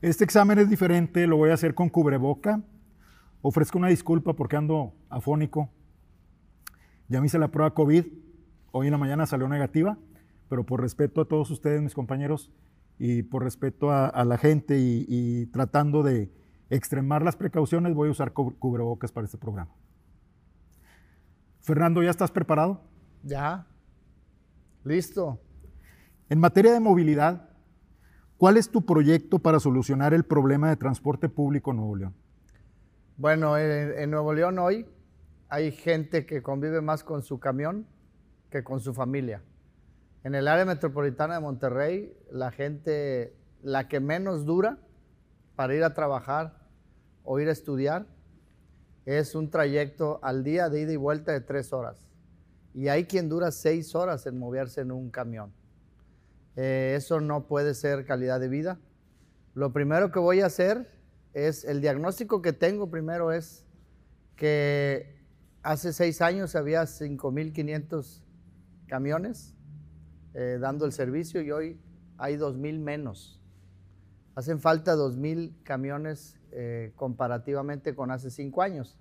Este 0.00 0.22
examen 0.22 0.60
es 0.60 0.70
diferente, 0.70 1.26
lo 1.26 1.36
voy 1.36 1.50
a 1.50 1.54
hacer 1.54 1.74
con 1.74 1.88
cubreboca. 1.88 2.62
Ofrezco 3.42 3.78
una 3.78 3.88
disculpa 3.88 4.34
porque 4.34 4.56
ando 4.56 4.94
afónico. 5.08 5.70
Ya 7.08 7.20
me 7.20 7.26
hice 7.26 7.38
la 7.38 7.48
prueba 7.48 7.74
COVID, 7.74 8.04
hoy 8.70 8.86
en 8.86 8.92
la 8.92 8.98
mañana 8.98 9.26
salió 9.26 9.48
negativa, 9.48 9.98
pero 10.48 10.64
por 10.64 10.80
respeto 10.80 11.20
a 11.20 11.24
todos 11.24 11.50
ustedes, 11.50 11.82
mis 11.82 11.94
compañeros, 11.94 12.52
y 12.98 13.22
por 13.22 13.42
respeto 13.42 13.90
a, 13.90 14.24
la 14.24 14.38
gente 14.38 14.76
y, 14.78 15.46
tratando 15.46 16.02
de 16.02 16.32
extremar 16.68 17.22
las 17.22 17.36
precauciones, 17.36 17.94
voy 17.94 18.08
a 18.08 18.12
usar 18.12 18.32
cubrebocas 18.32 19.12
para 19.12 19.24
este 19.24 19.38
programa. 19.38 19.70
Fernando, 21.60 22.02
¿ya 22.02 22.10
estás 22.10 22.30
preparado? 22.30 22.82
Ya. 23.22 23.66
Listo. 24.84 25.40
En 26.28 26.40
materia 26.40 26.72
de 26.72 26.80
movilidad, 26.80 27.47
¿cuál 28.38 28.56
es 28.56 28.70
tu 28.70 28.86
proyecto 28.86 29.40
para 29.40 29.60
solucionar 29.60 30.14
el 30.14 30.24
problema 30.24 30.70
de 30.70 30.76
transporte 30.76 31.28
público 31.28 31.72
en 31.72 31.76
Nuevo 31.76 31.96
León? 31.96 32.14
Bueno, 33.16 33.58
en, 33.58 34.10
Nuevo 34.10 34.32
León 34.32 34.58
hoy 34.60 34.86
hay 35.48 35.72
gente 35.72 36.24
que 36.24 36.40
convive 36.40 36.80
más 36.80 37.02
con 37.02 37.22
su 37.22 37.40
camión 37.40 37.86
que 38.48 38.62
con 38.62 38.80
su 38.80 38.94
familia. 38.94 39.42
En 40.24 40.34
el 40.34 40.48
área 40.48 40.64
metropolitana 40.64 41.34
de 41.34 41.40
Monterrey, 41.40 42.16
la 42.30 42.50
gente, 42.50 43.36
la 43.62 43.88
que 43.88 44.00
menos 44.00 44.46
dura 44.46 44.78
para 45.56 45.74
ir 45.74 45.82
a 45.82 45.94
trabajar 45.94 46.58
o 47.24 47.40
ir 47.40 47.48
a 47.48 47.52
estudiar, 47.52 48.06
es 49.04 49.34
un 49.34 49.50
trayecto 49.50 50.20
al 50.22 50.44
día 50.44 50.68
de 50.68 50.82
ida 50.82 50.92
y 50.92 50.96
vuelta 50.96 51.32
de 51.32 51.40
tres 51.40 51.72
horas. 51.72 52.06
Y 52.74 52.88
hay 52.88 53.04
quien 53.04 53.28
dura 53.28 53.50
seis 53.50 53.94
horas 53.94 54.26
en 54.26 54.38
moverse 54.38 54.82
en 54.82 54.92
un 54.92 55.10
camión. 55.10 55.52
Eh, 56.60 56.94
eso 56.96 57.20
no 57.20 57.46
puede 57.46 57.72
ser 57.72 58.04
calidad 58.04 58.40
de 58.40 58.48
vida. 58.48 58.80
Lo 59.54 59.72
primero 59.72 60.10
que 60.10 60.18
voy 60.18 60.40
a 60.40 60.46
hacer 60.46 60.90
es, 61.32 61.64
el 61.64 61.80
diagnóstico 61.80 62.42
que 62.42 62.52
tengo 62.52 62.90
primero 62.90 63.30
es 63.30 63.64
que 64.34 65.22
hace 65.62 65.92
seis 65.92 66.20
años 66.20 66.56
había 66.56 66.82
5.500 66.82 68.24
camiones 68.88 69.54
eh, 70.34 70.58
dando 70.60 70.84
el 70.84 70.90
servicio 70.90 71.42
y 71.42 71.52
hoy 71.52 71.80
hay 72.16 72.36
2.000 72.36 72.80
menos. 72.80 73.40
Hacen 74.34 74.58
falta 74.58 74.96
2.000 74.96 75.62
camiones 75.62 76.40
eh, 76.50 76.92
comparativamente 76.96 77.94
con 77.94 78.10
hace 78.10 78.32
cinco 78.32 78.62
años. 78.62 78.98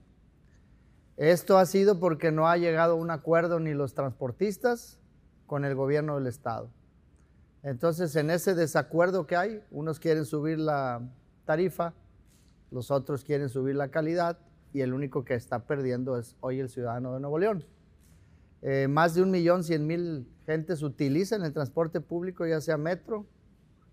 Esto 1.15 1.57
ha 1.57 1.65
sido 1.65 1.99
porque 1.99 2.31
no 2.31 2.47
ha 2.47 2.57
llegado 2.57 2.95
un 2.97 3.09
acuerdo 3.09 3.59
ni 3.59 3.73
los 3.73 3.95
transportistas 3.95 4.99
con 5.47 5.65
el 5.65 5.73
gobierno 5.73 6.17
del 6.19 6.27
estado. 6.27 6.71
Entonces, 7.67 8.15
en 8.15 8.29
ese 8.29 8.55
desacuerdo 8.55 9.27
que 9.27 9.35
hay, 9.35 9.61
unos 9.71 9.99
quieren 9.99 10.23
subir 10.23 10.57
la 10.57 11.01
tarifa, 11.43 11.93
los 12.71 12.91
otros 12.91 13.25
quieren 13.25 13.49
subir 13.49 13.75
la 13.75 13.89
calidad 13.89 14.39
y 14.71 14.79
el 14.79 14.93
único 14.93 15.25
que 15.25 15.33
está 15.33 15.59
perdiendo 15.65 16.17
es 16.17 16.37
hoy 16.39 16.61
el 16.61 16.69
ciudadano 16.69 17.13
de 17.13 17.19
Nuevo 17.19 17.39
León. 17.39 17.65
Eh, 18.61 18.87
más 18.87 19.15
de 19.15 19.21
un 19.21 19.31
millón 19.31 19.65
cien 19.65 19.85
mil 19.85 20.25
gentes 20.45 20.81
utilizan 20.81 21.43
el 21.43 21.51
transporte 21.51 21.99
público, 21.99 22.45
ya 22.45 22.61
sea 22.61 22.77
metro, 22.77 23.25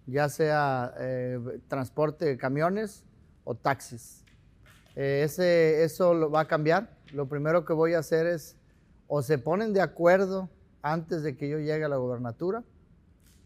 ya 0.06 0.28
sea 0.28 0.95
eh, 1.00 1.41
transporte 1.67 2.27
de 2.27 2.36
camiones 2.36 3.02
o 3.42 3.56
taxis. 3.56 4.25
Eh, 4.95 5.27
eso 5.83 6.14
lo 6.14 6.30
va 6.30 6.42
a 6.42 6.47
cambiar 6.47 6.95
lo 7.12 7.27
primero 7.27 7.64
que 7.64 7.72
voy 7.72 7.95
a 7.95 7.98
hacer 7.98 8.27
es, 8.27 8.56
o 9.08 9.20
se 9.20 9.36
ponen 9.36 9.72
de 9.72 9.80
acuerdo 9.80 10.48
antes 10.80 11.25
de 11.25 11.36
que 11.36 11.48
yo 11.48 11.58
llegue 11.58 11.83
a 11.83 11.89
la 11.89 11.97
gobernatura, 11.97 12.62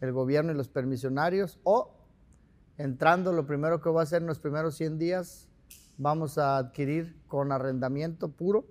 el 0.01 0.11
gobierno 0.11 0.51
y 0.51 0.55
los 0.55 0.69
permisionarios, 0.69 1.59
o 1.63 1.95
entrando, 2.77 3.33
lo 3.33 3.45
primero 3.45 3.81
que 3.81 3.89
voy 3.89 3.99
a 3.99 4.03
hacer 4.03 4.21
en 4.21 4.27
los 4.27 4.39
primeros 4.39 4.75
100 4.75 4.97
días, 4.97 5.47
vamos 5.97 6.37
a 6.37 6.57
adquirir 6.57 7.15
con 7.27 7.51
arrendamiento 7.51 8.29
puro 8.29 8.65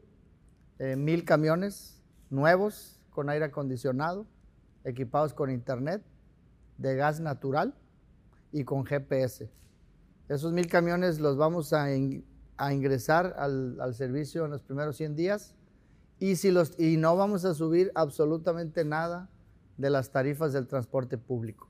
eh, 0.79 0.97
mil 0.97 1.25
camiones 1.25 2.03
nuevos 2.31 3.01
con 3.11 3.29
aire 3.29 3.47
acondicionado, 3.47 4.27
equipados 4.85 5.35
con 5.35 5.51
internet, 5.51 6.03
de 6.79 6.95
gas 6.95 7.21
natural 7.21 7.75
y 8.53 8.65
con 8.65 8.85
GPS. 8.85 9.51
Esos 10.29 10.53
mil 10.53 10.69
camiones 10.69 11.19
los 11.21 11.37
vamos 11.37 11.73
a 11.73 11.89
a 12.59 12.73
ingresar 12.73 13.37
al, 13.39 13.95
servicio 13.95 14.45
en 14.45 14.51
los 14.51 14.63
primeros 14.63 14.97
100 14.97 15.15
días 15.15 15.55
y, 16.19 16.37
si 16.37 16.51
los, 16.51 16.79
y 16.79 16.97
no 16.97 17.17
vamos 17.17 17.45
a 17.45 17.55
subir 17.55 17.93
absolutamente 17.95 18.85
nada 18.85 19.31
de 19.79 19.91
las 19.91 20.11
tarifas 20.11 20.53
del 20.53 20.67
transporte 20.67 21.17
público. 21.17 21.69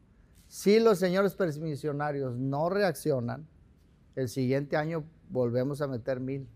Si 0.49 0.81
los 0.81 0.99
señores 0.99 1.35
permisionarios 1.35 2.37
no 2.37 2.71
reaccionan, 2.71 3.47
el 4.17 4.29
siguiente 4.29 4.77
año 4.77 5.05
volvemos 5.31 5.81
a 5.81 5.87
meter 5.87 6.19
mil. 6.19 6.49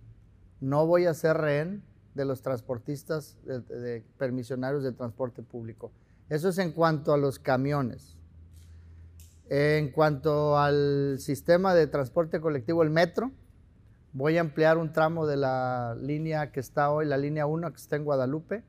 No 0.61 0.87
voy 0.87 1.07
a 1.07 1.15
ser 1.15 1.37
rehén 1.37 1.85
de 2.15 2.25
los 2.25 2.43
transportistas 2.43 3.39
de, 3.45 4.05
permisionarios 4.19 4.83
de 4.83 4.93
transporte 4.93 5.43
público. 5.43 5.93
Eso 6.29 6.49
es 6.49 6.59
en 6.59 6.73
cuanto 6.73 7.13
a 7.13 7.19
los 7.19 7.39
camiones. 7.39 8.17
En 9.49 9.93
cuanto 9.93 10.59
al 10.59 11.17
sistema 11.21 11.75
de 11.75 11.87
transporte 11.87 12.41
colectivo, 12.41 12.83
el 12.83 12.91
metro, 12.91 13.31
Voy 14.15 14.37
a 14.37 14.41
emplear 14.41 14.77
un 14.77 14.93
tramo 14.93 15.27
de 15.27 15.39
la 15.39 15.97
línea 15.99 16.53
que 16.53 16.61
está 16.61 16.91
hoy, 16.91 17.07
la 17.07 17.17
línea 17.17 17.47
1 17.47 17.71
que 17.71 17.77
está 17.77 17.97
en 17.97 18.05
Guadalupe, 18.05 18.63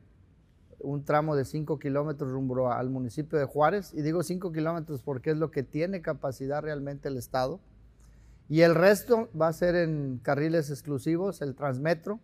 un 0.84 1.04
tramo 1.04 1.34
de 1.34 1.44
5 1.44 1.78
kilómetros 1.78 2.30
rumbo 2.30 2.70
al 2.70 2.90
municipio 2.90 3.38
de 3.38 3.44
Juárez. 3.44 3.92
Y 3.94 4.02
digo 4.02 4.22
5 4.22 4.52
kilómetros 4.52 5.02
porque 5.02 5.30
es 5.30 5.36
lo 5.36 5.50
que 5.50 5.62
tiene 5.62 6.02
capacidad 6.02 6.62
realmente 6.62 7.08
el 7.08 7.16
Estado. 7.16 7.60
Y 8.48 8.60
el 8.60 8.74
resto 8.74 9.28
va 9.40 9.48
a 9.48 9.52
ser 9.52 9.74
en 9.74 10.20
carriles 10.22 10.70
exclusivos, 10.70 11.40
el 11.40 11.54
Transmetro, 11.54 12.20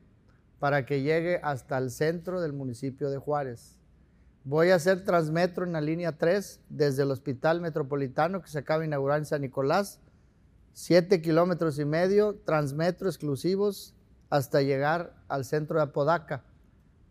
para 0.58 0.84
que 0.84 1.02
llegue 1.02 1.40
hasta 1.42 1.78
el 1.78 1.90
centro 1.90 2.40
del 2.40 2.52
municipio 2.52 3.10
de 3.10 3.18
Juárez. 3.18 3.78
Voy 4.44 4.70
a 4.70 4.76
hacer 4.76 5.04
Transmetro 5.04 5.64
en 5.64 5.72
la 5.72 5.80
línea 5.80 6.12
3 6.12 6.60
desde 6.68 7.02
el 7.02 7.10
Hospital 7.10 7.60
Metropolitano 7.60 8.42
que 8.42 8.48
se 8.48 8.58
acaba 8.58 8.80
de 8.80 8.86
inaugurar 8.86 9.18
en 9.18 9.26
San 9.26 9.40
Nicolás 9.40 10.00
7 10.72 11.20
kilómetros 11.20 11.78
y 11.78 11.84
medio, 11.84 12.36
transmetro 12.44 13.08
exclusivos 13.08 13.94
hasta 14.30 14.62
llegar 14.62 15.14
al 15.28 15.44
centro 15.44 15.76
de 15.76 15.82
Apodaca. 15.82 16.44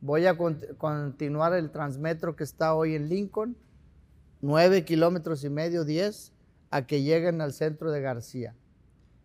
Voy 0.01 0.27
a 0.27 0.37
continuar 0.37 1.53
el 1.53 1.71
transmetro 1.71 2.37
que 2.37 2.45
está 2.45 2.73
hoy 2.73 2.95
en 2.95 3.09
Lincoln, 3.09 3.57
9 4.41 4.85
kilómetros 4.85 5.43
y 5.43 5.49
medio, 5.49 5.83
10, 5.83 6.31
a 6.71 6.87
que 6.87 7.03
lleguen 7.03 7.41
al 7.41 7.51
centro 7.51 7.91
de 7.91 7.99
García. 7.99 8.55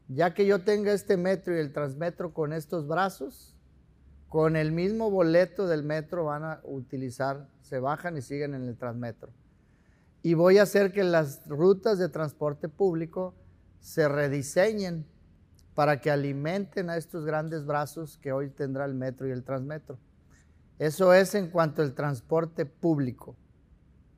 Ya 0.09 0.35
que 0.35 0.47
yo 0.47 0.65
tenga 0.65 0.93
este 0.93 1.17
metro 1.17 1.55
y 1.55 1.61
el 1.61 1.73
transmetro 1.73 2.35
con 2.35 2.53
estos 2.53 2.89
brazos, 2.89 3.55
con 4.29 4.57
el 4.57 4.73
mismo 4.73 5.13
boleto 5.13 5.69
del 5.69 5.85
metro 5.85 6.25
van 6.25 6.43
a 6.43 6.61
utilizar, 6.65 7.47
se 7.63 7.79
bajan 7.79 8.17
y 8.17 8.23
siguen 8.23 8.55
en 8.55 8.65
el 8.65 8.77
transmetro. 8.77 9.31
Y 10.23 10.35
voy 10.35 10.59
a 10.59 10.65
hacer 10.65 10.93
que 10.93 11.05
las 11.05 11.47
rutas 11.47 11.99
de 11.99 12.09
transporte 12.09 12.69
público 12.69 13.33
se 13.79 14.09
rediseñen 14.09 15.07
para 15.77 16.01
que 16.01 16.11
alimenten 16.11 16.91
a 16.91 16.97
estos 16.97 17.25
grandes 17.25 17.65
brazos 17.65 18.19
que 18.19 18.33
hoy 18.33 18.51
tendrá 18.51 18.87
el 18.87 18.95
metro 18.95 19.29
y 19.29 19.31
el 19.31 19.45
transmetro. 19.45 19.99
Eso 20.79 21.13
es 21.13 21.35
en 21.35 21.49
cuanto 21.49 21.83
al 21.83 21.95
transporte 21.95 22.67
público. 22.67 23.37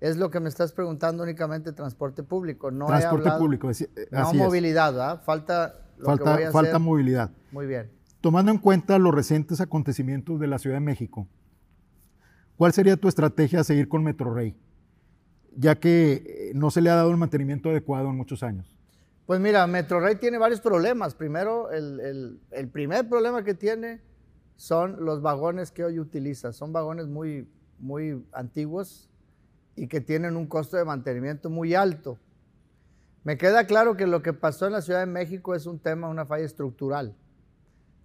Es 0.01 0.17
lo 0.17 0.31
que 0.31 0.41
me 0.41 0.49
estás 0.49 0.73
preguntando 0.73 1.23
únicamente 1.23 1.73
transporte 1.73 2.23
público. 2.23 2.71
No 2.71 2.87
transporte 2.87 3.31
público, 3.39 3.71
no 4.11 4.35
movilidad, 4.35 4.93
¿verdad? 4.93 5.23
Falta 5.23 5.87
falta, 6.03 6.51
falta 6.51 6.79
movilidad. 6.79 7.31
Muy 7.51 7.67
bien. 7.67 7.91
Tomando 8.21 8.51
en 8.51 8.59
cuenta 8.59 8.99
los 8.99 9.15
recientes 9.15 9.61
acontecimientos 9.61 10.41
de 10.41 10.47
la 10.47 10.59
Ciudad 10.59 10.77
de 10.77 10.81
México, 10.81 11.29
¿cuál 12.57 12.73
sería 12.73 12.97
tu 12.97 13.09
estrategia 13.09 13.61
a 13.61 13.65
seguir 13.65 13.89
con 13.89 14.03
Metro 14.03 14.35
Rey? 14.35 14.57
Ya 15.57 15.77
que 15.77 16.13
eh, 16.13 16.53
no 16.55 16.71
se 16.71 16.83
le 16.83 16.91
ha 16.91 16.97
dado 16.97 17.11
el 17.11 17.17
mantenimiento 17.17 17.71
adecuado 17.71 18.11
en 18.11 18.17
muchos 18.17 18.43
años. 18.43 18.77
Pues 19.27 19.41
mira, 19.41 19.67
Metrorrey 19.67 20.17
tiene 20.17 20.39
varios 20.39 20.61
problemas. 20.61 21.15
Primero, 21.15 21.71
el, 21.73 22.39
primer 22.73 23.09
problema 23.09 23.43
que 23.43 23.55
tiene 23.55 24.01
son 24.57 25.05
los 25.05 25.23
vagones 25.23 25.71
que 25.71 25.85
hoy 25.85 25.99
utiliza. 25.99 26.53
Son 26.53 26.73
vagones 26.73 27.07
muy, 27.07 27.49
muy 27.79 28.25
antiguos 28.33 29.09
y 29.77 29.87
que 29.89 30.01
tienen 30.01 30.37
un 30.37 30.47
costo 30.47 30.77
de 30.77 30.85
mantenimiento 30.85 31.51
muy 31.51 31.75
alto. 31.75 32.19
Me 33.25 33.37
queda 33.37 33.67
claro 33.67 33.97
que 33.97 34.07
lo 34.07 34.23
que 34.23 34.33
pasó 34.33 34.67
en 34.67 34.73
la 34.73 34.83
Ciudad 34.83 35.01
de 35.01 35.07
México 35.07 35.55
es 35.55 35.67
un 35.67 35.79
tema, 35.79 36.09
una 36.09 36.27
falla 36.27 36.45
estructural. 36.45 37.15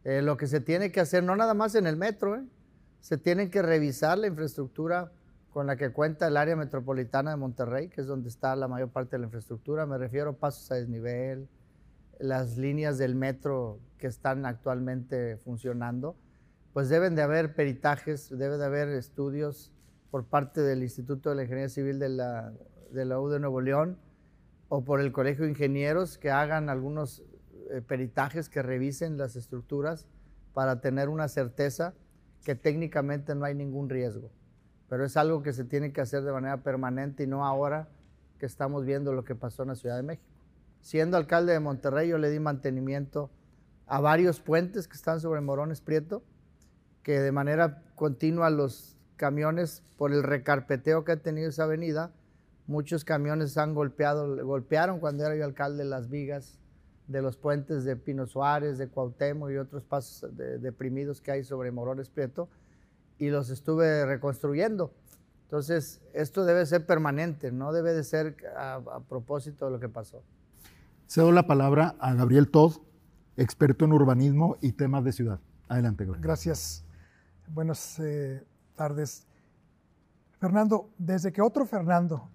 Eh, 0.03 0.21
lo 0.21 0.35
que 0.35 0.47
se 0.47 0.59
tiene 0.59 0.91
que 0.91 0.99
hacer, 0.99 1.23
no 1.23 1.35
nada 1.35 1.53
más 1.53 1.75
en 1.75 1.85
el 1.85 1.95
metro, 1.95 2.35
eh, 2.35 2.43
se 3.01 3.17
tiene 3.17 3.49
que 3.49 3.61
revisar 3.61 4.17
la 4.17 4.27
infraestructura 4.27 5.11
con 5.51 5.67
la 5.67 5.75
que 5.75 5.91
cuenta 5.91 6.27
el 6.27 6.37
área 6.37 6.55
metropolitana 6.55 7.31
de 7.31 7.37
Monterrey, 7.37 7.89
que 7.89 8.01
es 8.01 8.07
donde 8.07 8.29
está 8.29 8.55
la 8.55 8.67
mayor 8.67 8.89
parte 8.89 9.11
de 9.11 9.19
la 9.19 9.25
infraestructura. 9.25 9.85
Me 9.85 9.97
refiero 9.97 10.31
a 10.31 10.33
pasos 10.33 10.71
a 10.71 10.75
desnivel, 10.75 11.47
las 12.19 12.57
líneas 12.57 12.97
del 12.97 13.15
metro 13.15 13.79
que 13.97 14.07
están 14.07 14.45
actualmente 14.45 15.37
funcionando, 15.37 16.15
pues 16.73 16.89
deben 16.89 17.15
de 17.15 17.21
haber 17.21 17.53
peritajes, 17.55 18.29
debe 18.29 18.57
de 18.57 18.65
haber 18.65 18.89
estudios 18.89 19.71
por 20.09 20.25
parte 20.25 20.61
del 20.61 20.83
Instituto 20.83 21.29
de 21.29 21.35
la 21.35 21.43
Ingeniería 21.43 21.69
Civil 21.69 21.99
de 21.99 22.09
la, 22.09 22.53
de 22.91 23.05
la 23.05 23.19
U 23.19 23.29
de 23.29 23.39
Nuevo 23.39 23.61
León 23.61 23.97
o 24.69 24.83
por 24.83 25.01
el 25.01 25.11
Colegio 25.11 25.45
de 25.45 25.51
Ingenieros 25.51 26.17
que 26.17 26.31
hagan 26.31 26.69
algunos 26.69 27.23
eh, 27.71 27.81
peritajes 27.81 28.49
que 28.49 28.61
revisen 28.61 29.17
las 29.17 29.35
estructuras 29.35 30.07
para 30.53 30.81
tener 30.81 31.09
una 31.09 31.27
certeza 31.27 31.93
que 32.43 32.55
técnicamente 32.55 33.35
no 33.35 33.45
hay 33.45 33.55
ningún 33.55 33.89
riesgo. 33.89 34.31
Pero 34.89 35.05
es 35.05 35.15
algo 35.15 35.41
que 35.41 35.53
se 35.53 35.63
tiene 35.63 35.93
que 35.93 36.01
hacer 36.01 36.23
de 36.23 36.31
manera 36.31 36.63
permanente 36.63 37.23
y 37.23 37.27
no 37.27 37.45
ahora 37.45 37.89
que 38.39 38.45
estamos 38.45 38.85
viendo 38.85 39.13
lo 39.13 39.23
que 39.23 39.35
pasó 39.35 39.63
en 39.63 39.69
la 39.69 39.75
Ciudad 39.75 39.95
de 39.95 40.03
México. 40.03 40.27
Siendo 40.81 41.15
alcalde 41.15 41.53
de 41.53 41.59
Monterrey, 41.59 42.09
yo 42.09 42.17
le 42.17 42.29
di 42.29 42.39
mantenimiento 42.39 43.29
a 43.85 44.01
varios 44.01 44.39
puentes 44.39 44.87
que 44.87 44.95
están 44.95 45.19
sobre 45.19 45.41
Morones 45.41 45.79
Prieto, 45.79 46.23
que 47.03 47.19
de 47.19 47.31
manera 47.31 47.83
continua 47.95 48.49
los 48.49 48.97
camiones, 49.15 49.83
por 49.97 50.11
el 50.11 50.23
recarpeteo 50.23 51.03
que 51.03 51.11
ha 51.11 51.17
tenido 51.17 51.49
esa 51.49 51.63
avenida, 51.63 52.11
muchos 52.67 53.05
camiones 53.05 53.57
han 53.57 53.75
golpeado, 53.75 54.43
golpearon 54.45 54.99
cuando 54.99 55.25
era 55.25 55.35
yo 55.35 55.45
alcalde 55.45 55.85
las 55.85 56.09
vigas 56.09 56.57
de 57.07 57.21
los 57.21 57.37
puentes 57.37 57.83
de 57.83 57.95
Pino 57.95 58.25
Suárez, 58.25 58.77
de 58.77 58.87
Cuauhtémoc 58.87 59.51
y 59.51 59.57
otros 59.57 59.83
pasos 59.83 60.31
deprimidos 60.35 61.21
que 61.21 61.31
hay 61.31 61.43
sobre 61.43 61.71
Morones 61.71 62.09
Prieto 62.09 62.49
y 63.17 63.29
los 63.29 63.49
estuve 63.49 64.05
reconstruyendo. 64.05 64.93
Entonces, 65.43 66.01
esto 66.13 66.45
debe 66.45 66.65
ser 66.65 66.85
permanente, 66.85 67.51
no 67.51 67.73
debe 67.73 67.93
de 67.93 68.03
ser 68.03 68.37
a, 68.57 68.79
propósito 69.07 69.65
de 69.65 69.71
lo 69.71 69.79
que 69.79 69.89
pasó. 69.89 70.23
Cedo 71.07 71.31
la 71.31 71.45
palabra 71.45 71.95
a 71.99 72.13
Gabriel 72.13 72.49
Todd, 72.49 72.77
experto 73.35 73.83
en 73.83 73.91
urbanismo 73.91 74.57
y 74.61 74.71
temas 74.71 75.03
de 75.03 75.11
ciudad. 75.11 75.39
Adelante, 75.67 76.05
Gabriel. 76.05 76.23
Gracias. 76.23 76.85
Buenas 77.53 77.99
eh, 77.99 78.41
tardes. 78.77 79.27
Fernando, 80.39 80.89
desde 80.97 81.33
que 81.33 81.41
otro 81.41 81.65
Fernando 81.65 82.29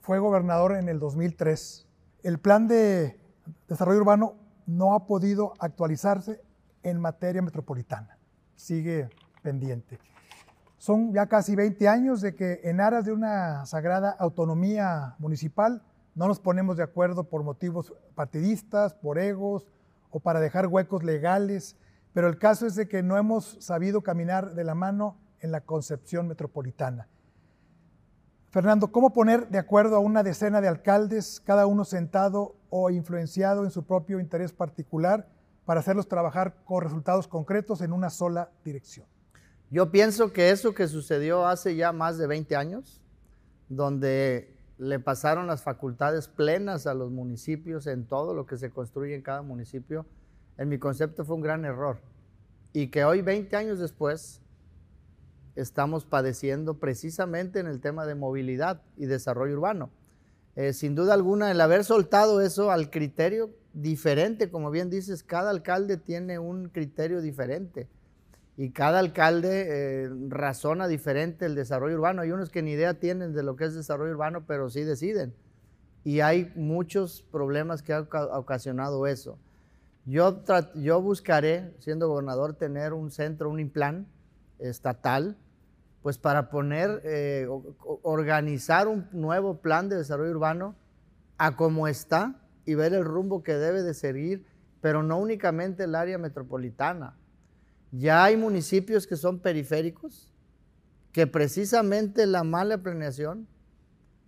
fue 0.00 0.20
gobernador 0.20 0.76
en 0.76 0.88
el 0.88 1.00
2003, 1.00 1.88
el 2.22 2.38
plan 2.38 2.68
de 2.68 3.18
desarrollo 3.66 3.98
urbano 3.98 4.34
no 4.64 4.94
ha 4.94 5.08
podido 5.08 5.54
actualizarse 5.58 6.40
en 6.84 7.00
materia 7.00 7.42
metropolitana. 7.42 8.16
Sigue 8.54 9.08
pendiente. 9.42 9.98
Son 10.78 11.12
ya 11.12 11.26
casi 11.26 11.56
20 11.56 11.88
años 11.88 12.20
de 12.20 12.36
que 12.36 12.60
en 12.62 12.80
aras 12.80 13.06
de 13.06 13.12
una 13.12 13.66
sagrada 13.66 14.10
autonomía 14.20 15.16
municipal 15.18 15.82
no 16.14 16.28
nos 16.28 16.38
ponemos 16.38 16.76
de 16.76 16.84
acuerdo 16.84 17.24
por 17.24 17.42
motivos 17.42 17.92
partidistas, 18.14 18.94
por 18.94 19.18
egos 19.18 19.66
o 20.10 20.20
para 20.20 20.38
dejar 20.38 20.68
huecos 20.68 21.02
legales, 21.02 21.76
pero 22.16 22.28
el 22.28 22.38
caso 22.38 22.66
es 22.66 22.74
de 22.76 22.88
que 22.88 23.02
no 23.02 23.18
hemos 23.18 23.58
sabido 23.60 24.00
caminar 24.00 24.54
de 24.54 24.64
la 24.64 24.74
mano 24.74 25.18
en 25.40 25.52
la 25.52 25.60
concepción 25.60 26.26
metropolitana. 26.26 27.08
Fernando, 28.48 28.90
¿cómo 28.90 29.12
poner 29.12 29.50
de 29.50 29.58
acuerdo 29.58 29.96
a 29.96 29.98
una 29.98 30.22
decena 30.22 30.62
de 30.62 30.68
alcaldes, 30.68 31.42
cada 31.44 31.66
uno 31.66 31.84
sentado 31.84 32.56
o 32.70 32.88
influenciado 32.88 33.64
en 33.64 33.70
su 33.70 33.84
propio 33.84 34.18
interés 34.18 34.54
particular, 34.54 35.28
para 35.66 35.80
hacerlos 35.80 36.08
trabajar 36.08 36.56
con 36.64 36.82
resultados 36.82 37.28
concretos 37.28 37.82
en 37.82 37.92
una 37.92 38.08
sola 38.08 38.48
dirección? 38.64 39.04
Yo 39.70 39.90
pienso 39.90 40.32
que 40.32 40.48
eso 40.48 40.72
que 40.72 40.88
sucedió 40.88 41.46
hace 41.46 41.76
ya 41.76 41.92
más 41.92 42.16
de 42.16 42.26
20 42.26 42.56
años, 42.56 43.02
donde 43.68 44.56
le 44.78 44.98
pasaron 45.00 45.46
las 45.46 45.62
facultades 45.62 46.28
plenas 46.28 46.86
a 46.86 46.94
los 46.94 47.10
municipios 47.10 47.86
en 47.86 48.06
todo 48.06 48.32
lo 48.32 48.46
que 48.46 48.56
se 48.56 48.70
construye 48.70 49.14
en 49.14 49.20
cada 49.20 49.42
municipio, 49.42 50.06
en 50.58 50.68
mi 50.68 50.78
concepto 50.78 51.24
fue 51.24 51.36
un 51.36 51.42
gran 51.42 51.64
error. 51.64 51.98
Y 52.72 52.88
que 52.88 53.04
hoy, 53.04 53.22
20 53.22 53.56
años 53.56 53.78
después, 53.78 54.40
estamos 55.54 56.04
padeciendo 56.04 56.78
precisamente 56.78 57.60
en 57.60 57.66
el 57.66 57.80
tema 57.80 58.06
de 58.06 58.14
movilidad 58.14 58.82
y 58.96 59.06
desarrollo 59.06 59.54
urbano. 59.54 59.90
Eh, 60.54 60.72
sin 60.72 60.94
duda 60.94 61.14
alguna, 61.14 61.50
el 61.50 61.60
haber 61.60 61.84
soltado 61.84 62.40
eso 62.40 62.70
al 62.70 62.90
criterio 62.90 63.50
diferente, 63.72 64.50
como 64.50 64.70
bien 64.70 64.90
dices, 64.90 65.22
cada 65.22 65.50
alcalde 65.50 65.96
tiene 65.96 66.38
un 66.38 66.68
criterio 66.68 67.20
diferente 67.20 67.88
y 68.56 68.70
cada 68.70 69.00
alcalde 69.00 69.66
eh, 69.68 70.10
razona 70.28 70.88
diferente 70.88 71.44
el 71.44 71.54
desarrollo 71.54 71.96
urbano. 71.96 72.22
Hay 72.22 72.30
unos 72.30 72.48
que 72.48 72.62
ni 72.62 72.72
idea 72.72 72.94
tienen 72.94 73.34
de 73.34 73.42
lo 73.42 73.54
que 73.56 73.64
es 73.64 73.74
desarrollo 73.74 74.12
urbano, 74.12 74.44
pero 74.46 74.70
sí 74.70 74.82
deciden. 74.82 75.34
Y 76.04 76.20
hay 76.20 76.52
muchos 76.54 77.22
problemas 77.30 77.82
que 77.82 77.92
ha 77.92 78.00
ocasionado 78.00 79.06
eso. 79.06 79.38
Yo, 80.06 80.42
yo 80.76 81.02
buscaré, 81.02 81.74
siendo 81.80 82.08
gobernador, 82.08 82.54
tener 82.54 82.94
un 82.94 83.10
centro, 83.10 83.50
un 83.50 83.60
implan 83.60 84.06
estatal 84.58 85.36
pues 86.06 86.18
para 86.18 86.50
poner, 86.50 87.02
eh, 87.02 87.48
organizar 88.04 88.86
un 88.86 89.08
nuevo 89.10 89.60
plan 89.60 89.88
de 89.88 89.96
desarrollo 89.96 90.30
urbano 90.30 90.76
a 91.36 91.56
cómo 91.56 91.88
está 91.88 92.40
y 92.64 92.76
ver 92.76 92.94
el 92.94 93.04
rumbo 93.04 93.42
que 93.42 93.54
debe 93.54 93.82
de 93.82 93.92
seguir, 93.92 94.46
pero 94.80 95.02
no 95.02 95.18
únicamente 95.18 95.82
el 95.82 95.96
área 95.96 96.16
metropolitana. 96.16 97.18
Ya 97.90 98.22
hay 98.22 98.36
municipios 98.36 99.08
que 99.08 99.16
son 99.16 99.40
periféricos, 99.40 100.32
que 101.10 101.26
precisamente 101.26 102.24
la 102.26 102.44
mala 102.44 102.78
planeación, 102.78 103.48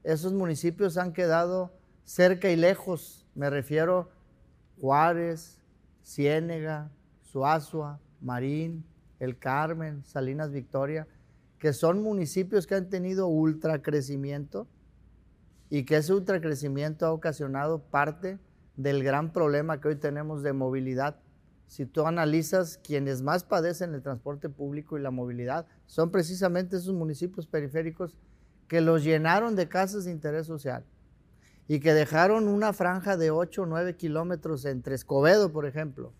esos 0.02 0.32
municipios 0.32 0.96
han 0.96 1.12
quedado 1.12 1.78
cerca 2.02 2.50
y 2.50 2.56
lejos. 2.56 3.24
Me 3.36 3.50
refiero 3.50 4.10
Juárez, 4.80 5.57
Ciénega, 6.08 6.90
Suazua, 7.20 8.00
Marín, 8.22 8.84
El 9.20 9.38
Carmen, 9.38 10.02
Salinas 10.04 10.50
Victoria 10.50 11.06
que 11.58 11.72
son 11.72 12.02
municipios 12.02 12.66
que 12.66 12.76
han 12.76 12.88
tenido 12.88 13.26
ultra 13.26 13.82
crecimiento 13.82 14.66
y 15.70 15.84
que 15.84 15.96
ese 15.96 16.14
ultra 16.14 16.40
crecimiento 16.40 17.04
ha 17.04 17.12
ocasionado 17.12 17.82
parte 17.82 18.38
del 18.76 19.02
gran 19.02 19.32
problema 19.32 19.80
que 19.80 19.88
hoy 19.88 19.96
tenemos 19.96 20.42
de 20.42 20.52
movilidad. 20.52 21.16
Si 21.66 21.84
tú 21.84 22.06
analizas 22.06 22.78
quienes 22.78 23.22
más 23.22 23.44
padecen 23.44 23.92
el 23.92 24.02
transporte 24.02 24.48
público 24.48 24.96
y 24.96 25.02
la 25.02 25.10
movilidad, 25.10 25.66
son 25.86 26.10
precisamente 26.10 26.76
esos 26.76 26.94
municipios 26.94 27.46
periféricos 27.46 28.16
que 28.68 28.80
los 28.80 29.04
llenaron 29.04 29.56
de 29.56 29.68
casas 29.68 30.04
de 30.04 30.12
interés 30.12 30.46
social 30.46 30.84
y 31.68 31.80
que 31.80 31.92
dejaron 31.92 32.48
una 32.48 32.72
franja 32.72 33.16
de 33.16 33.30
8 33.30 33.62
o 33.62 33.66
9 33.66 33.94
kilómetros 33.96 34.64
entre 34.64 34.94
Escobedo, 34.94 35.52
por 35.52 35.66
ejemplo, 35.66 36.12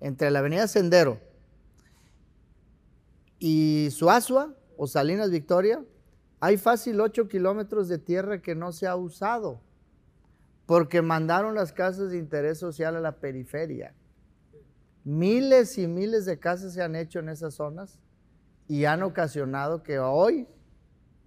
entre 0.00 0.30
la 0.30 0.40
avenida 0.40 0.68
Sendero 0.68 1.18
y 3.38 3.88
Suazua, 3.90 4.54
o 4.76 4.86
Salinas 4.86 5.30
Victoria, 5.30 5.82
hay 6.40 6.56
fácil 6.58 7.00
8 7.00 7.28
kilómetros 7.28 7.88
de 7.88 7.98
tierra 7.98 8.42
que 8.42 8.54
no 8.54 8.72
se 8.72 8.86
ha 8.86 8.96
usado 8.96 9.60
porque 10.66 11.02
mandaron 11.02 11.54
las 11.54 11.72
casas 11.72 12.10
de 12.10 12.18
interés 12.18 12.58
social 12.58 12.96
a 12.96 13.00
la 13.00 13.16
periferia. 13.16 13.94
Miles 15.04 15.78
y 15.78 15.86
miles 15.86 16.24
de 16.24 16.38
casas 16.38 16.72
se 16.72 16.82
han 16.82 16.96
hecho 16.96 17.18
en 17.18 17.28
esas 17.28 17.54
zonas 17.54 17.98
y 18.66 18.86
han 18.86 19.02
ocasionado 19.02 19.82
que 19.82 19.98
hoy, 19.98 20.48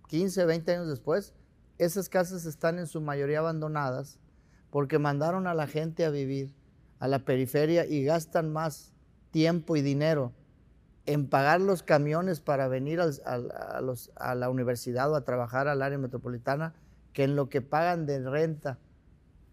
15, 0.07 0.45
20 0.45 0.71
años 0.71 0.87
después, 0.87 1.33
esas 1.77 2.09
casas 2.09 2.45
están 2.45 2.79
en 2.79 2.87
su 2.87 3.01
mayoría 3.01 3.39
abandonadas 3.39 4.19
porque 4.69 4.99
mandaron 4.99 5.47
a 5.47 5.53
la 5.53 5.67
gente 5.67 6.05
a 6.05 6.09
vivir 6.09 6.53
a 6.99 7.07
la 7.07 7.19
periferia 7.19 7.85
y 7.85 8.03
gastan 8.03 8.51
más 8.51 8.93
tiempo 9.31 9.75
y 9.75 9.81
dinero 9.81 10.33
en 11.05 11.29
pagar 11.29 11.61
los 11.61 11.83
camiones 11.83 12.41
para 12.41 12.67
venir 12.67 12.99
a, 12.99 14.35
la 14.35 14.49
universidad 14.49 15.11
o 15.11 15.15
a 15.15 15.23
trabajar 15.23 15.67
al 15.67 15.81
área 15.81 15.97
metropolitana 15.97 16.73
que 17.13 17.23
en 17.23 17.35
lo 17.35 17.49
que 17.49 17.61
pagan 17.61 18.05
de 18.05 18.27
renta 18.27 18.79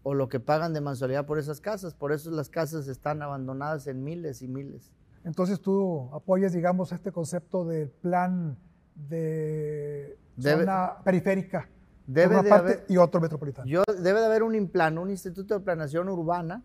o 0.03 0.13
lo 0.13 0.27
que 0.27 0.39
pagan 0.39 0.73
de 0.73 0.81
mensualidad 0.81 1.25
por 1.25 1.39
esas 1.39 1.61
casas. 1.61 1.93
Por 1.93 2.11
eso 2.11 2.29
las 2.29 2.49
casas 2.49 2.87
están 2.87 3.21
abandonadas 3.21 3.87
en 3.87 4.03
miles 4.03 4.41
y 4.41 4.47
miles. 4.47 4.91
Entonces 5.23 5.61
tú 5.61 6.09
apoyas, 6.13 6.53
digamos, 6.53 6.91
este 6.91 7.11
concepto 7.11 7.65
del 7.65 7.89
plan 7.89 8.57
de 8.95 10.17
zona 10.37 10.97
periférica 11.03 11.69
debe 12.07 12.39
una 12.39 12.49
parte 12.49 12.85
y 12.87 12.97
otro 12.97 13.21
metropolitano. 13.21 13.67
Yo, 13.67 13.83
debe 13.87 14.19
de 14.19 14.25
haber 14.25 14.43
un 14.43 14.67
plan, 14.69 14.97
un 14.97 15.09
instituto 15.09 15.53
de 15.53 15.59
planeación 15.59 16.09
urbana 16.09 16.63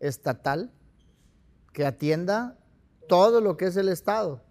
estatal 0.00 0.72
que 1.72 1.86
atienda 1.86 2.58
todo 3.08 3.40
lo 3.40 3.56
que 3.56 3.66
es 3.66 3.76
el 3.76 3.88
Estado 3.88 4.42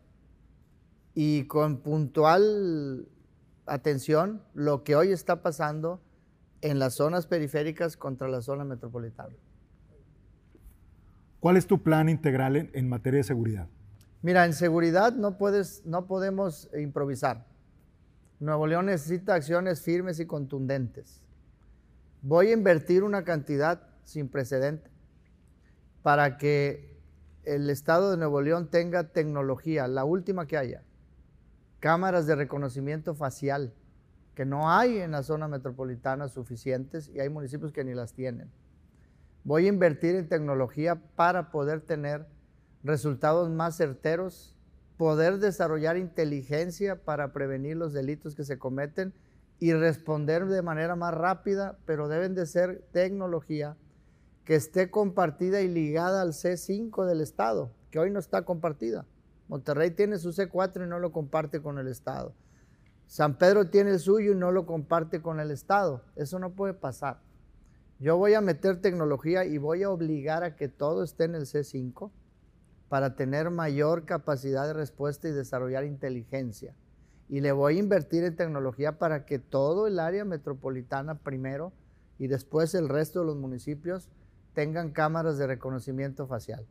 y 1.14 1.46
con 1.46 1.78
puntual 1.78 3.08
atención 3.66 4.44
lo 4.54 4.84
que 4.84 4.96
hoy 4.96 5.12
está 5.12 5.42
pasando 5.42 6.02
en 6.62 6.80
las 6.80 6.96
zonas 6.96 7.28
periféricas 7.28 7.98
contra 7.98 8.28
la 8.28 8.42
zona 8.42 8.64
metropolitana. 8.64 9.36
¿Cuál 11.40 11.58
es 11.58 11.68
tu 11.68 11.82
plan 11.84 12.10
integral 12.10 12.56
en, 12.56 12.90
materia 12.90 13.18
de 13.18 13.24
seguridad? 13.24 13.68
Mira, 14.22 14.46
en 14.46 14.54
seguridad 14.54 15.14
no, 15.14 15.38
puedes, 15.38 15.86
no 15.86 16.08
podemos 16.08 16.70
improvisar. 16.76 17.46
Nuevo 18.40 18.68
León 18.68 18.88
necesita 18.88 19.36
acciones 19.36 19.82
firmes 19.82 20.20
y 20.20 20.26
contundentes. 20.26 21.22
Voy 22.22 22.48
a 22.48 22.54
invertir 22.54 23.04
una 23.04 23.24
cantidad 23.24 23.88
sin 24.04 24.30
precedente 24.30 24.90
para 26.02 26.38
que 26.38 27.00
el 27.44 27.70
estado 27.70 28.12
de 28.12 28.18
Nuevo 28.18 28.42
León 28.42 28.70
tenga 28.70 29.12
tecnología, 29.12 29.88
la 29.88 30.04
última 30.04 30.48
que 30.48 30.58
haya, 30.58 30.84
cámaras 31.80 32.26
de 32.26 32.36
reconocimiento 32.36 33.16
facial, 33.16 33.74
que 34.34 34.46
no 34.46 34.70
hay 34.70 35.00
en 35.00 35.12
la 35.12 35.24
zona 35.24 35.48
metropolitana 35.48 36.28
suficientes 36.28 37.10
y 37.10 37.20
hay 37.20 37.30
municipios 37.30 37.72
que 37.72 37.84
ni 37.84 37.94
las 37.94 38.14
tienen. 38.14 38.52
Voy 39.44 39.66
a 39.66 39.70
invertir 39.70 40.16
en 40.16 40.28
tecnología 40.28 40.96
para 41.16 41.52
poder 41.52 41.82
tener 41.82 42.28
resultados 42.84 43.50
más 43.50 43.78
certeros, 43.78 44.55
poder 44.98 45.40
desarrollar 45.40 45.98
inteligencia 45.98 47.04
para 47.04 47.34
prevenir 47.34 47.78
los 47.78 47.94
delitos 47.94 48.36
que 48.36 48.44
se 48.44 48.58
cometen 48.58 49.14
y 49.60 49.74
responder 49.74 50.46
de 50.46 50.62
manera 50.62 50.96
más 50.96 51.14
rápida, 51.14 51.78
pero 51.86 52.08
deben 52.08 52.36
de 52.36 52.46
ser 52.46 52.84
tecnología 52.92 53.78
que 54.44 54.56
esté 54.56 54.92
compartida 54.92 55.62
y 55.62 55.68
ligada 55.68 56.22
al 56.22 56.34
C5 56.34 57.06
del 57.06 57.22
Estado, 57.22 57.72
que 57.90 58.00
hoy 58.00 58.12
no 58.12 58.20
está 58.20 58.44
compartida. 58.44 59.06
Monterrey 59.48 59.92
tiene 59.92 60.18
su 60.18 60.32
C4 60.32 60.86
y 60.86 60.90
no 60.90 61.00
lo 61.00 61.12
comparte 61.12 61.62
con 61.62 61.78
el 61.80 61.88
Estado. 61.88 62.34
San 63.08 63.38
Pedro 63.38 63.70
tiene 63.70 63.92
el 63.92 64.00
suyo 64.00 64.34
y 64.34 64.36
no 64.36 64.52
lo 64.52 64.66
comparte 64.66 65.22
con 65.22 65.40
el 65.40 65.52
Estado. 65.52 66.04
Eso 66.16 66.40
no 66.40 66.54
puede 66.54 66.74
pasar. 66.74 67.22
Yo 68.00 68.18
voy 68.18 68.34
a 68.34 68.42
meter 68.42 68.82
tecnología 68.82 69.46
y 69.46 69.58
voy 69.58 69.84
a 69.84 69.90
obligar 69.90 70.44
a 70.44 70.56
que 70.56 70.68
todo 70.68 71.04
esté 71.04 71.26
en 71.26 71.36
el 71.36 71.44
C5 71.44 72.12
para 72.90 73.16
tener 73.16 73.50
mayor 73.50 74.06
capacidad 74.06 74.68
de 74.68 74.74
respuesta 74.74 75.28
y 75.28 75.32
desarrollar 75.32 75.86
inteligencia. 75.86 76.76
Y 77.28 77.42
le 77.42 77.52
voy 77.52 77.78
a 77.78 77.80
invertir 77.80 78.24
en 78.24 78.36
tecnología 78.36 79.00
para 79.00 79.26
que 79.26 79.40
todo 79.40 79.88
el 79.88 80.00
área 80.00 80.26
metropolitana 80.26 81.16
primero 81.16 81.74
y 82.20 82.28
después 82.28 82.76
el 82.76 82.88
resto 82.88 83.22
de 83.22 83.26
los 83.26 83.36
municipios 83.36 84.10
tengan 84.54 84.92
cámaras 84.92 85.38
de 85.38 85.48
reconocimiento 85.48 86.28
facial. 86.28 86.66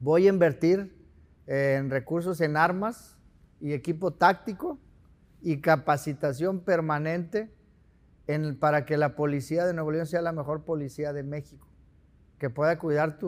Voy 0.00 0.26
a 0.26 0.30
invertir 0.30 0.96
en 1.46 1.90
recursos 1.90 2.40
en 2.40 2.56
armas 2.56 3.16
y 3.60 3.72
equipo 3.72 4.12
táctico 4.12 4.78
y 5.42 5.60
capacitación 5.60 6.60
permanente 6.60 7.52
para 8.58 8.84
que 8.84 8.96
la 8.96 9.14
policía 9.14 9.64
de 9.66 9.74
Nuevo 9.74 9.92
León 9.92 10.06
sea 10.06 10.22
la 10.22 10.32
mejor 10.32 10.64
policía 10.64 11.12
de 11.12 11.22
México, 11.22 11.66
que 12.38 12.50
pueda 12.50 12.78
cuidar 12.78 13.18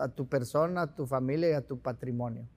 a 0.00 0.08
tu 0.08 0.28
persona, 0.28 0.82
a 0.82 0.94
tu 0.94 1.06
familia 1.06 1.50
y 1.50 1.52
a 1.52 1.66
tu 1.66 1.80
patrimonio. 1.80 2.48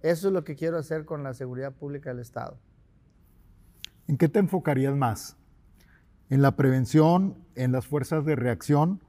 Eso 0.00 0.28
es 0.28 0.34
lo 0.34 0.44
que 0.44 0.56
quiero 0.56 0.78
hacer 0.78 1.04
con 1.04 1.22
la 1.22 1.34
seguridad 1.34 1.72
pública 1.72 2.10
del 2.10 2.20
Estado. 2.20 2.58
¿En 4.06 4.16
qué 4.16 4.28
te 4.28 4.38
enfocarías 4.38 4.96
más? 4.96 5.36
¿En 6.30 6.42
la 6.42 6.56
prevención, 6.56 7.36
en 7.54 7.72
las 7.72 7.86
fuerzas 7.86 8.24
de 8.24 8.36
reacción 8.36 9.02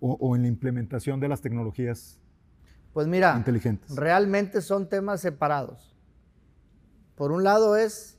o, 0.00 0.36
en 0.36 0.42
la 0.42 0.48
implementación 0.48 1.18
de 1.18 1.28
las 1.28 1.40
tecnologías 1.40 2.20
pues 2.92 3.06
mira, 3.06 3.44
realmente 3.90 4.60
son 4.60 4.88
temas 4.88 5.20
separados. 5.20 5.96
Por 7.14 7.30
un 7.30 7.44
lado 7.44 7.76
es 7.76 8.18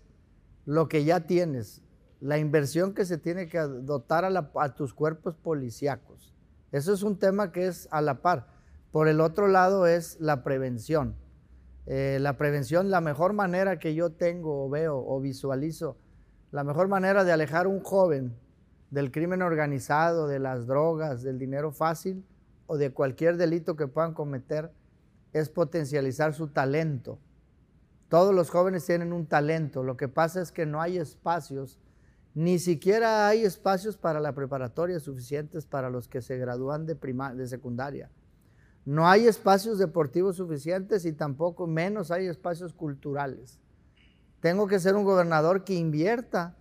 lo 0.66 0.88
que 0.88 1.04
ya 1.04 1.22
tienes, 1.22 1.82
la 2.22 2.38
inversión 2.38 2.94
que 2.94 3.04
se 3.04 3.18
tiene 3.18 3.48
que 3.50 3.60
dotar 3.60 4.24
a, 4.24 4.76
tus 4.76 4.94
cuerpos 4.94 5.36
policíacos. 5.36 6.34
Eso 6.72 6.94
es 6.94 7.04
un 7.04 7.18
tema 7.18 7.52
que 7.52 7.68
es 7.68 7.88
a 7.92 8.02
la 8.02 8.22
par. 8.22 8.48
Por 8.91 9.08
el 9.08 9.22
otro 9.22 9.48
lado 9.48 9.86
es 9.86 10.19
la 10.19 10.43
prevención. 10.43 11.15
Eh, 11.86 12.17
la 12.22 12.38
prevención, 12.38 12.89
la 12.89 13.01
mejor 13.01 13.34
manera 13.34 13.77
que 13.79 13.93
yo 13.93 14.12
tengo 14.12 14.65
o 14.65 14.69
veo 14.69 14.98
o 14.98 15.19
visualizo, 15.19 15.98
la 16.51 16.63
mejor 16.63 16.88
manera 16.88 17.24
de 17.24 17.31
alejar 17.31 17.67
a 17.67 17.69
un 17.69 17.81
joven 17.81 18.36
del 18.89 19.12
crimen 19.12 19.41
organizado, 19.43 20.27
de 20.27 20.39
las 20.39 20.65
drogas, 20.65 21.22
del 21.22 21.38
dinero 21.38 21.72
fácil 21.72 22.25
o 22.65 22.77
de 22.77 22.91
cualquier 22.91 23.38
delito 23.38 23.75
que 23.75 23.88
puedan 23.88 24.13
cometer 24.13 24.72
es 25.34 25.50
potencializar 25.50 26.34
su 26.34 26.48
talento. 26.48 27.19
Todos 28.08 28.34
los 28.34 28.50
jóvenes 28.50 28.86
tienen 28.86 29.13
un 29.13 29.27
talento, 29.27 29.84
lo 29.84 29.98
que 29.98 30.08
pasa 30.08 30.41
es 30.41 30.51
que 30.51 30.65
no 30.65 30.81
hay 30.81 30.98
espacios, 30.98 31.79
ni 32.34 32.58
siquiera 32.58 33.27
hay 33.27 33.43
espacios 33.43 33.98
para 33.98 34.19
la 34.19 34.34
preparatoria 34.34 35.00
suficientes 35.00 35.67
para 35.67 35.91
los 35.91 36.08
que 36.08 36.22
se 36.22 36.38
gradúan 36.38 36.88
de, 36.88 36.96
de 36.96 37.48
secundaria. 37.48 38.10
No 38.89 39.08
hay 39.08 39.27
espacios 39.27 39.77
deportivos 39.77 40.38
suficientes 40.38 41.05
y 41.05 41.13
tampoco 41.13 41.67
menos 41.67 42.10
hay 42.10 42.25
espacios 42.25 42.74
culturales. 42.74 43.60
Tengo 44.39 44.65
que 44.65 44.79
ser 44.79 44.96
un 44.96 45.03
gobernador 45.03 45.63
que 45.63 45.75
invierta 45.75 46.58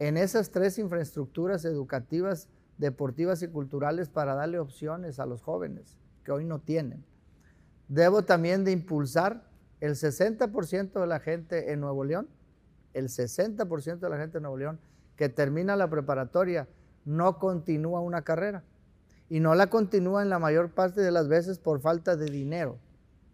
en 0.00 0.16
esas 0.16 0.50
tres 0.50 0.80
infraestructuras 0.80 1.64
educativas, 1.64 2.48
deportivas 2.76 3.40
y 3.44 3.46
culturales 3.46 4.08
para 4.08 4.34
darle 4.34 4.58
opciones 4.58 5.20
a 5.20 5.26
los 5.26 5.42
jóvenes 5.42 5.96
que 6.24 6.32
hoy 6.32 6.44
no 6.44 6.58
tienen. 6.58 7.04
Debo 7.86 8.22
también 8.22 8.64
de 8.64 8.72
impulsar 8.72 9.48
el 9.78 9.92
60% 9.92 11.00
de 11.00 11.06
la 11.06 11.20
gente 11.20 11.70
en 11.70 11.78
Nuevo 11.78 12.02
León, 12.02 12.28
el 12.94 13.10
60% 13.10 14.00
de 14.00 14.10
la 14.10 14.18
gente 14.18 14.38
en 14.38 14.42
Nuevo 14.42 14.58
León 14.58 14.80
que 15.14 15.28
termina 15.28 15.76
la 15.76 15.88
preparatoria 15.88 16.66
no 17.04 17.38
continúa 17.38 18.00
una 18.00 18.22
carrera 18.22 18.64
y 19.30 19.38
no 19.38 19.54
la 19.54 19.68
continúa 19.68 20.22
en 20.22 20.28
la 20.28 20.40
mayor 20.40 20.70
parte 20.70 21.00
de 21.00 21.12
las 21.12 21.28
veces 21.28 21.60
por 21.60 21.80
falta 21.80 22.16
de 22.16 22.26
dinero. 22.26 22.78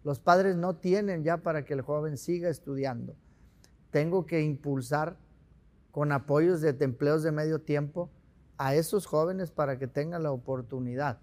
Los 0.03 0.19
padres 0.19 0.55
no 0.55 0.75
tienen 0.75 1.23
ya 1.23 1.37
para 1.37 1.65
que 1.65 1.73
el 1.73 1.81
joven 1.81 2.17
siga 2.17 2.49
estudiando. 2.49 3.15
Tengo 3.89 4.27
que 4.27 4.41
impulsar 4.41 5.17
con 5.91 6.11
apoyos 6.11 6.61
de 6.61 6.77
empleos 6.79 7.23
de 7.23 7.31
medio 7.31 7.59
tiempo 7.61 8.11
a 8.59 8.75
esos 8.75 9.07
jóvenes 9.07 9.49
para 9.49 9.79
que 9.79 9.87
tengan 9.87 10.21
la 10.21 10.31
oportunidad. 10.31 11.17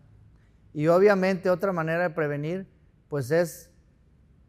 Y 0.73 0.88
obviamente 0.88 1.50
otra 1.50 1.73
manera 1.73 2.02
de 2.02 2.11
prevenir, 2.11 2.66
pues 3.09 3.31
es 3.31 3.71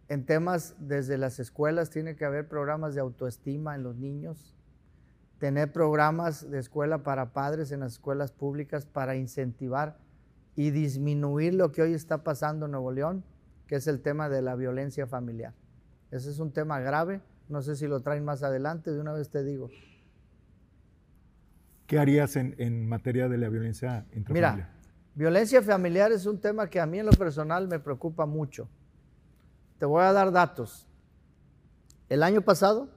en 0.08 0.26
temas 0.26 0.76
desde 0.80 1.20
las 1.20 1.40
escuelas, 1.40 1.92
tiene 1.92 2.16
que 2.16 2.26
haber 2.26 2.48
programas 2.48 2.96
de 2.96 3.02
autoestima 3.02 3.76
en 3.76 3.84
los 3.84 3.96
niños, 3.96 4.56
tener 5.38 5.72
programas 5.72 6.50
de 6.50 6.58
escuela 6.58 7.04
para 7.04 7.32
padres 7.32 7.72
en 7.72 7.82
las 7.82 7.94
escuelas 7.94 8.32
públicas 8.32 8.88
para 8.88 9.16
incentivar 9.16 10.04
y 10.56 10.72
disminuir 10.72 11.54
lo 11.54 11.72
que 11.72 11.82
hoy 11.82 11.94
está 11.94 12.24
pasando 12.24 12.66
en 12.66 12.72
Nuevo 12.72 12.92
León, 12.92 13.24
que 13.68 13.76
es 13.76 13.88
el 13.88 14.02
tema 14.02 14.30
de 14.30 14.42
la 14.42 14.56
violencia 14.56 15.08
familiar. 15.08 15.54
Ese 16.12 16.30
es 16.30 16.40
un 16.40 16.52
tema 16.52 16.80
grave, 16.80 17.22
no 17.50 17.62
sé 17.62 17.76
si 17.76 17.88
lo 17.88 18.02
traen 18.02 18.24
más 18.24 18.44
adelante, 18.44 18.92
de 18.92 19.00
una 19.00 19.14
vez 19.14 19.30
te 19.30 19.44
digo, 19.44 19.70
¿Qué 21.88 21.98
harías 22.00 22.36
en, 22.36 22.88
materia 22.88 23.30
de 23.30 23.38
la 23.38 23.48
violencia 23.50 24.08
intrafamiliar? 24.12 24.56
Mira, 24.56 24.72
violencia 25.14 25.62
familiar 25.62 26.12
es 26.12 26.26
un 26.26 26.40
tema 26.40 26.68
que 26.68 26.80
a 26.80 26.88
mí 26.88 26.98
en 27.00 27.06
lo 27.06 27.12
personal 27.12 27.68
me 27.68 27.80
preocupa 27.80 28.26
mucho. 28.26 28.68
Te 29.78 29.86
voy 29.86 30.04
a 30.04 30.12
dar 30.12 30.32
datos. 30.32 30.88
El 32.10 32.24
año 32.24 32.42
pasado, 32.42 32.90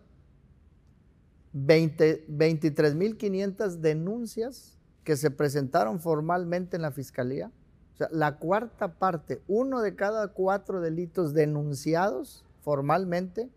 23.500 1.55 3.77
denuncias 3.77 4.77
que 5.09 5.17
se 5.17 5.31
presentaron 5.31 6.00
formalmente 6.00 6.77
en 6.77 6.83
la 6.83 6.91
fiscalía. 6.91 7.50
O 7.95 7.97
sea, 7.97 8.09
la 8.12 8.37
cuarta 8.37 8.99
parte, 8.99 9.41
uno 9.49 9.81
de 9.81 9.97
cada 9.97 10.29
cuatro 10.29 10.83
delitos 10.83 11.33
denunciados 11.33 12.45
formalmente 12.61 13.49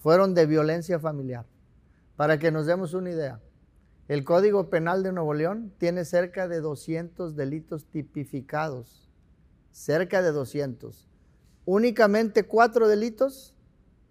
fueron 0.00 0.34
de 0.34 0.44
violencia 0.44 0.98
familiar. 0.98 1.46
Para 2.14 2.38
que 2.38 2.50
nos 2.50 2.66
demos 2.66 2.92
una 2.92 3.08
idea. 3.08 3.40
El 4.06 4.22
Código 4.22 4.68
Penal 4.68 5.02
de 5.02 5.12
Nuevo 5.12 5.32
León 5.32 5.72
tiene 5.78 6.04
cerca 6.04 6.46
de 6.46 6.60
200 6.60 7.34
delitos 7.36 7.86
tipificados, 7.86 9.08
cerca 9.72 10.20
de 10.20 10.30
200. 10.30 11.08
Únicamente 11.64 12.42
cuatro 12.42 12.86
delitos 12.86 13.54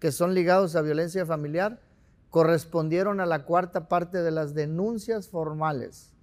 que 0.00 0.10
son 0.10 0.34
ligados 0.34 0.74
a 0.74 0.82
violencia 0.82 1.24
familiar 1.24 1.80
correspondieron 2.30 3.20
a 3.20 3.26
la 3.26 3.44
cuarta 3.44 3.86
parte 3.86 4.20
de 4.20 4.32
las 4.32 4.52
denuncias 4.52 5.28
formales. 5.28 6.15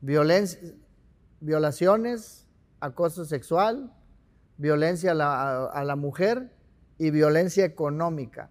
Violaciones, 0.00 2.48
acoso 2.80 3.24
sexual, 3.24 3.94
violencia 4.56 5.12
a 5.12 5.14
la, 5.14 5.64
a 5.66 5.84
la 5.84 5.96
mujer 5.96 6.52
y 6.98 7.10
violencia 7.10 7.64
económica. 7.64 8.50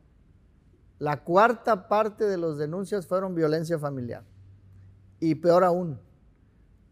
La 0.98 1.24
cuarta 1.24 1.88
parte 1.88 2.26
de 2.26 2.38
las 2.38 2.58
denuncias 2.58 3.08
fueron 3.08 3.36
violencia 3.36 3.80
familiar. 3.80 4.24
Y 5.20 5.36
peor 5.36 5.64
aún, 5.64 6.00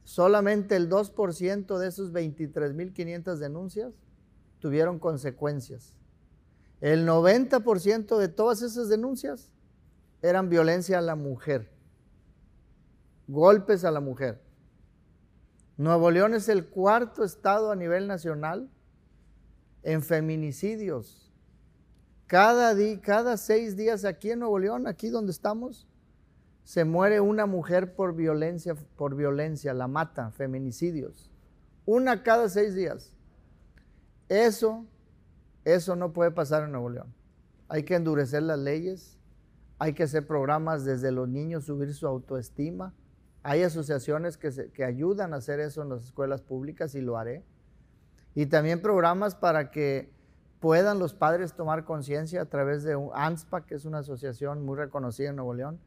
solamente 0.03 0.75
el 0.75 0.89
2% 0.89 1.77
de 1.77 1.87
esos 1.87 2.13
23.500 2.13 3.37
denuncias 3.37 3.93
tuvieron 4.59 4.99
consecuencias. 4.99 5.97
El 6.79 7.07
90% 7.07 8.17
de 8.17 8.27
todas 8.27 8.61
esas 8.61 8.89
denuncias 8.89 9.51
eran 10.21 10.49
violencia 10.49 10.99
a 10.99 11.01
la 11.01 11.15
mujer, 11.15 11.71
golpes 13.27 13.83
a 13.83 13.91
la 13.91 13.99
mujer. 13.99 14.41
Nuevo 15.77 16.09
León 16.09 16.33
es 16.33 16.49
el 16.49 16.65
cuarto 16.65 17.23
estado 17.23 17.71
a 17.71 17.75
nivel 17.75 18.07
nacional 18.07 18.69
en 19.83 20.01
feminicidios. 20.01 21.31
Cada, 22.25 22.73
día, 22.73 22.99
cada 22.99 23.37
seis 23.37 23.77
días 23.77 24.03
aquí 24.03 24.31
en 24.31 24.39
Nuevo 24.39 24.57
León, 24.59 24.87
aquí 24.87 25.09
donde 25.09 25.31
estamos, 25.31 25.87
se 26.63 26.83
muere 26.83 27.21
una 27.21 27.45
mujer 27.45 27.95
por 27.95 28.15
violencia, 28.15 28.75
por 28.97 29.15
violencia, 29.15 29.73
la 29.73 29.87
mata, 29.87 30.31
feminicidios. 30.31 31.31
Una 31.85 32.23
cada 32.23 32.49
seis 32.49 32.75
días. 32.75 33.13
Eso, 34.27 34.85
eso 35.63 35.95
no 35.95 36.11
puede 36.11 36.31
pasar 36.31 36.63
en 36.63 36.71
Nuevo 36.71 36.89
León. 36.89 37.13
Hay 37.69 37.83
que 37.83 37.95
endurecer 37.95 38.43
las 38.43 38.59
leyes, 38.59 39.17
hay 39.79 39.93
que 39.93 40.03
hacer 40.03 40.25
programas 40.25 40.83
desde 40.83 41.11
los 41.11 41.29
niños, 41.29 41.65
subir 41.65 41.93
su 41.93 42.07
autoestima. 42.07 42.93
Hay 43.47 43.63
asociaciones 43.63 44.37
que, 44.37 44.83
ayudan 44.83 45.33
a 45.33 45.37
hacer 45.37 45.61
eso 45.61 45.81
en 45.81 45.87
las 45.87 46.03
escuelas 46.03 46.41
públicas 46.41 46.95
y 46.95 47.01
lo 47.01 47.17
haré. 47.17 47.45
Y 48.35 48.47
también 48.47 48.81
programas 48.81 49.35
para 49.35 49.71
que 49.71 50.11
puedan 50.59 50.99
los 50.99 51.13
padres 51.13 51.53
tomar 51.53 51.85
conciencia 51.85 52.41
a 52.41 52.45
través 52.47 52.83
de 52.83 52.97
un 52.97 53.09
ANSPA, 53.13 53.65
que 53.65 53.75
es 53.75 53.85
una 53.85 53.99
asociación 53.99 54.65
muy 54.65 54.75
reconocida 54.75 55.29
en 55.29 55.37
Nuevo 55.37 55.53
León, 55.53 55.79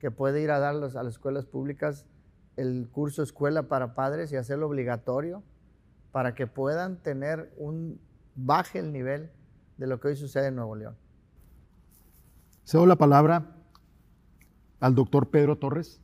que 0.00 0.10
puede 0.10 0.42
ir 0.42 0.50
a 0.50 0.58
dar 0.58 0.74
a 0.74 0.78
las 0.78 0.96
escuelas 1.06 1.46
públicas 1.46 2.04
el 2.56 2.88
curso 2.90 3.22
Escuela 3.22 3.68
para 3.68 3.94
Padres 3.94 4.32
y 4.32 4.36
hacerlo 4.36 4.66
obligatorio 4.66 5.44
para 6.10 6.34
que 6.34 6.48
puedan 6.48 7.00
tener 7.00 7.54
un 7.58 8.00
baje 8.34 8.80
el 8.80 8.92
nivel 8.92 9.30
de 9.76 9.86
lo 9.86 10.00
que 10.00 10.08
hoy 10.08 10.16
sucede 10.16 10.48
en 10.48 10.56
Nuevo 10.56 10.74
León. 10.74 10.96
Cedo 12.64 12.86
la 12.86 12.96
palabra 12.96 13.54
al 14.80 14.96
doctor 14.96 15.30
Pedro 15.30 15.58
Torres. 15.58 16.02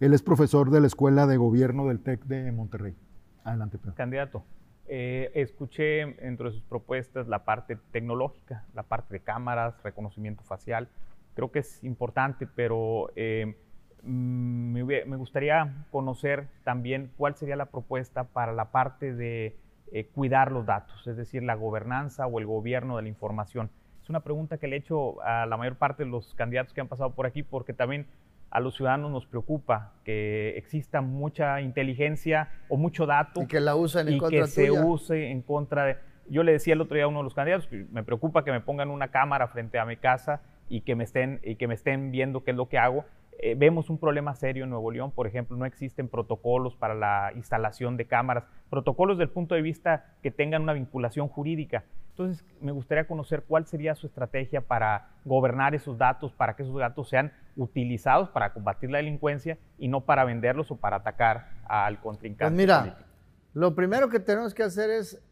Él 0.00 0.14
es 0.14 0.22
profesor 0.22 0.70
de 0.70 0.80
la 0.80 0.86
Escuela 0.86 1.26
de 1.26 1.36
Gobierno 1.36 1.88
del 1.88 1.98
TEC 1.98 2.22
de 2.24 2.52
Monterrey. 2.52 2.94
Adelante, 3.42 3.78
Pedro. 3.78 3.96
Candidato, 3.96 4.44
eh, 4.86 5.32
escuché 5.34 6.02
entre 6.24 6.52
sus 6.52 6.62
propuestas 6.62 7.26
la 7.26 7.44
parte 7.44 7.78
tecnológica, 7.90 8.64
la 8.74 8.84
parte 8.84 9.14
de 9.14 9.20
cámaras, 9.20 9.82
reconocimiento 9.82 10.44
facial. 10.44 10.88
Creo 11.34 11.50
que 11.50 11.58
es 11.58 11.82
importante, 11.82 12.46
pero 12.46 13.10
eh, 13.16 13.56
mm, 14.04 14.84
me, 14.84 15.16
gustaría 15.16 15.84
conocer 15.90 16.46
también 16.62 17.10
cuál 17.16 17.34
sería 17.34 17.56
la 17.56 17.66
propuesta 17.66 18.22
para 18.22 18.52
la 18.52 18.70
parte 18.70 19.12
de 19.12 19.56
eh, 19.90 20.06
cuidar 20.14 20.52
los 20.52 20.64
datos, 20.64 21.08
es 21.08 21.16
decir, 21.16 21.42
la 21.42 21.56
gobernanza 21.56 22.28
o 22.28 22.38
el 22.38 22.46
gobierno 22.46 22.98
de 22.98 23.02
la 23.02 23.08
información. 23.08 23.68
Es 24.00 24.08
una 24.08 24.20
pregunta 24.20 24.58
que 24.58 24.68
le 24.68 24.76
he 24.76 24.78
hecho 24.78 25.20
a 25.22 25.44
la 25.44 25.56
mayor 25.56 25.74
parte 25.74 26.04
de 26.04 26.10
los 26.10 26.34
candidatos 26.36 26.72
que 26.72 26.80
han 26.80 26.88
pasado 26.88 27.14
por 27.14 27.26
aquí, 27.26 27.42
porque 27.42 27.72
también 27.72 28.06
a 28.50 28.60
los 28.60 28.76
ciudadanos 28.76 29.10
nos 29.10 29.26
preocupa 29.26 29.92
que 30.04 30.54
exista 30.56 31.00
mucha 31.00 31.60
inteligencia 31.60 32.50
o 32.68 32.76
mucho 32.76 33.06
dato 33.06 33.42
y 33.42 33.46
que 33.46 33.60
la 33.60 33.76
usen 33.76 34.08
en 34.08 34.14
y 34.14 34.18
contra 34.18 34.40
que 34.40 34.46
se 34.46 34.70
use 34.70 35.30
en 35.30 35.42
contra 35.42 35.84
de 35.84 35.96
yo 36.30 36.42
le 36.42 36.52
decía 36.52 36.74
el 36.74 36.80
otro 36.80 36.94
día 36.94 37.04
a 37.04 37.08
uno 37.08 37.18
de 37.18 37.24
los 37.24 37.34
candidatos 37.34 37.66
que 37.66 37.86
me 37.90 38.02
preocupa 38.02 38.44
que 38.44 38.52
me 38.52 38.60
pongan 38.60 38.90
una 38.90 39.08
cámara 39.08 39.48
frente 39.48 39.78
a 39.78 39.84
mi 39.84 39.96
casa 39.96 40.40
y 40.68 40.82
que 40.82 40.94
me 40.94 41.04
estén 41.04 41.40
y 41.42 41.56
que 41.56 41.66
me 41.66 41.74
estén 41.74 42.10
viendo 42.10 42.44
qué 42.44 42.50
es 42.52 42.56
lo 42.56 42.68
que 42.68 42.78
hago 42.78 43.04
eh, 43.40 43.54
vemos 43.56 43.88
un 43.88 43.98
problema 43.98 44.34
serio 44.34 44.64
en 44.64 44.70
Nuevo 44.70 44.90
León, 44.90 45.12
por 45.12 45.28
ejemplo, 45.28 45.56
no 45.56 45.64
existen 45.64 46.08
protocolos 46.08 46.74
para 46.74 46.94
la 46.94 47.30
instalación 47.36 47.96
de 47.96 48.04
cámaras, 48.04 48.44
protocolos 48.68 49.16
del 49.16 49.28
punto 49.28 49.54
de 49.54 49.62
vista 49.62 50.06
que 50.22 50.32
tengan 50.32 50.62
una 50.62 50.72
vinculación 50.72 51.28
jurídica. 51.28 51.84
Entonces, 52.18 52.44
me 52.60 52.72
gustaría 52.72 53.06
conocer 53.06 53.44
cuál 53.46 53.64
sería 53.66 53.94
su 53.94 54.08
estrategia 54.08 54.60
para 54.60 55.20
gobernar 55.24 55.76
esos 55.76 55.96
datos, 55.96 56.32
para 56.32 56.56
que 56.56 56.64
esos 56.64 56.76
datos 56.76 57.08
sean 57.08 57.32
utilizados 57.54 58.28
para 58.30 58.52
combatir 58.52 58.90
la 58.90 58.98
delincuencia 58.98 59.56
y 59.78 59.86
no 59.86 60.04
para 60.04 60.24
venderlos 60.24 60.68
o 60.72 60.76
para 60.76 60.96
atacar 60.96 61.48
al 61.68 62.00
contrincante. 62.00 62.52
Pues 62.52 62.56
mira, 62.56 63.06
lo 63.54 63.76
primero 63.76 64.08
que 64.08 64.18
tenemos 64.18 64.52
que 64.52 64.64
hacer 64.64 64.90
es 64.90 65.22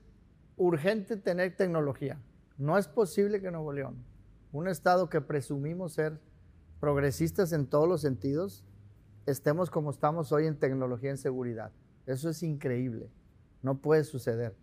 urgente 0.57 1.17
tener 1.17 1.57
tecnología. 1.57 2.21
No 2.57 2.79
es 2.79 2.87
posible 2.87 3.41
que 3.41 3.51
Nuevo 3.51 3.73
León, 3.73 4.05
un 4.53 4.69
estado 4.69 5.09
que 5.09 5.21
presumimos 5.21 5.95
ser 5.95 6.21
progresistas 6.79 7.53
en 7.53 7.67
todos 7.67 7.89
los 7.89 8.01
sentidos, 8.01 8.65
estemos 9.27 9.71
como 9.71 9.91
estamos 9.91 10.31
hoy 10.31 10.47
en 10.47 10.57
tecnología 10.57 11.11
en 11.11 11.19
seguridad. 11.19 11.73
Eso 12.07 12.31
es 12.31 12.45
increíble. 12.45 13.11
No 13.61 13.79
puede 13.79 14.05
suceder. 14.05 14.55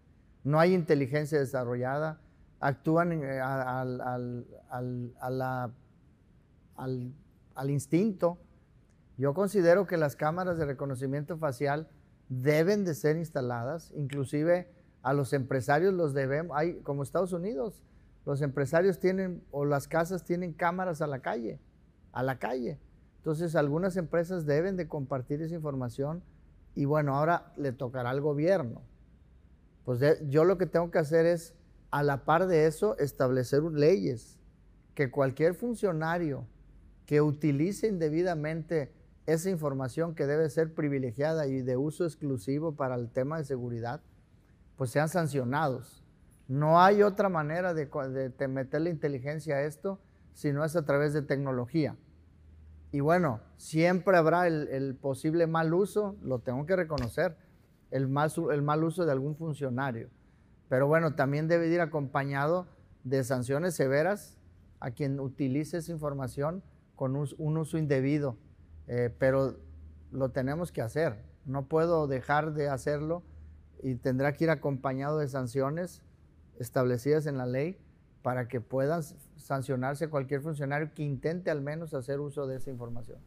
No 0.43 0.59
hay 0.59 0.73
inteligencia 0.73 1.39
desarrollada. 1.39 2.19
Actúan 2.59 3.11
eh, 3.23 3.39
al, 3.39 4.45
instinto. 7.69 8.37
Yo 9.17 9.33
considero 9.33 9.85
que 9.85 9.97
las 9.97 10.15
cámaras 10.15 10.57
de 10.57 10.65
reconocimiento 10.65 11.37
facial 11.37 11.87
deben 12.29 12.83
de 12.83 12.95
ser 12.95 13.17
instaladas, 13.17 13.91
inclusive 13.95 14.71
a 15.01 15.13
los 15.13 15.33
empresarios 15.33 15.93
los 15.93 16.13
debemos, 16.13 16.57
hay 16.57 16.79
como 16.81 17.03
Estados 17.03 17.33
Unidos, 17.33 17.83
los 18.25 18.41
empresarios 18.41 18.99
tienen 18.99 19.43
o 19.51 19.65
las 19.65 19.87
casas 19.87 20.23
tienen 20.23 20.53
cámaras 20.53 21.01
a 21.01 21.07
la 21.07 21.19
calle 21.19 21.59
a 22.13 22.23
la 22.23 22.39
calle. 22.39 22.79
Entonces, 23.17 23.55
algunas 23.55 23.97
empresas 23.97 24.45
deben 24.45 24.77
de 24.77 24.87
compartir 24.87 25.41
esa 25.41 25.55
información 25.55 26.23
y 26.75 26.85
bueno, 26.85 27.15
ahora 27.15 27.51
le 27.57 27.73
tocará 27.73 28.11
al 28.11 28.21
gobierno. 28.21 28.81
Pues 29.85 30.01
yo 30.29 30.45
lo 30.45 30.57
que 30.57 30.65
tengo 30.65 30.91
que 30.91 30.99
hacer 30.99 31.25
es, 31.25 31.53
a 31.91 32.03
la 32.03 32.25
par 32.25 32.47
de 32.47 32.65
eso, 32.65 32.97
establecer 32.97 33.63
leyes 33.63 34.39
que 34.95 35.11
cualquier 35.11 35.55
funcionario 35.55 36.47
que 37.05 37.21
utilice 37.21 37.87
indebidamente 37.87 38.93
esa 39.25 39.49
información 39.49 40.15
que 40.15 40.25
debe 40.25 40.49
ser 40.49 40.73
privilegiada 40.73 41.47
y 41.47 41.61
de 41.61 41.77
uso 41.77 42.05
exclusivo 42.05 42.75
para 42.75 42.95
el 42.95 43.09
tema 43.09 43.37
de 43.37 43.45
seguridad, 43.45 44.01
pues 44.77 44.91
sean 44.91 45.09
sancionados. 45.09 46.03
No 46.47 46.81
hay 46.81 47.03
otra 47.03 47.29
manera 47.29 47.73
de, 47.73 47.85
de 47.85 48.47
meter 48.47 48.81
la 48.81 48.89
inteligencia 48.89 49.55
a 49.55 49.61
esto 49.63 49.99
si 50.33 50.51
no 50.51 50.65
es 50.65 50.75
a 50.75 50.85
través 50.85 51.13
de 51.13 51.21
tecnología. 51.21 51.95
Y 52.93 52.99
bueno, 52.99 53.41
siempre 53.57 54.17
habrá 54.17 54.47
el, 54.47 54.95
posible 55.01 55.47
mal 55.47 55.73
uso, 55.73 56.15
lo 56.21 56.39
tengo 56.39 56.67
que 56.67 56.75
reconocer, 56.75 57.35
el 57.93 58.07
mal, 58.07 58.31
el 58.51 58.63
mal 58.63 58.83
uso 58.83 59.05
de 59.05 59.11
algún 59.11 59.35
funcionario. 59.35 60.09
Pero 60.67 60.87
bueno, 60.87 61.13
también 61.13 61.47
debe 61.47 61.67
ir 61.67 61.79
acompañado 61.79 62.65
de 63.03 63.23
sanciones 63.23 63.75
severas 63.75 64.39
a 64.79 64.91
quien 64.91 65.19
utilice 65.19 65.77
esa 65.77 65.91
información 65.91 66.63
con 66.95 67.15
un, 67.15 67.57
uso 67.57 67.77
indebido. 67.77 68.35
Eh, 68.87 69.13
pero 69.19 69.57
lo 70.11 70.29
tenemos 70.29 70.71
que 70.71 70.81
hacer. 70.81 71.23
No 71.45 71.67
puedo 71.67 72.07
dejar 72.07 72.53
de 72.53 72.67
hacerlo 72.67 73.21
y 73.83 73.95
tendrá 73.95 74.33
que 74.33 74.45
ir 74.45 74.49
acompañado 74.49 75.19
de 75.19 75.27
sanciones 75.27 76.01
establecidas 76.59 77.27
en 77.27 77.37
la 77.37 77.45
ley 77.45 77.77
para 78.23 78.47
que 78.47 78.59
puedan 78.59 79.03
sancionarse 79.35 80.09
cualquier 80.09 80.41
funcionario 80.41 80.91
que 80.95 81.03
intente 81.03 81.51
al 81.51 81.61
menos 81.61 81.93
hacer 81.93 82.19
uso 82.19 82.47
de 82.47 82.55
esa 82.55 82.71
información. 82.71 83.19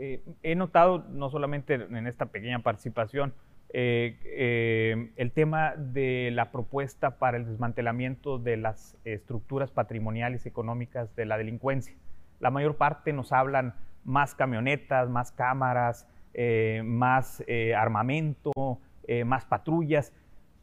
Eh, 0.00 0.24
he 0.42 0.56
notado, 0.56 1.04
no 1.10 1.30
solamente 1.30 1.74
en 1.74 2.06
esta 2.08 2.26
pequeña 2.26 2.62
participación, 2.62 3.34
eh, 3.72 4.18
eh, 4.24 5.12
el 5.16 5.32
tema 5.32 5.74
de 5.76 6.30
la 6.32 6.50
propuesta 6.50 7.18
para 7.18 7.36
el 7.36 7.46
desmantelamiento 7.46 8.38
de 8.38 8.56
las 8.56 8.96
estructuras 9.04 9.70
patrimoniales 9.70 10.46
económicas 10.46 11.14
de 11.16 11.26
la 11.26 11.38
delincuencia. 11.38 11.94
La 12.40 12.50
mayor 12.50 12.76
parte 12.76 13.12
nos 13.12 13.32
hablan 13.32 13.74
más 14.04 14.34
camionetas, 14.34 15.08
más 15.08 15.30
cámaras, 15.32 16.06
más 16.84 17.44
armamento, 17.74 18.52
más 19.26 19.44
patrullas, 19.44 20.12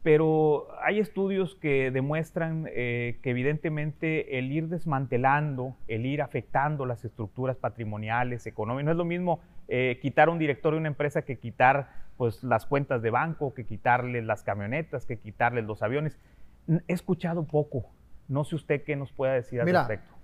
pero 0.02 0.68
hay 0.82 1.00
estudios 1.00 1.56
que 1.56 1.90
demuestran 1.90 2.66
eh, 2.70 3.18
que 3.22 3.30
evidentemente 3.30 4.38
el 4.38 4.52
ir 4.52 4.68
desmantelando, 4.68 5.76
el 5.88 6.06
ir 6.06 6.22
afectando 6.22 6.86
las 6.86 7.04
estructuras 7.04 7.56
patrimoniales, 7.56 8.46
económicas, 8.46 8.84
no 8.86 8.90
es 8.92 8.96
lo 8.96 9.04
mismo 9.04 9.40
eh, 9.68 9.98
quitar 10.02 10.28
un 10.28 10.38
director 10.38 10.72
de 10.72 10.78
una 10.78 10.88
empresa 10.88 11.22
que 11.22 11.38
quitar 11.38 11.90
pues, 12.16 12.42
las 12.42 12.66
cuentas 12.66 13.02
de 13.02 13.10
banco, 13.10 13.54
que 13.54 13.64
quitarle 13.64 14.22
las 14.22 14.42
camionetas, 14.42 15.06
que 15.06 15.18
quitarle 15.18 15.62
los 15.62 15.82
aviones. 15.82 16.18
He 16.66 16.92
escuchado 16.92 17.44
poco. 17.44 17.90
No 18.26 18.44
sé 18.44 18.56
usted 18.56 18.82
qué 18.84 18.96
nos 18.96 19.12
pueda 19.12 19.34
decir 19.34 19.60
al 19.60 19.66
Mira, 19.66 19.80
respecto. 19.86 20.14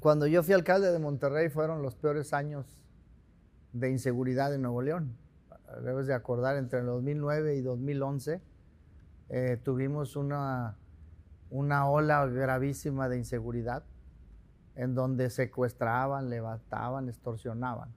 Cuando 0.00 0.26
yo 0.26 0.42
fui 0.42 0.54
alcalde 0.54 0.92
de 0.92 0.98
Monterrey 0.98 1.48
fueron 1.48 1.82
los 1.82 1.94
peores 1.94 2.32
años 2.32 2.66
de 3.72 3.90
inseguridad 3.90 4.54
en 4.54 4.62
Nuevo 4.62 4.82
León. 4.82 5.16
Debes 5.82 6.06
de 6.06 6.14
acordar 6.14 6.56
entre 6.56 6.80
el 6.80 6.86
2009 6.86 7.54
y 7.56 7.62
2011 7.62 8.42
eh, 9.34 9.58
tuvimos 9.64 10.14
una, 10.14 10.76
una 11.48 11.88
ola 11.88 12.26
gravísima 12.26 13.08
de 13.08 13.16
inseguridad 13.16 13.82
en 14.74 14.94
donde 14.94 15.30
secuestraban, 15.30 16.28
levantaban, 16.28 17.08
extorsionaban. 17.08 17.94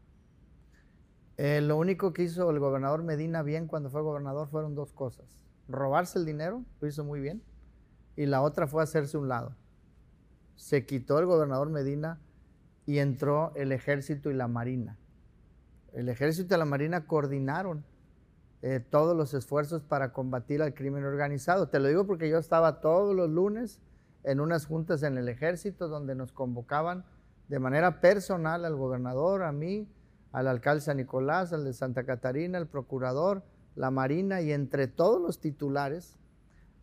Eh, 1.38 1.62
lo 1.62 1.78
único 1.78 2.13
que 2.13 2.24
hizo 2.24 2.50
el 2.50 2.60
gobernador 2.60 3.04
Medina 3.04 3.43
bien 3.43 3.67
cuando 3.67 3.89
fue 3.89 4.02
gobernador 4.02 4.48
fueron 4.48 4.76
dos 4.76 4.93
cosas. 4.93 5.26
Robarse 5.67 6.19
el 6.19 6.26
dinero, 6.26 6.63
lo 6.80 6.88
hizo 6.88 7.04
muy 7.04 7.19
bien, 7.19 7.43
y 8.15 8.26
la 8.26 8.41
otra 8.41 8.67
fue 8.67 8.84
hacerse 8.84 9.17
un 9.17 9.28
lado. 9.28 9.56
Se 10.56 10.86
quitó 10.86 11.19
el 11.19 11.26
gobernador 11.26 11.69
Medina 11.69 12.19
y 12.86 13.00
entró 13.00 13.52
el 13.56 13.71
ejército 13.71 14.32
y 14.32 14.34
la 14.34 14.48
marina. 14.48 14.98
El 15.93 16.08
ejército 16.10 16.56
y 16.56 16.58
la 16.58 16.65
marina 16.65 17.08
coordinaron 17.08 17.84
eh, 18.62 18.80
todos 18.80 19.15
los 19.15 19.34
esfuerzos 19.34 19.84
para 19.84 20.13
combatir 20.13 20.62
al 20.62 20.74
crimen 20.74 21.04
organizado. 21.04 21.67
Te 21.67 21.80
lo 21.80 21.88
digo 21.88 22.08
porque 22.08 22.30
yo 22.30 22.38
estaba 22.38 22.80
todos 22.80 23.15
los 23.15 23.30
lunes 23.30 23.82
en 24.24 24.39
unas 24.39 24.65
juntas 24.65 25.04
en 25.04 25.17
el 25.17 25.30
ejército 25.30 25.88
donde 25.88 26.15
nos 26.15 26.32
convocaban 26.32 27.06
de 27.48 27.60
manera 27.60 28.02
personal 28.02 28.65
al 28.65 28.76
gobernador, 28.76 29.43
a 29.43 29.52
mí, 29.52 29.88
al 30.36 30.50
alcalde 30.50 30.82
San 30.82 30.98
Nicolás, 30.98 31.54
al 31.54 31.63
de 31.63 31.71
Santa 31.71 32.04
Catarina, 32.04 32.58
al 32.58 32.67
procurador, 32.67 33.41
la 33.74 33.89
Marina 33.89 34.41
y 34.41 34.52
entre 34.52 34.88
todos 34.88 35.21
los 35.21 35.39
titulares 35.39 36.17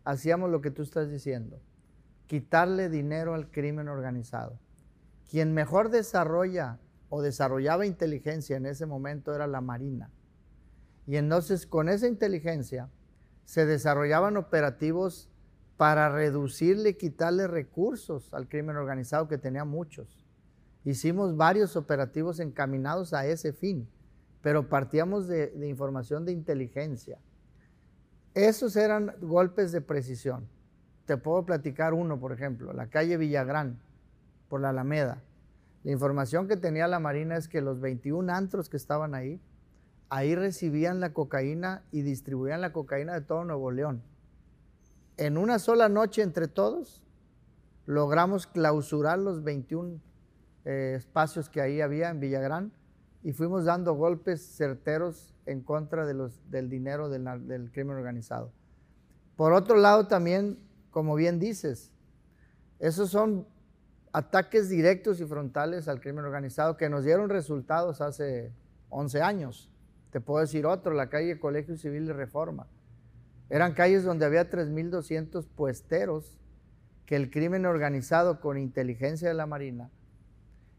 hacíamos 0.05 0.49
lo 0.49 0.59
que 0.59 0.71
tú 0.71 0.81
estás 0.81 1.11
diciendo, 1.11 1.61
quitarle 2.25 2.89
dinero 2.89 3.35
al 3.35 3.51
crimen 3.51 3.89
organizado, 3.89 4.57
quien 5.29 5.53
mejor 5.53 5.91
desarrolla 5.91 6.79
o 7.09 7.21
desarrollaba 7.21 7.85
inteligencia 7.85 8.57
en 8.57 8.65
ese 8.65 8.87
momento 8.87 9.35
era 9.35 9.45
la 9.45 9.61
Marina. 9.61 10.09
Y 11.05 11.17
entonces 11.17 11.67
con 11.67 11.89
esa 11.89 12.07
inteligencia 12.07 12.89
se 13.45 13.67
desarrollaban 13.67 14.35
operativos 14.35 15.29
para 15.77 16.09
reducirle 16.09 16.97
quitarle 16.97 17.45
recursos 17.45 18.33
al 18.33 18.49
crimen 18.49 18.77
organizado 18.77 19.27
que 19.27 19.37
tenía 19.37 19.63
muchos. 19.63 20.22
Hicimos 20.85 21.37
varios 21.37 21.77
operativos 21.77 22.39
encaminados 22.39 23.13
a 23.13 23.25
ese 23.25 23.53
fin, 23.53 23.87
pero 24.41 24.67
partíamos 24.67 25.27
de, 25.27 25.53
información 25.67 26.25
de 26.25 26.33
inteligencia. 26.33 27.19
Esos 28.33 28.75
eran 28.75 29.13
golpes 29.21 29.71
de 29.71 29.79
precisión. 29.79 30.47
Te 31.05 31.15
puedo 31.17 31.45
platicar 31.45 31.93
uno, 31.93 32.19
por 32.19 32.33
ejemplo, 32.33 32.73
la 32.73 32.87
calle 32.87 33.17
Villagrán, 33.17 33.79
por 34.49 34.59
la 34.59 34.69
Alameda. 34.69 35.21
La 35.83 35.91
información 35.91 36.47
que 36.47 36.57
tenía 36.57 36.87
la 36.87 36.99
Marina 36.99 37.37
es 37.37 37.47
que 37.47 37.61
los 37.61 37.79
21 37.79 38.33
antros 38.33 38.69
que 38.69 38.77
estaban 38.77 39.15
ahí, 39.15 39.41
ahí 40.09 40.35
recibían 40.35 40.99
la 40.99 41.13
cocaína 41.13 41.83
y 41.91 42.01
distribuían 42.01 42.61
la 42.61 42.73
cocaína 42.73 43.13
de 43.13 43.21
todo 43.21 43.45
Nuevo 43.45 43.71
León. 43.71 44.03
En 45.15 45.37
una 45.37 45.59
sola 45.59 45.87
noche 45.87 46.21
entre 46.21 46.47
todos, 46.47 47.03
logramos 47.85 48.47
clausurar 48.47 49.19
los 49.19 49.43
21 49.43 49.99
eh, 50.65 50.95
espacios 50.97 51.49
que 51.49 51.61
ahí 51.61 51.81
había 51.81 52.09
en 52.09 52.19
Villagrán 52.19 52.71
y 53.23 53.33
fuimos 53.33 53.65
dando 53.65 53.93
golpes 53.93 54.41
certeros 54.41 55.33
en 55.45 55.61
contra 55.61 56.05
de 56.05 56.13
los, 56.13 56.39
del 56.49 56.69
dinero 56.69 57.09
del, 57.09 57.47
del 57.47 57.71
crimen 57.71 57.97
organizado. 57.97 58.51
Por 59.35 59.53
otro 59.53 59.77
lado, 59.77 60.07
también, 60.07 60.59
como 60.91 61.15
bien 61.15 61.39
dices, 61.39 61.91
esos 62.79 63.09
son 63.09 63.47
ataques 64.11 64.69
directos 64.69 65.19
y 65.19 65.25
frontales 65.25 65.87
al 65.87 65.99
crimen 65.99 66.25
organizado 66.25 66.77
que 66.77 66.89
nos 66.89 67.03
dieron 67.03 67.29
resultados 67.29 67.99
hace 68.01 68.51
11 68.89 69.21
años. 69.21 69.69
Te 70.11 70.21
puedo 70.21 70.41
decir 70.41 70.65
otro, 70.67 70.93
la 70.93 71.09
calle 71.09 71.39
Colegio 71.39 71.75
Civil 71.75 72.05
de 72.05 72.13
Reforma. 72.13 72.67
Eran 73.49 73.73
calles 73.73 74.03
donde 74.03 74.25
había 74.25 74.49
3.200 74.49 75.47
puesteros 75.47 76.37
que 77.05 77.15
el 77.15 77.31
crimen 77.31 77.65
organizado 77.65 78.39
con 78.39 78.57
inteligencia 78.57 79.27
de 79.27 79.33
la 79.33 79.45
Marina, 79.45 79.89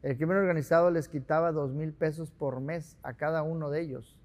el 0.05 0.19
crimen 0.19 0.37
organizado 0.37 0.91
les 0.91 1.09
quitaba 1.09 1.51
2.000 1.51 1.95
pesos 1.95 2.31
por 2.31 2.61
mes 2.61 2.99
a 3.03 3.15
cada 3.15 3.43
uno 3.43 3.71
de 3.71 3.81
ellos. 3.81 4.19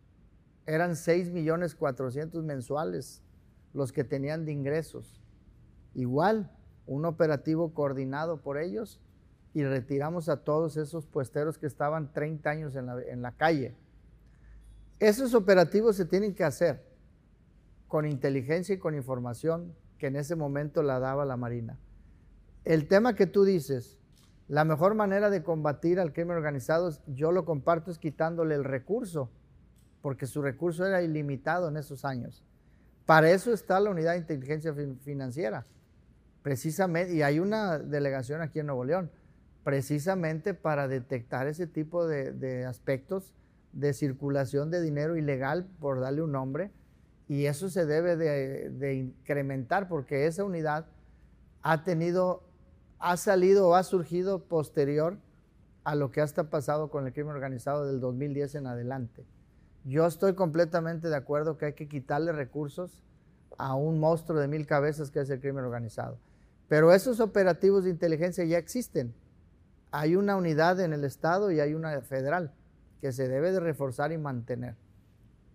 Eran 0.65 0.97
6 0.97 1.31
millones 1.31 1.73
400 1.73 2.43
mensuales 2.43 3.23
los 3.73 3.93
que 3.93 4.03
tenían 4.03 4.43
de 4.43 4.51
ingresos. 4.51 5.23
Igual, 5.93 6.51
un 6.85 7.05
operativo 7.05 7.73
coordinado 7.73 8.41
por 8.41 8.57
ellos 8.57 8.99
y 9.53 9.63
retiramos 9.63 10.27
a 10.27 10.43
todos 10.43 10.75
esos 10.75 11.05
puesteros 11.05 11.57
que 11.57 11.67
estaban 11.67 12.11
30 12.11 12.49
años 12.49 12.75
en 12.75 13.21
la 13.21 13.31
calle. 13.31 13.73
Esos 14.99 15.33
operativos 15.33 15.95
se 15.95 16.03
tienen 16.03 16.35
que 16.35 16.43
hacer 16.43 16.83
con 17.87 18.05
inteligencia 18.05 18.75
y 18.75 18.79
con 18.79 18.95
información 18.95 19.73
que 19.97 20.07
en 20.07 20.17
ese 20.17 20.35
momento 20.35 20.83
la 20.83 20.99
daba 20.99 21.23
la 21.23 21.37
Marina. 21.37 21.79
El 22.65 22.89
tema 22.89 23.15
que 23.15 23.27
tú 23.27 23.45
dices, 23.45 23.98
la 24.49 24.65
mejor 24.65 24.95
manera 24.95 25.29
de 25.29 25.43
combatir 25.43 25.97
al 25.99 26.12
crimen 26.12 26.35
organizado, 26.35 26.91
yo 27.07 27.31
lo 27.31 27.45
comparto, 27.45 27.89
es 27.89 27.97
quitándole 27.97 28.55
el 28.55 28.65
recurso, 28.65 29.29
porque 30.01 30.25
su 30.25 30.41
recurso 30.41 30.85
era 30.85 31.01
ilimitado 31.01 31.69
en 31.69 31.77
esos 31.77 32.03
años. 32.03 32.43
Para 33.05 33.31
eso 33.31 33.53
está 33.53 33.79
la 33.79 33.89
unidad 33.89 34.12
de 34.12 34.19
inteligencia 34.19 34.73
financiera, 34.73 35.65
precisamente, 36.43 37.13
y 37.13 37.21
hay 37.21 37.39
una 37.39 37.79
delegación 37.79 38.41
aquí 38.41 38.59
en 38.59 38.65
Nuevo 38.65 38.83
León, 38.83 39.09
precisamente 39.63 40.53
para 40.53 40.89
detectar 40.89 41.47
ese 41.47 41.65
tipo 41.65 42.05
de, 42.05 42.33
de 42.33 42.65
aspectos 42.65 43.33
de 43.71 43.93
circulación 43.93 44.69
de 44.69 44.81
dinero 44.81 45.15
ilegal, 45.15 45.69
por 45.79 46.01
darle 46.01 46.23
un 46.23 46.33
nombre, 46.33 46.71
y 47.29 47.45
eso 47.45 47.69
se 47.69 47.85
debe 47.85 48.17
de, 48.17 48.93
incrementar 48.95 49.88
porque 49.88 50.25
esa 50.25 50.43
unidad 50.43 50.88
ha 51.62 51.83
tenido, 51.83 52.48
ha 52.99 53.17
salido 53.17 53.69
o 53.69 53.75
ha 53.75 53.83
surgido 53.83 54.43
posterior 54.43 55.17
a 55.83 55.95
lo 55.95 56.12
que 56.12 56.21
hasta 56.21 56.49
pasado 56.49 56.89
con 56.89 57.07
el 57.07 57.13
crimen 57.13 57.33
organizado 57.33 57.85
del 57.85 57.99
2010 57.99 58.55
en 58.55 58.67
adelante. 58.67 59.25
Yo 59.85 60.05
estoy 60.05 60.35
completamente 60.35 61.07
de 61.07 61.15
acuerdo 61.15 61.57
que 61.57 61.67
hay 61.67 61.73
que 61.73 61.88
quitarle 61.88 62.33
recursos 62.33 63.03
a 63.57 63.75
un 63.75 63.99
monstruo 63.99 64.39
de 64.39 64.47
mil 64.47 64.65
cabezas 64.65 65.09
que 65.09 65.21
es 65.21 65.29
el 65.29 65.39
crimen 65.39 65.63
organizado. 65.63 66.19
Pero 66.67 66.93
esos 66.93 67.19
operativos 67.19 67.85
de 67.85 67.89
inteligencia 67.89 68.43
ya 68.43 68.57
existen. 68.57 69.15
Hay 69.91 70.15
una 70.15 70.35
unidad 70.35 70.79
en 70.81 70.93
el 70.93 71.03
Estado 71.03 71.51
y 71.51 71.59
hay 71.59 71.73
una 71.73 71.99
federal 72.01 72.53
que 73.01 73.12
se 73.12 73.27
debe 73.27 73.51
de 73.51 73.59
reforzar 73.59 74.12
y 74.12 74.17
mantener. 74.17 74.75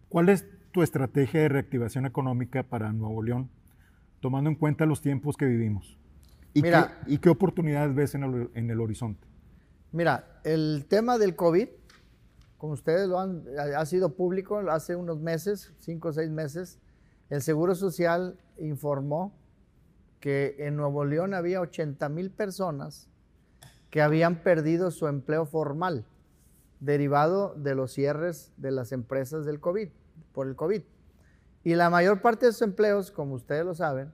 ¿Cuál 0.08 0.30
es 0.30 0.46
tu 0.72 0.82
estrategia 0.82 1.42
de 1.42 1.48
reactivación 1.48 2.06
económica 2.06 2.64
para 2.64 2.92
Nuevo 2.92 3.22
León, 3.22 3.50
tomando 4.20 4.50
en 4.50 4.56
cuenta 4.56 4.86
los 4.86 5.02
tiempos 5.02 5.36
que 5.36 5.44
vivimos? 5.44 5.98
¿Y, 6.54 6.62
qué, 6.62 6.84
¿y 7.06 7.18
qué, 7.18 7.28
oportunidades 7.28 7.94
ves 7.94 8.14
en 8.14 8.22
el, 8.22 8.50
en 8.54 8.70
el, 8.70 8.80
horizonte? 8.80 9.26
Mira, 9.92 10.40
el 10.44 10.86
tema 10.88 11.18
del 11.18 11.34
COVID, 11.34 11.68
como 12.56 12.72
ustedes 12.72 13.08
lo 13.08 13.18
han, 13.18 13.44
ha 13.58 13.84
sido 13.84 14.14
público 14.14 14.58
hace 14.70 14.94
unos 14.96 15.20
meses, 15.20 15.72
cinco 15.78 16.08
o 16.08 16.12
seis 16.12 16.30
meses, 16.30 16.78
el 17.28 17.42
Seguro 17.42 17.74
Social 17.74 18.38
informó 18.58 19.36
que 20.20 20.54
en 20.58 20.76
Nuevo 20.76 21.04
León 21.04 21.34
había 21.34 21.60
80 21.60 22.08
mil 22.08 22.30
personas 22.30 23.08
que 23.90 24.00
habían 24.00 24.42
perdido 24.42 24.90
su 24.90 25.06
empleo 25.06 25.46
formal 25.46 26.06
derivado 26.80 27.54
de 27.56 27.74
los 27.74 27.92
cierres 27.92 28.52
de 28.56 28.70
las 28.70 28.92
empresas 28.92 29.44
del 29.44 29.60
COVID, 29.60 29.88
por 30.32 30.46
el 30.46 30.56
COVID. 30.56 30.82
Y 31.62 31.74
la 31.74 31.90
mayor 31.90 32.20
parte 32.20 32.46
de 32.46 32.50
esos 32.50 32.62
empleos, 32.62 33.10
como 33.10 33.34
ustedes 33.34 33.64
lo 33.64 33.74
saben, 33.74 34.12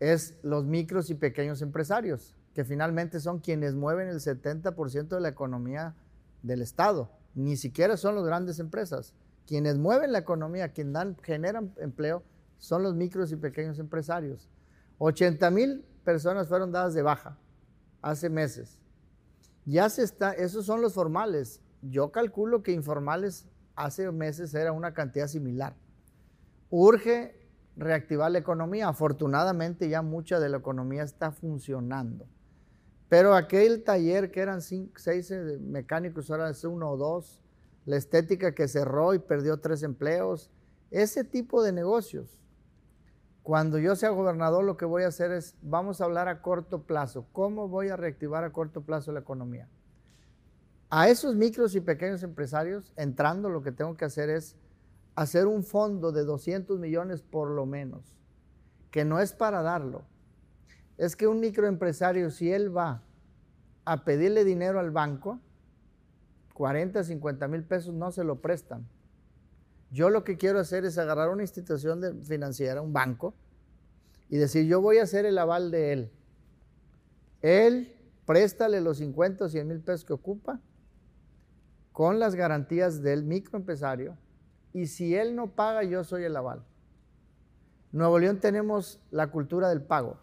es 0.00 0.38
los 0.42 0.64
micros 0.64 1.10
y 1.10 1.14
pequeños 1.14 1.62
empresarios, 1.62 2.34
que 2.54 2.64
finalmente 2.64 3.20
son 3.20 3.40
quienes 3.40 3.74
mueven 3.74 4.08
el 4.08 4.20
70% 4.20 5.08
de 5.08 5.20
la 5.20 5.28
economía 5.28 5.94
del 6.42 6.62
Estado. 6.62 7.10
Ni 7.34 7.56
siquiera 7.56 7.96
son 7.96 8.14
las 8.14 8.24
grandes 8.24 8.58
empresas. 8.58 9.12
Quienes 9.46 9.78
mueven 9.78 10.12
la 10.12 10.18
economía, 10.18 10.68
quienes 10.72 10.94
dan, 10.94 11.16
generan 11.22 11.74
empleo, 11.78 12.22
son 12.58 12.82
los 12.82 12.94
micros 12.94 13.32
y 13.32 13.36
pequeños 13.36 13.78
empresarios. 13.78 14.48
80 14.98 15.50
mil 15.50 15.84
personas 16.04 16.48
fueron 16.48 16.72
dadas 16.72 16.94
de 16.94 17.02
baja 17.02 17.36
hace 18.00 18.30
meses. 18.30 18.78
Ya 19.66 19.88
se 19.88 20.02
está, 20.02 20.32
esos 20.32 20.66
son 20.66 20.80
los 20.80 20.94
formales 20.94 21.60
yo 21.90 22.10
calculo 22.10 22.62
que 22.62 22.72
informales 22.72 23.46
hace 23.76 24.10
meses 24.10 24.54
era 24.54 24.72
una 24.72 24.94
cantidad 24.94 25.26
similar. 25.26 25.74
Urge 26.70 27.43
reactivar 27.76 28.30
la 28.30 28.38
economía. 28.38 28.88
Afortunadamente 28.88 29.88
ya 29.88 30.02
mucha 30.02 30.40
de 30.40 30.48
la 30.48 30.58
economía 30.58 31.02
está 31.02 31.32
funcionando. 31.32 32.26
Pero 33.08 33.34
aquel 33.34 33.84
taller 33.84 34.30
que 34.30 34.40
eran 34.40 34.60
cinco, 34.60 34.94
seis 34.96 35.30
eh, 35.30 35.58
mecánicos, 35.60 36.30
ahora 36.30 36.50
es 36.50 36.64
uno 36.64 36.90
o 36.90 36.96
dos, 36.96 37.40
la 37.84 37.96
estética 37.96 38.54
que 38.54 38.66
cerró 38.66 39.14
y 39.14 39.18
perdió 39.18 39.58
tres 39.58 39.82
empleos, 39.82 40.50
ese 40.90 41.22
tipo 41.24 41.62
de 41.62 41.72
negocios. 41.72 42.40
Cuando 43.42 43.78
yo 43.78 43.94
sea 43.94 44.08
gobernador, 44.08 44.64
lo 44.64 44.78
que 44.78 44.86
voy 44.86 45.02
a 45.02 45.08
hacer 45.08 45.30
es, 45.30 45.54
vamos 45.60 46.00
a 46.00 46.04
hablar 46.04 46.28
a 46.28 46.40
corto 46.40 46.84
plazo. 46.84 47.26
¿Cómo 47.32 47.68
voy 47.68 47.88
a 47.88 47.96
reactivar 47.96 48.42
a 48.42 48.52
corto 48.52 48.80
plazo 48.80 49.12
la 49.12 49.20
economía? 49.20 49.68
A 50.88 51.08
esos 51.08 51.34
micros 51.34 51.74
y 51.74 51.80
pequeños 51.80 52.22
empresarios, 52.22 52.94
entrando, 52.96 53.50
lo 53.50 53.62
que 53.62 53.72
tengo 53.72 53.96
que 53.96 54.06
hacer 54.06 54.30
es 54.30 54.56
hacer 55.14 55.46
un 55.46 55.62
fondo 55.62 56.12
de 56.12 56.24
200 56.24 56.78
millones 56.78 57.22
por 57.22 57.50
lo 57.50 57.66
menos, 57.66 58.16
que 58.90 59.04
no 59.04 59.20
es 59.20 59.32
para 59.32 59.62
darlo. 59.62 60.02
Es 60.96 61.16
que 61.16 61.26
un 61.26 61.40
microempresario, 61.40 62.30
si 62.30 62.52
él 62.52 62.76
va 62.76 63.02
a 63.84 64.04
pedirle 64.04 64.44
dinero 64.44 64.80
al 64.80 64.90
banco, 64.90 65.40
40, 66.54 67.02
50 67.04 67.48
mil 67.48 67.64
pesos 67.64 67.94
no 67.94 68.12
se 68.12 68.24
lo 68.24 68.40
prestan. 68.40 68.86
Yo 69.90 70.10
lo 70.10 70.24
que 70.24 70.36
quiero 70.36 70.58
hacer 70.58 70.84
es 70.84 70.98
agarrar 70.98 71.30
una 71.30 71.42
institución 71.42 72.22
financiera, 72.24 72.80
un 72.80 72.92
banco, 72.92 73.34
y 74.28 74.36
decir, 74.36 74.66
yo 74.66 74.80
voy 74.80 74.98
a 74.98 75.04
hacer 75.04 75.26
el 75.26 75.38
aval 75.38 75.70
de 75.70 75.92
él. 75.92 76.12
Él, 77.42 77.94
préstale 78.24 78.80
los 78.80 78.98
50 78.98 79.44
o 79.44 79.48
100 79.48 79.68
mil 79.68 79.80
pesos 79.80 80.04
que 80.04 80.14
ocupa 80.14 80.60
con 81.92 82.18
las 82.18 82.34
garantías 82.34 83.02
del 83.02 83.22
microempresario 83.24 84.16
y 84.74 84.88
si 84.88 85.14
él 85.14 85.36
no 85.36 85.52
paga, 85.52 85.84
yo 85.84 86.02
soy 86.02 86.24
el 86.24 86.36
aval. 86.36 86.62
Nuevo 87.92 88.18
León 88.18 88.40
tenemos 88.40 89.00
la 89.12 89.28
cultura 89.28 89.68
del 89.68 89.80
pago. 89.80 90.18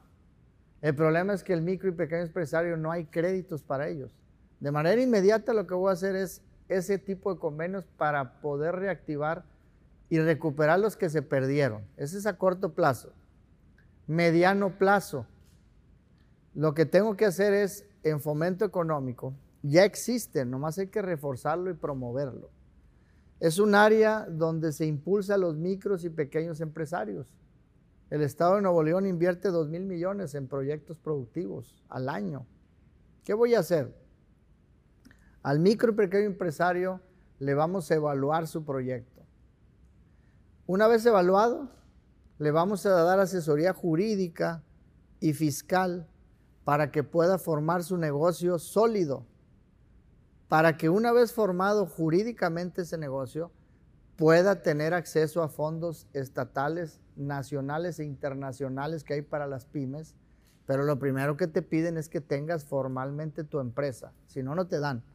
El 0.82 0.94
problema 0.94 1.34
es 1.34 1.42
que 1.42 1.54
el 1.54 1.62
micro 1.62 1.90
y 1.90 1.94
pequeño 1.94 2.24
empresario 2.24 2.76
no 2.76 2.92
hay 2.92 3.06
créditos 3.06 3.64
para 3.64 3.88
ellos. 3.88 4.12
De 4.60 4.72
manera 4.72 5.02
inmediata 5.02 5.54
lo 5.54 5.66
que 5.66 5.74
voy 5.74 5.90
a 5.90 5.94
hacer 5.94 6.18
es 6.18 6.42
ese 6.68 6.98
tipo 6.98 7.34
de 7.34 7.40
convenios 7.40 7.86
para 7.98 8.42
poder 8.42 8.76
reactivar 8.76 9.46
y 10.10 10.20
recuperar 10.20 10.80
los 10.80 10.98
que 10.98 11.10
se 11.10 11.22
perdieron. 11.22 11.84
Ese 11.96 12.18
es 12.18 12.26
a 12.26 12.38
corto 12.38 12.74
plazo. 12.74 13.14
Mediano 14.06 14.78
plazo. 14.78 15.26
Lo 16.54 16.74
que 16.74 16.86
tengo 16.86 17.16
que 17.16 17.26
hacer 17.26 17.54
es, 17.54 17.86
en 18.04 18.20
fomento 18.20 18.66
económico, 18.66 19.34
ya 19.64 19.86
existe, 19.86 20.44
nomás 20.44 20.78
hay 20.78 20.88
que 20.88 21.02
reforzarlo 21.02 21.70
y 21.70 21.74
promoverlo. 21.74 22.50
Es 23.42 23.58
un 23.58 23.74
área 23.74 24.28
donde 24.30 24.72
se 24.72 24.86
impulsa 24.86 25.34
a 25.34 25.38
los 25.40 25.58
micros 25.58 26.06
y 26.06 26.12
pequeños 26.12 26.62
empresarios. 26.62 27.26
El 28.12 28.22
Estado 28.22 28.56
de 28.56 28.62
Nuevo 28.62 28.84
León 28.84 29.08
invierte 29.08 29.50
2 29.50 29.68
mil 29.68 29.84
millones 29.84 30.36
en 30.36 30.48
proyectos 30.48 30.96
productivos 31.00 31.76
al 31.90 32.08
año. 32.08 32.46
¿Qué 33.24 33.34
voy 33.34 33.56
a 33.56 33.60
hacer? 33.62 33.96
Al 35.42 35.60
micro 35.60 35.92
y 35.92 35.96
pequeño 35.96 36.28
empresario 36.28 37.02
le 37.40 37.56
vamos 37.56 37.90
a 37.90 37.96
evaluar 37.96 38.46
su 38.46 38.64
proyecto. 38.64 39.24
Una 40.68 40.88
vez 40.88 41.04
evaluado, 41.08 41.72
le 42.38 42.52
vamos 42.52 42.86
a 42.86 42.92
dar 42.92 43.20
asesoría 43.20 43.74
jurídica 43.74 44.64
y 45.20 45.34
fiscal 45.34 46.08
para 46.64 46.92
que 46.92 47.02
pueda 47.04 47.40
formar 47.40 47.84
su 47.84 47.98
negocio 47.98 48.60
sólido, 48.60 49.26
para 50.52 50.76
que 50.76 50.90
una 50.90 51.14
vez 51.14 51.32
formado 51.32 51.86
jurídicamente 51.86 52.82
ese 52.82 52.98
negocio, 52.98 53.54
pueda 54.18 54.62
tener 54.62 54.94
acceso 54.94 55.44
a 55.44 55.48
fondos 55.48 56.08
estatales, 56.12 57.00
nacionales 57.16 58.02
e 58.02 58.04
internacionales 58.04 59.06
que 59.06 59.14
hay 59.14 59.22
para 59.22 59.48
las 59.48 59.64
pymes, 59.64 60.14
pero 60.66 60.84
lo 60.84 61.00
primero 61.00 61.38
que 61.38 61.48
te 61.48 61.62
piden 61.62 61.98
es 61.98 62.10
que 62.10 62.20
tengas 62.20 62.66
formalmente 62.66 63.46
tu 63.46 63.62
empresa, 63.62 64.12
si 64.28 64.44
no, 64.44 64.54
no 64.54 64.68
te 64.68 64.82
dan. 64.82 65.06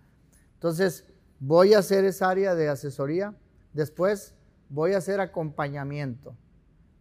Entonces, 0.55 1.05
voy 1.38 1.75
a 1.75 1.81
hacer 1.81 2.07
esa 2.07 2.31
área 2.31 2.55
de 2.55 2.70
asesoría, 2.70 3.35
después 3.75 4.35
voy 4.70 4.94
a 4.94 4.99
hacer 4.99 5.20
acompañamiento 5.20 6.35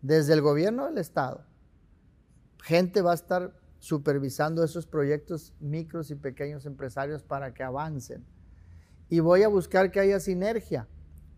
desde 0.02 0.34
el 0.34 0.42
gobierno 0.42 0.88
del 0.88 0.98
Estado. 0.98 1.46
Gente 2.62 3.02
va 3.02 3.14
a 3.14 3.16
estar 3.16 3.54
supervisando 3.80 4.64
esos 4.64 4.88
proyectos 4.88 5.54
micros 5.60 6.12
y 6.12 6.16
pequeños 6.16 6.66
empresarios 6.66 7.24
para 7.24 7.54
que 7.54 7.64
avancen. 7.64 8.26
Y 9.10 9.20
voy 9.20 9.44
a 9.44 9.48
buscar 9.48 9.92
que 9.92 10.00
haya 10.00 10.20
sinergia. 10.20 10.88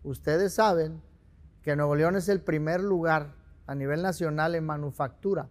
Ustedes 0.02 0.54
saben 0.54 1.02
que 1.62 1.76
Nuevo 1.76 1.96
León 1.96 2.16
es 2.16 2.28
el 2.28 2.40
primer 2.40 2.82
lugar 2.82 3.34
a 3.66 3.74
nivel 3.74 4.00
nacional 4.00 4.54
en 4.54 4.64
manufactura. 4.64 5.50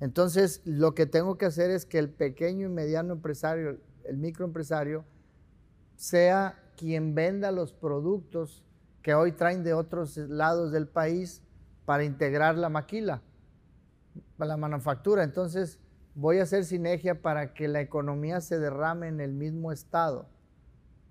Entonces, 0.00 0.62
lo 0.64 0.94
que 0.94 1.06
tengo 1.06 1.36
que 1.38 1.46
hacer 1.46 1.70
es 1.70 1.86
que 1.86 1.98
el 1.98 2.10
pequeño 2.10 2.66
y 2.66 2.70
mediano 2.70 3.12
empresario, 3.12 3.78
el 4.04 4.16
microempresario, 4.16 5.04
sea 5.94 6.58
quien 6.76 7.14
venda 7.14 7.52
los 7.52 7.72
productos 7.72 8.64
que 9.02 9.14
hoy 9.14 9.32
traen 9.32 9.62
de 9.62 9.74
otros 9.74 10.16
lados 10.16 10.72
del 10.72 10.88
país 10.88 11.42
para 11.84 12.04
integrar 12.04 12.56
la 12.56 12.70
maquila, 12.70 13.22
la 14.38 14.56
manufactura. 14.56 15.22
Entonces, 15.22 15.78
voy 16.20 16.38
a 16.38 16.42
hacer 16.42 16.66
sinergia 16.66 17.22
para 17.22 17.54
que 17.54 17.66
la 17.66 17.80
economía 17.80 18.42
se 18.42 18.58
derrame 18.58 19.08
en 19.08 19.20
el 19.20 19.32
mismo 19.32 19.72
estado. 19.72 20.28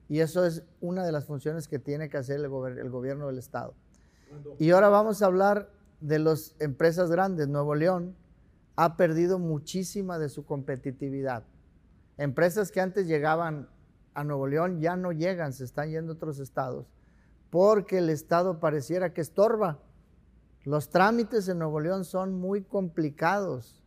Y 0.07 0.19
eso 0.19 0.45
es 0.45 0.63
una 0.81 1.03
de 1.03 1.11
las 1.11 1.25
funciones 1.25 1.67
que 1.67 1.79
tiene 1.79 2.09
que 2.09 2.17
hacer 2.17 2.37
el, 2.37 2.45
el 2.45 2.89
gobierno 2.91 3.25
del 3.25 3.39
estado. 3.39 3.73
Y 4.59 4.69
ahora 4.69 4.89
vamos 4.89 5.23
a 5.23 5.25
hablar 5.25 5.71
de 5.99 6.19
las 6.19 6.55
empresas 6.59 7.09
grandes. 7.09 7.47
Nuevo 7.47 7.73
León 7.73 8.15
ha 8.75 8.97
perdido 8.97 9.39
muchísima 9.39 10.19
de 10.19 10.29
su 10.29 10.45
competitividad. 10.45 11.43
Empresas 12.17 12.71
que 12.71 12.79
antes 12.79 13.07
llegaban 13.07 13.67
a 14.13 14.23
Nuevo 14.23 14.45
León 14.45 14.79
ya 14.79 14.95
no 14.95 15.11
llegan, 15.11 15.53
se 15.53 15.63
están 15.63 15.89
yendo 15.89 16.11
a 16.11 16.15
otros 16.15 16.39
estados, 16.39 16.85
porque 17.49 17.97
el 17.97 18.09
estado 18.09 18.59
pareciera 18.59 19.11
que 19.11 19.21
estorba. 19.21 19.79
Los 20.65 20.89
trámites 20.89 21.47
en 21.47 21.57
Nuevo 21.57 21.79
León 21.79 22.05
son 22.05 22.35
muy 22.35 22.61
complicados. 22.61 23.83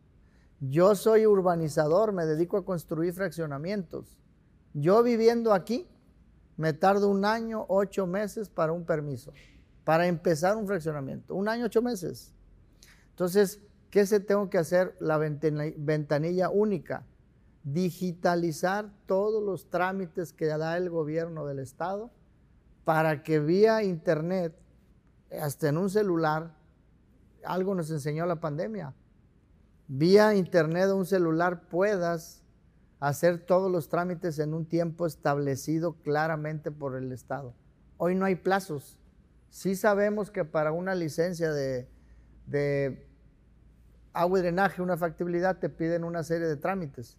Yo 0.64 0.94
soy 0.94 1.26
urbanizador, 1.26 2.12
me 2.12 2.24
dedico 2.24 2.56
a 2.56 2.64
construir 2.64 3.12
fraccionamientos. 3.12 4.16
Yo 4.74 5.02
viviendo 5.02 5.52
aquí, 5.52 5.88
me 6.56 6.72
tardo 6.72 7.08
un 7.08 7.24
año, 7.24 7.66
ocho 7.68 8.06
meses 8.06 8.48
para 8.48 8.72
un 8.72 8.84
permiso, 8.84 9.32
para 9.82 10.06
empezar 10.06 10.56
un 10.56 10.68
fraccionamiento. 10.68 11.34
Un 11.34 11.48
año, 11.48 11.66
ocho 11.66 11.82
meses. 11.82 12.32
Entonces, 13.10 13.60
¿qué 13.90 14.06
se 14.06 14.20
tengo 14.20 14.48
que 14.50 14.58
hacer? 14.58 14.94
La 15.00 15.18
ventanilla 15.18 16.48
única 16.48 17.04
digitalizar 17.64 18.90
todos 19.06 19.42
los 19.42 19.68
trámites 19.68 20.32
que 20.32 20.46
da 20.46 20.76
el 20.76 20.90
gobierno 20.90 21.46
del 21.46 21.58
estado 21.58 22.10
para 22.84 23.22
que 23.22 23.38
vía 23.38 23.82
internet, 23.82 24.56
hasta 25.40 25.68
en 25.68 25.78
un 25.78 25.88
celular, 25.88 26.54
algo 27.44 27.74
nos 27.74 27.90
enseñó 27.90 28.26
la 28.26 28.40
pandemia, 28.40 28.94
vía 29.88 30.34
internet 30.34 30.88
o 30.88 30.96
un 30.96 31.06
celular 31.06 31.68
puedas 31.68 32.42
hacer 33.00 33.38
todos 33.38 33.70
los 33.70 33.88
trámites 33.88 34.38
en 34.38 34.54
un 34.54 34.66
tiempo 34.66 35.06
establecido 35.06 35.94
claramente 36.02 36.70
por 36.70 36.96
el 36.96 37.12
Estado. 37.12 37.54
Hoy 37.96 38.14
no 38.14 38.24
hay 38.24 38.36
plazos. 38.36 38.98
Sí 39.50 39.74
sabemos 39.74 40.30
que 40.30 40.44
para 40.44 40.72
una 40.72 40.94
licencia 40.94 41.52
de, 41.52 41.88
agua 44.12 44.38
y 44.38 44.42
drenaje, 44.42 44.82
una 44.82 44.96
factibilidad, 44.96 45.58
te 45.58 45.68
piden 45.68 46.04
una 46.04 46.22
serie 46.22 46.46
de 46.46 46.56
trámites 46.56 47.18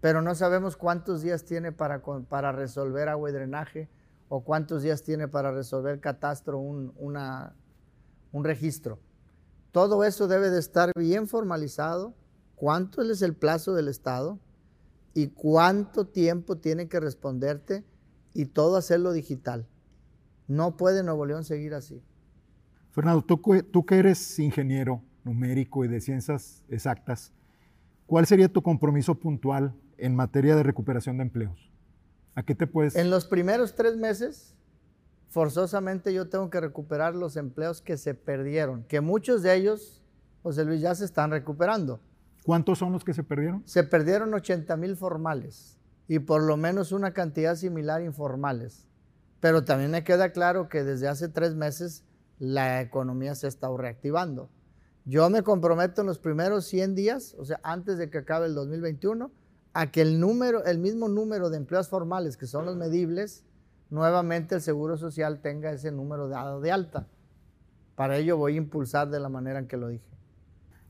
pero 0.00 0.22
no 0.22 0.34
sabemos 0.34 0.76
cuántos 0.76 1.22
días 1.22 1.44
tiene 1.44 1.72
para, 1.72 2.52
resolver 2.52 3.08
agua 3.08 3.30
y 3.30 3.32
drenaje 3.32 3.88
o 4.28 4.44
cuántos 4.44 4.82
días 4.82 5.02
tiene 5.02 5.26
para 5.26 5.50
resolver 5.50 5.98
catastro 6.00 6.58
un 6.58 8.44
registro. 8.44 9.00
Todo 9.76 10.04
eso 10.04 10.26
debe 10.26 10.48
de 10.48 10.58
estar 10.58 10.90
bien 10.96 11.28
formalizado, 11.28 12.14
cuánto 12.54 13.02
es 13.02 13.20
el 13.20 13.34
plazo 13.34 13.74
del 13.74 13.88
Estado 13.88 14.40
y 15.12 15.26
cuánto 15.26 16.06
tiempo 16.06 16.56
tiene 16.56 16.88
que 16.88 16.98
responderte 16.98 17.84
y 18.32 18.46
todo 18.46 18.78
hacerlo 18.78 19.12
digital. 19.12 19.68
No 20.48 20.78
puede 20.78 21.02
Nuevo 21.02 21.26
León 21.26 21.44
seguir 21.44 21.74
así. 21.74 22.02
Fernando, 22.92 23.22
tú, 23.22 23.38
tú 23.70 23.84
que 23.84 23.98
eres 23.98 24.38
ingeniero 24.38 25.02
numérico 25.24 25.84
y 25.84 25.88
de 25.88 26.00
ciencias 26.00 26.64
exactas, 26.70 27.34
¿cuál 28.06 28.24
sería 28.24 28.48
tu 28.48 28.62
compromiso 28.62 29.16
puntual 29.16 29.74
en 29.98 30.16
materia 30.16 30.56
de 30.56 30.62
recuperación 30.62 31.18
de 31.18 31.24
empleos? 31.24 31.70
¿A 32.34 32.42
qué 32.42 32.54
te 32.54 32.66
puedes...? 32.66 32.96
En 32.96 33.10
los 33.10 33.26
primeros 33.26 33.74
tres 33.74 33.98
meses, 33.98 34.56
forzosamente 35.36 36.14
yo 36.14 36.30
tengo 36.30 36.48
que 36.48 36.62
recuperar 36.62 37.14
los 37.14 37.36
empleos 37.36 37.82
que 37.82 37.98
se 37.98 38.14
perdieron, 38.14 38.84
que 38.84 39.02
muchos 39.02 39.42
de 39.42 39.54
ellos, 39.54 40.02
José 40.42 40.64
Luis, 40.64 40.80
ya 40.80 40.94
se 40.94 41.04
están 41.04 41.30
recuperando. 41.30 42.00
¿Cuántos 42.42 42.78
son 42.78 42.90
los 42.90 43.04
que 43.04 43.12
se 43.12 43.22
perdieron? 43.22 43.62
Se 43.66 43.84
perdieron 43.84 44.32
80 44.32 44.74
mil 44.78 44.96
formales 44.96 45.76
y 46.08 46.20
por 46.20 46.42
lo 46.42 46.56
menos 46.56 46.90
una 46.90 47.12
cantidad 47.12 47.54
similar 47.54 48.00
informales. 48.00 48.88
Pero 49.40 49.62
también 49.62 49.90
me 49.90 50.04
queda 50.04 50.32
claro 50.32 50.70
que 50.70 50.84
desde 50.84 51.06
hace 51.06 51.28
tres 51.28 51.54
meses 51.54 52.02
la 52.38 52.80
economía 52.80 53.34
se 53.34 53.46
está 53.46 53.68
reactivando. 53.76 54.48
Yo 55.04 55.28
me 55.28 55.42
comprometo 55.42 56.00
en 56.00 56.06
los 56.06 56.18
primeros 56.18 56.64
100 56.64 56.94
días, 56.94 57.36
o 57.38 57.44
sea, 57.44 57.60
antes 57.62 57.98
de 57.98 58.08
que 58.08 58.16
acabe 58.16 58.46
el 58.46 58.54
2021, 58.54 59.30
a 59.74 59.90
que 59.90 60.00
el 60.00 60.18
número, 60.18 60.64
el 60.64 60.78
mismo 60.78 61.08
número 61.08 61.50
de 61.50 61.58
empleos 61.58 61.90
formales, 61.90 62.38
que 62.38 62.46
son 62.46 62.64
los 62.64 62.76
medibles, 62.76 63.44
nuevamente 63.90 64.56
el 64.56 64.60
Seguro 64.60 64.96
Social 64.96 65.40
tenga 65.40 65.72
ese 65.72 65.92
número 65.92 66.28
dado 66.28 66.60
de 66.60 66.72
alta. 66.72 67.06
Para 67.94 68.16
ello 68.16 68.36
voy 68.36 68.54
a 68.54 68.56
impulsar 68.56 69.08
de 69.08 69.20
la 69.20 69.28
manera 69.28 69.58
en 69.58 69.66
que 69.66 69.76
lo 69.76 69.88
dije. 69.88 70.06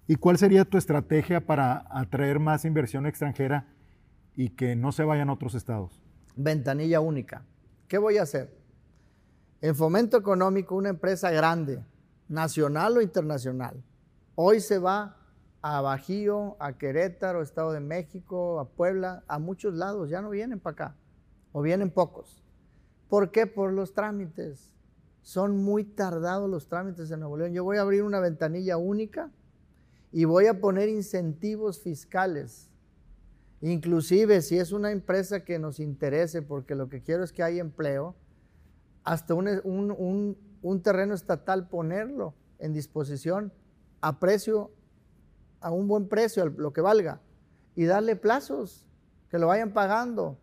¿Y 0.09 0.16
cuál 0.16 0.38
sería 0.38 0.64
tu 0.64 0.78
estrategia 0.78 1.46
para 1.46 1.85
atraer 1.90 2.38
más 2.38 2.64
inversión 2.64 3.06
extranjera 3.06 3.66
y 4.37 4.50
que 4.50 4.76
no 4.76 4.92
se 4.92 5.04
vayan 5.04 5.30
a 5.30 5.32
otros 5.32 5.54
estados? 5.54 6.00
Ventanilla 6.37 7.00
única. 7.00 7.44
¿Qué 7.88 7.98
voy 7.98 8.18
a 8.18 8.22
hacer? 8.22 8.56
En 9.61 9.74
fomento 9.74 10.16
económico, 10.16 10.76
una 10.76 10.90
empresa 10.90 11.30
grande, 11.30 11.82
nacional 12.28 12.98
o 12.98 13.00
internacional, 13.02 13.82
hoy 14.35 14.61
se 14.61 14.78
va 14.78 15.16
a 15.62 15.80
Bajío, 15.80 16.56
a 16.61 16.74
Querétaro, 16.74 17.42
Estado 17.42 17.72
de 17.72 17.80
México, 17.80 18.61
a 18.61 18.68
Puebla, 18.68 19.24
a 19.26 19.38
muchos 19.38 19.74
lados, 19.74 20.11
ya 20.11 20.20
no 20.20 20.30
vienen 20.30 20.61
para 20.61 20.72
acá, 20.74 20.96
o 21.52 21.62
vienen 21.62 21.90
pocos. 21.90 22.44
¿Por 23.08 23.30
qué? 23.30 23.46
Por 23.46 23.72
los 23.72 23.92
trámites. 23.92 24.72
Son 25.22 25.56
muy 25.56 25.84
tardados 25.84 26.48
los 26.48 26.68
trámites 26.68 27.10
en 27.10 27.20
Nuevo 27.20 27.36
León. 27.36 27.52
Yo 27.52 27.64
voy 27.64 27.78
a 27.78 27.82
abrir 27.82 28.02
una 28.02 28.20
ventanilla 28.20 28.76
única 28.76 29.30
y 30.12 30.24
voy 30.24 30.46
a 30.46 30.60
poner 30.60 30.88
incentivos 30.88 31.80
fiscales. 31.80 32.70
Inclusive 33.60 34.42
si 34.42 34.58
es 34.58 34.72
una 34.72 34.92
empresa 34.92 35.44
que 35.44 35.58
nos 35.58 35.80
interese, 35.80 36.42
porque 36.42 36.74
lo 36.74 36.88
que 36.88 37.02
quiero 37.02 37.24
es 37.24 37.32
que 37.32 37.42
haya 37.42 37.60
empleo, 37.60 38.14
hasta 39.02 39.34
un, 39.34 40.36
un 40.62 40.82
terreno 40.82 41.14
estatal 41.14 41.68
ponerlo 41.68 42.34
en 42.58 42.72
disposición 42.72 43.52
a 44.00 44.18
precio 44.20 44.70
a 45.60 45.70
un 45.70 45.88
buen 45.88 46.08
precio, 46.08 46.46
lo 46.46 46.72
que 46.72 46.80
valga, 46.80 47.20
y 47.74 47.84
darle 47.86 48.16
plazos, 48.16 48.84
que 49.30 49.38
lo 49.38 49.48
vayan 49.48 49.72
pagando, 49.72 50.38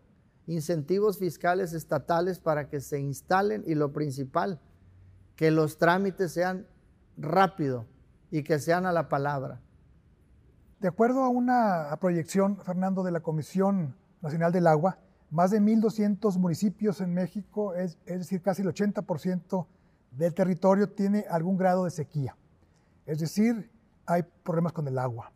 incentivos 0.46 1.18
fiscales 1.18 1.72
estatales 1.72 2.38
para 2.38 2.68
que 2.68 2.80
se 2.80 3.00
instalen 3.00 3.64
y 3.66 3.74
lo 3.74 3.92
principal, 3.92 4.60
que 5.36 5.50
los 5.50 5.78
trámites 5.78 6.32
sean 6.32 6.66
rápido 7.16 7.86
y 8.30 8.42
que 8.42 8.58
sean 8.58 8.86
a 8.86 8.92
la 8.92 9.08
palabra. 9.08 9.60
De 10.80 10.88
acuerdo 10.88 11.22
a 11.22 11.28
una 11.28 11.96
proyección, 12.00 12.58
Fernando, 12.58 13.02
de 13.02 13.12
la 13.12 13.20
Comisión 13.20 13.96
Nacional 14.20 14.52
del 14.52 14.66
Agua, 14.66 14.98
más 15.30 15.50
de 15.50 15.60
1.200 15.60 16.38
municipios 16.38 17.00
en 17.00 17.14
México, 17.14 17.74
es, 17.74 17.98
es 18.06 18.18
decir, 18.18 18.42
casi 18.42 18.62
el 18.62 18.68
80% 18.68 19.66
del 20.10 20.34
territorio 20.34 20.90
tiene 20.90 21.24
algún 21.28 21.56
grado 21.56 21.84
de 21.84 21.90
sequía. 21.90 22.36
Es 23.06 23.18
decir, 23.18 23.70
hay 24.06 24.22
problemas 24.42 24.72
con 24.72 24.86
el 24.86 24.98
agua. 24.98 25.32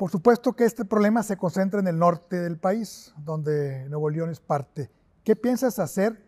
Por 0.00 0.10
supuesto 0.10 0.54
que 0.54 0.64
este 0.64 0.86
problema 0.86 1.22
se 1.22 1.36
concentra 1.36 1.78
en 1.78 1.86
el 1.86 1.98
norte 1.98 2.40
del 2.40 2.56
país, 2.56 3.12
donde 3.18 3.86
Nuevo 3.90 4.08
León 4.08 4.30
es 4.30 4.40
parte. 4.40 4.90
¿Qué 5.24 5.36
piensas 5.36 5.78
hacer 5.78 6.24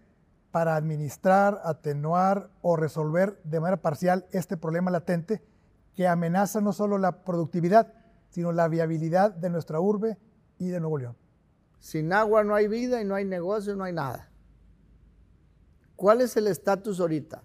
para 0.51 0.77
administrar, 0.77 1.59
atenuar 1.65 2.51
o 2.61 2.77
resolver 2.77 3.41
de 3.45 3.61
manera 3.61 3.81
parcial 3.81 4.27
este 4.31 4.59
problema 4.59 4.91
latente 4.91 5.43
que 5.95 6.07
amenaza 6.07 6.61
no 6.61 6.75
solo 6.75 6.99
la 6.99 7.25
productividad, 7.25 7.95
sino 8.29 8.53
la 8.53 8.69
viabilidad 8.69 9.31
de 9.31 9.49
nuestra 9.49 9.81
urbe 9.81 10.19
y 10.59 10.69
de 10.69 10.79
Nuevo 10.79 10.99
León? 10.99 11.17
Sin 11.81 12.13
agua 12.13 12.45
no 12.45 12.55
hay 12.55 12.69
vida 12.69 13.01
y 13.01 13.07
no 13.07 13.15
hay 13.15 13.25
negocio, 13.25 13.75
no 13.75 13.85
hay 13.85 13.95
nada. 13.95 14.29
¿Cuál 15.97 16.21
es 16.21 16.37
el 16.37 16.47
estatus 16.47 17.01
ahorita? 17.01 17.43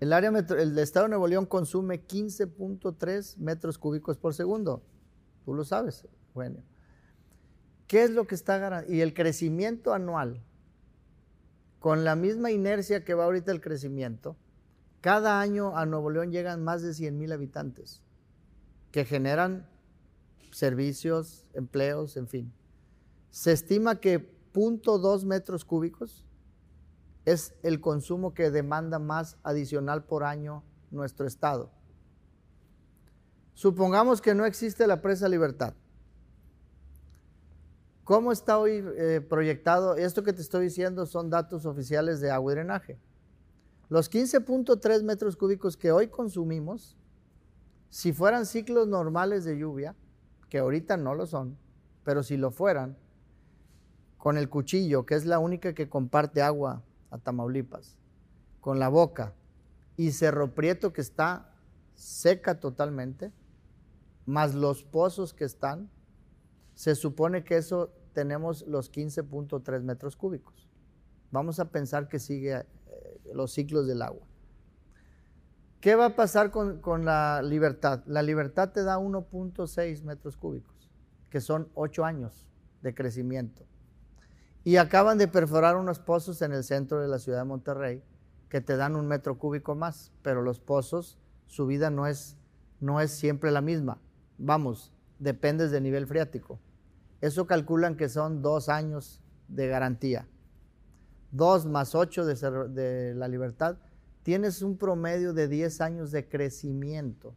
El, 0.00 0.14
área 0.14 0.30
el 0.30 0.78
estado 0.78 1.04
de 1.04 1.10
Nuevo 1.10 1.28
León 1.28 1.46
consume 1.46 2.06
15.3 2.06 3.36
metros 3.36 3.78
cúbicos 3.78 4.16
por 4.16 4.34
segundo. 4.34 4.82
Tú 5.44 5.54
lo 5.54 5.64
sabes, 5.64 6.08
bueno. 6.34 6.62
¿Qué 7.86 8.04
es 8.04 8.10
lo 8.10 8.26
que 8.26 8.34
está 8.34 8.56
garantizado? 8.58 8.96
Y 8.96 9.02
el 9.02 9.12
crecimiento 9.12 9.92
anual, 9.92 10.42
con 11.80 12.04
la 12.04 12.16
misma 12.16 12.50
inercia 12.50 13.04
que 13.04 13.14
va 13.14 13.24
ahorita 13.24 13.52
el 13.52 13.60
crecimiento, 13.60 14.36
cada 15.00 15.40
año 15.40 15.76
a 15.76 15.86
Nuevo 15.86 16.10
León 16.10 16.30
llegan 16.30 16.62
más 16.62 16.82
de 16.82 16.94
100 16.94 17.18
mil 17.18 17.32
habitantes 17.32 18.02
que 18.92 19.04
generan 19.04 19.66
servicios, 20.50 21.46
empleos, 21.52 22.16
en 22.16 22.26
fin. 22.26 22.52
Se 23.30 23.52
estima 23.52 24.00
que 24.00 24.34
0.2 24.52 25.24
metros 25.24 25.64
cúbicos 25.64 26.24
es 27.24 27.54
el 27.62 27.80
consumo 27.80 28.34
que 28.34 28.50
demanda 28.50 28.98
más 28.98 29.36
adicional 29.42 30.04
por 30.04 30.24
año 30.24 30.62
nuestro 30.90 31.26
estado. 31.26 31.70
Supongamos 33.54 34.20
que 34.20 34.34
no 34.34 34.46
existe 34.46 34.86
la 34.86 35.02
presa 35.02 35.28
Libertad. 35.28 35.74
¿Cómo 38.04 38.32
está 38.32 38.58
hoy 38.58 38.82
eh, 38.96 39.20
proyectado? 39.20 39.96
Esto 39.96 40.22
que 40.22 40.32
te 40.32 40.40
estoy 40.40 40.64
diciendo 40.64 41.06
son 41.06 41.30
datos 41.30 41.66
oficiales 41.66 42.20
de 42.20 42.30
agua 42.30 42.52
y 42.52 42.54
drenaje. 42.56 42.98
Los 43.88 44.10
15.3 44.10 45.02
metros 45.02 45.36
cúbicos 45.36 45.76
que 45.76 45.92
hoy 45.92 46.08
consumimos, 46.08 46.96
si 47.88 48.12
fueran 48.12 48.46
ciclos 48.46 48.88
normales 48.88 49.44
de 49.44 49.58
lluvia, 49.58 49.94
que 50.48 50.58
ahorita 50.58 50.96
no 50.96 51.14
lo 51.14 51.26
son, 51.26 51.58
pero 52.04 52.22
si 52.22 52.36
lo 52.36 52.50
fueran, 52.50 52.96
con 54.16 54.36
el 54.38 54.48
cuchillo, 54.48 55.06
que 55.06 55.14
es 55.14 55.24
la 55.24 55.38
única 55.38 55.74
que 55.74 55.88
comparte 55.88 56.42
agua 56.42 56.82
a 57.10 57.18
Tamaulipas, 57.18 57.98
con 58.60 58.78
la 58.78 58.88
boca 58.88 59.34
y 59.96 60.12
Cerro 60.12 60.54
Prieto 60.54 60.92
que 60.92 61.00
está 61.00 61.52
seca 61.94 62.60
totalmente, 62.60 63.32
más 64.26 64.54
los 64.54 64.82
pozos 64.82 65.34
que 65.34 65.44
están, 65.44 65.90
se 66.74 66.94
supone 66.94 67.44
que 67.44 67.56
eso 67.56 67.92
tenemos 68.14 68.66
los 68.66 68.90
15.3 68.90 69.82
metros 69.82 70.16
cúbicos. 70.16 70.68
Vamos 71.30 71.60
a 71.60 71.70
pensar 71.70 72.08
que 72.08 72.18
sigue 72.18 72.54
eh, 72.56 73.20
los 73.34 73.52
ciclos 73.52 73.86
del 73.86 74.02
agua. 74.02 74.26
¿Qué 75.80 75.94
va 75.94 76.06
a 76.06 76.16
pasar 76.16 76.50
con, 76.50 76.80
con 76.80 77.04
la 77.04 77.42
libertad? 77.42 78.02
La 78.06 78.22
libertad 78.22 78.70
te 78.70 78.82
da 78.82 78.98
1.6 78.98 80.02
metros 80.02 80.36
cúbicos, 80.36 80.90
que 81.30 81.40
son 81.40 81.68
8 81.74 82.04
años 82.04 82.46
de 82.82 82.94
crecimiento. 82.94 83.69
Y 84.64 84.76
acaban 84.76 85.18
de 85.18 85.28
perforar 85.28 85.76
unos 85.76 85.98
pozos 85.98 86.42
en 86.42 86.52
el 86.52 86.64
centro 86.64 87.00
de 87.00 87.08
la 87.08 87.18
ciudad 87.18 87.38
de 87.38 87.44
Monterrey 87.44 88.02
que 88.50 88.60
te 88.60 88.76
dan 88.76 88.96
un 88.96 89.06
metro 89.06 89.38
cúbico 89.38 89.74
más, 89.74 90.12
pero 90.22 90.42
los 90.42 90.60
pozos, 90.60 91.18
su 91.46 91.66
vida 91.66 91.88
no 91.88 92.06
es, 92.06 92.36
no 92.80 93.00
es 93.00 93.12
siempre 93.12 93.50
la 93.52 93.60
misma. 93.60 93.98
Vamos, 94.38 94.92
dependes 95.18 95.70
del 95.70 95.84
nivel 95.84 96.06
freático. 96.06 96.58
Eso 97.20 97.46
calculan 97.46 97.96
que 97.96 98.08
son 98.08 98.42
dos 98.42 98.68
años 98.68 99.22
de 99.48 99.68
garantía. 99.68 100.26
Dos 101.30 101.64
más 101.64 101.94
ocho 101.94 102.26
de, 102.26 103.14
la 103.14 103.28
libertad, 103.28 103.78
tienes 104.24 104.62
un 104.62 104.76
promedio 104.76 105.32
de 105.32 105.46
10 105.46 105.80
años 105.80 106.10
de 106.10 106.28
crecimiento. 106.28 107.34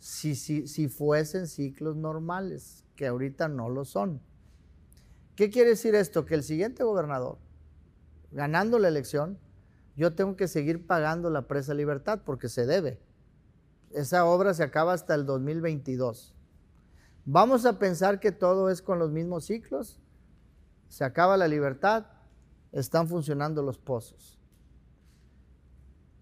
Si, 0.00 0.34
si, 0.34 0.66
si 0.66 0.88
fuesen 0.88 1.46
ciclos 1.46 1.96
normales, 1.96 2.84
que 2.96 3.06
ahorita 3.06 3.48
no 3.48 3.68
lo 3.68 3.84
son. 3.84 4.20
¿Qué 5.36 5.50
quiere 5.50 5.70
decir 5.70 5.94
esto? 5.94 6.24
Que 6.24 6.34
el 6.34 6.42
siguiente 6.42 6.82
gobernador, 6.82 7.36
ganando 8.32 8.78
la 8.78 8.88
elección, 8.88 9.38
yo 9.94 10.14
tengo 10.14 10.34
que 10.34 10.48
seguir 10.48 10.86
pagando 10.86 11.28
la 11.28 11.46
presa 11.46 11.74
libertad 11.74 12.22
porque 12.24 12.48
se 12.48 12.64
debe. 12.64 12.98
Esa 13.90 14.24
obra 14.24 14.54
se 14.54 14.62
acaba 14.62 14.94
hasta 14.94 15.14
el 15.14 15.26
2022. 15.26 16.34
Vamos 17.26 17.66
a 17.66 17.78
pensar 17.78 18.18
que 18.18 18.32
todo 18.32 18.70
es 18.70 18.80
con 18.80 18.98
los 18.98 19.10
mismos 19.10 19.44
ciclos. 19.44 20.00
Se 20.88 21.04
acaba 21.04 21.36
la 21.36 21.48
libertad, 21.48 22.06
están 22.72 23.06
funcionando 23.06 23.62
los 23.62 23.78
pozos. 23.78 24.38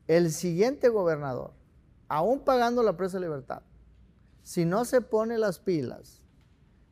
El 0.08 0.32
siguiente 0.32 0.88
gobernador, 0.88 1.52
aún 2.08 2.40
pagando 2.40 2.82
la 2.82 2.96
presa 2.96 3.20
libertad, 3.20 3.62
si 4.42 4.64
no 4.64 4.84
se 4.84 5.00
pone 5.00 5.38
las 5.38 5.60
pilas 5.60 6.23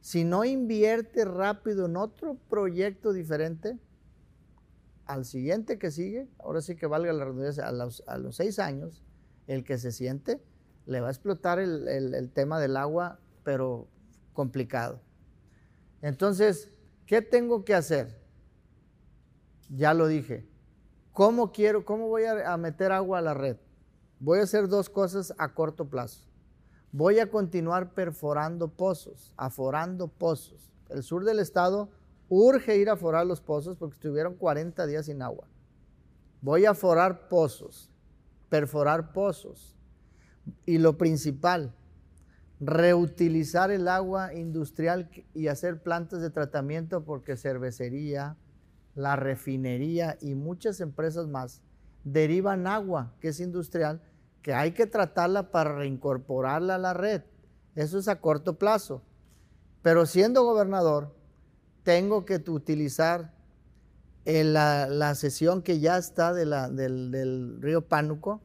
si 0.02 0.24
no 0.24 0.44
invierte 0.44 1.24
rápido 1.24 1.86
en 1.86 1.96
otro 1.96 2.36
proyecto 2.50 3.12
diferente, 3.12 3.78
al 5.06 5.24
siguiente 5.24 5.78
que 5.78 5.92
sigue, 5.92 6.28
ahora 6.40 6.60
sí 6.60 6.74
que 6.74 6.88
valga 6.88 7.12
la 7.12 7.24
redundancia, 7.24 7.68
a 7.68 7.72
los, 7.72 8.02
seis 8.36 8.58
años, 8.58 9.04
el 9.46 9.62
que 9.62 9.78
se 9.78 9.92
siente, 9.92 10.42
le 10.86 11.00
va 11.00 11.06
a 11.06 11.10
explotar 11.12 11.60
el, 11.60 12.30
tema 12.34 12.58
del 12.58 12.76
agua, 12.76 13.20
pero 13.44 13.86
complicado. 14.32 15.00
Entonces, 16.00 16.72
¿qué 17.06 17.22
tengo 17.22 17.64
que 17.64 17.74
hacer? 17.74 18.20
Ya 19.68 19.94
lo 19.94 20.08
dije. 20.08 20.48
¿Cómo 21.12 21.52
quiero, 21.52 21.84
cómo 21.84 22.08
voy 22.08 22.24
a 22.24 22.56
meter 22.56 22.90
agua 22.90 23.18
a 23.18 23.22
la 23.22 23.34
red? 23.34 23.56
Voy 24.18 24.40
a 24.40 24.42
hacer 24.42 24.66
dos 24.66 24.90
cosas 24.90 25.32
a 25.38 25.54
corto 25.54 25.88
plazo. 25.88 26.31
Voy 26.92 27.20
a 27.20 27.30
continuar 27.30 27.94
perforando 27.94 28.68
pozos, 28.68 29.32
aforando 29.38 30.08
pozos. 30.08 30.70
El 30.90 31.02
sur 31.02 31.24
del 31.24 31.38
estado 31.38 31.88
urge 32.28 32.76
ir 32.76 32.90
a 32.90 32.96
forar 32.96 33.26
los 33.26 33.40
pozos 33.40 33.78
porque 33.78 33.94
estuvieron 33.94 34.34
40 34.34 34.86
días 34.86 35.06
sin 35.06 35.22
agua. 35.22 35.48
Voy 36.42 36.66
a 36.66 36.74
forar 36.74 37.28
pozos, 37.28 37.90
perforar 38.50 39.14
pozos. 39.14 39.74
Y 40.66 40.76
lo 40.76 40.98
principal, 40.98 41.74
reutilizar 42.60 43.70
el 43.70 43.88
agua 43.88 44.34
industrial 44.34 45.08
y 45.32 45.48
hacer 45.48 45.82
plantas 45.82 46.20
de 46.20 46.28
tratamiento 46.28 47.04
porque 47.04 47.38
cervecería, 47.38 48.36
la 48.94 49.16
refinería 49.16 50.18
y 50.20 50.34
muchas 50.34 50.80
empresas 50.80 51.26
más 51.26 51.62
derivan 52.04 52.66
agua 52.66 53.14
que 53.20 53.28
es 53.28 53.40
industrial 53.40 54.02
que 54.42 54.52
hay 54.52 54.72
que 54.72 54.86
tratarla 54.86 55.50
para 55.50 55.76
reincorporarla 55.76 56.74
a 56.74 56.78
la 56.78 56.94
red. 56.94 57.22
Eso 57.74 57.98
es 57.98 58.08
a 58.08 58.20
corto 58.20 58.58
plazo. 58.58 59.02
Pero 59.82 60.04
siendo 60.04 60.44
gobernador, 60.44 61.14
tengo 61.84 62.24
que 62.24 62.42
utilizar 62.48 63.32
la, 64.24 65.14
sesión 65.14 65.62
que 65.62 65.80
ya 65.80 65.96
está 65.96 66.32
del, 66.32 66.50
del 66.76 67.60
río 67.60 67.88
Pánuco 67.88 68.40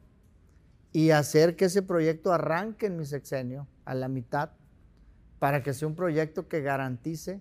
y 0.92 1.10
hacer 1.10 1.56
que 1.56 1.66
ese 1.66 1.82
proyecto 1.82 2.32
arranque 2.32 2.86
en 2.86 2.96
mi 2.96 3.04
sexenio 3.04 3.66
a 3.84 3.94
la 3.94 4.08
mitad 4.08 4.50
para 5.38 5.62
que 5.62 5.74
sea 5.74 5.86
un 5.86 5.94
proyecto 5.94 6.48
que 6.48 6.62
garantice 6.62 7.40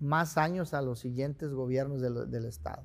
más 0.00 0.38
años 0.38 0.72
a 0.74 0.82
los 0.82 1.00
siguientes 1.00 1.52
gobiernos 1.52 2.00
del, 2.00 2.30
del 2.30 2.44
Estado. 2.46 2.82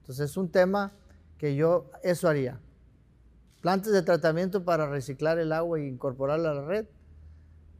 Entonces 0.00 0.30
es 0.30 0.36
un 0.36 0.50
tema 0.50 0.92
que 1.38 1.54
yo 1.54 1.90
eso 2.02 2.28
haría 2.28 2.60
plantas 3.62 3.92
de 3.92 4.02
tratamiento 4.02 4.64
para 4.64 4.88
reciclar 4.88 5.38
el 5.38 5.52
agua 5.52 5.78
e 5.78 5.86
incorporarla 5.86 6.50
a 6.50 6.54
la 6.54 6.64
red, 6.64 6.86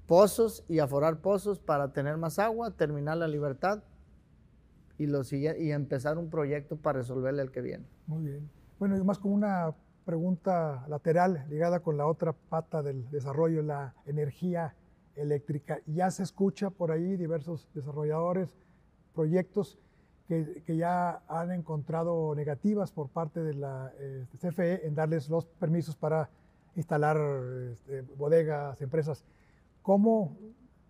pozos 0.07 0.65
y 0.69 0.79
aforar 0.79 1.21
pozos 1.21 1.59
para 1.59 1.93
tener 1.93 2.17
más 2.17 2.39
agua, 2.39 2.71
terminar 2.71 3.19
la 3.19 3.29
libertad 3.29 3.83
y, 4.97 5.73
empezar 5.73 6.17
un 6.17 6.31
proyecto 6.31 6.77
para 6.77 7.01
resolverle 7.01 7.43
el 7.43 7.51
que 7.51 7.61
viene. 7.61 7.85
Muy 8.07 8.23
bien. 8.23 8.51
Bueno, 8.79 8.97
y 8.97 9.03
más 9.03 9.19
como 9.19 9.35
una 9.35 9.75
pregunta 10.05 10.85
lateral 10.89 11.45
ligada 11.49 11.81
con 11.81 11.97
la 11.97 12.07
otra 12.07 12.33
pata 12.33 12.83
del 12.83 13.11
desarrollo, 13.11 13.63
la 13.63 13.95
energía 14.07 14.77
eléctrica. 15.17 15.81
Ya 15.87 16.11
se 16.13 16.23
escucha 16.23 16.71
por 16.71 16.93
ahí 16.93 17.17
diversos 17.17 17.69
desarrolladores, 17.75 18.55
proyectos 19.15 19.81
que, 20.29 20.77
ya 20.77 21.23
han 21.29 21.53
encontrado 21.53 22.35
negativas 22.35 22.93
por 22.93 23.09
parte 23.09 23.43
de 23.43 23.55
la 23.55 23.93
este, 23.99 24.49
CFE 24.49 24.87
en 24.87 24.95
darles 24.95 25.29
los 25.29 25.47
permisos 25.47 25.97
para 25.97 26.31
instalar 26.75 27.19
este, 27.73 28.03
bodegas, 28.17 28.81
empresas. 28.81 29.25
¿Cómo 29.83 30.37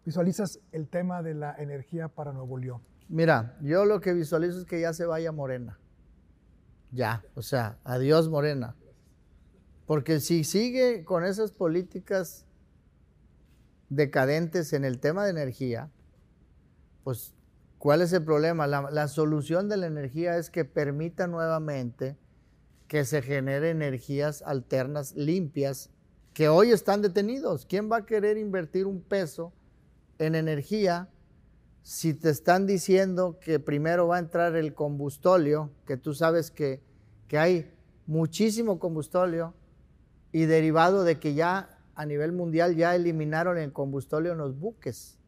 visualizas 0.05 0.61
el 0.71 0.89
tema 0.89 1.23
de 1.23 1.35
la 1.35 1.55
energía 1.57 2.09
para 2.09 2.33
Nuevo 2.33 2.59
León? 2.59 2.83
Mira, 3.09 3.57
yo 3.63 3.85
lo 3.85 4.01
que 4.01 4.13
visualizo 4.13 4.61
es 4.61 4.65
que 4.65 4.81
ya 4.81 4.93
se 4.93 5.07
vaya 5.07 5.33
Morena. 5.33 5.79
Ya, 6.93 7.25
o 7.35 7.43
sea, 7.43 7.79
adiós 7.85 8.29
Morena. 8.29 8.77
Porque 9.87 10.21
si 10.21 10.45
sigue 10.45 11.05
con 11.05 11.25
esas 11.25 11.53
políticas 11.53 12.47
decadentes 13.89 14.73
en 14.73 14.85
el 14.85 15.01
tema 15.01 15.25
de 15.25 15.31
energía, 15.31 15.91
pues, 17.05 17.35
¿cuál 17.83 18.01
es 18.01 18.13
el 18.13 18.23
problema? 18.23 18.69
La, 18.69 19.09
solución 19.09 19.69
de 19.69 19.77
la 19.77 19.89
energía 19.89 20.37
es 20.37 20.51
que 20.51 20.65
permita 20.65 21.27
nuevamente 21.27 22.17
que 22.87 23.05
se 23.05 23.23
genere 23.23 23.71
energías 23.71 24.41
alternas 24.43 25.17
limpias 25.17 25.91
que 26.33 26.49
hoy 26.49 26.71
están 26.71 27.03
detenidos. 27.03 27.67
¿Quién 27.67 27.91
va 27.91 27.97
a 27.97 28.07
querer 28.07 28.39
invertir 28.39 28.87
un 28.87 29.03
peso 29.03 29.53
en 30.21 30.37
energía 30.37 31.11
si 31.83 32.15
te 32.15 32.31
están 32.31 32.69
diciendo 32.69 33.41
que 33.41 33.59
primero 33.59 34.07
va 34.07 34.15
a 34.15 34.21
entrar 34.21 34.55
el 34.55 34.75
combustóleo, 34.75 35.73
que 35.85 35.97
tú 35.97 36.15
sabes 36.15 36.53
que, 36.53 36.81
que 37.27 37.37
hay 37.37 37.75
muchísimo 38.07 38.79
combustóleo 38.79 39.55
y 40.31 40.45
derivado 40.45 41.03
de 41.03 41.19
que 41.19 41.35
ya 41.35 41.81
a 41.97 42.07
nivel 42.07 42.31
mundial 42.31 42.77
ya 42.77 42.95
eliminaron 42.95 43.59
el 43.59 43.73
combustóleo 43.73 44.31
en 44.31 44.39
los 44.39 44.57
buques? 44.57 45.19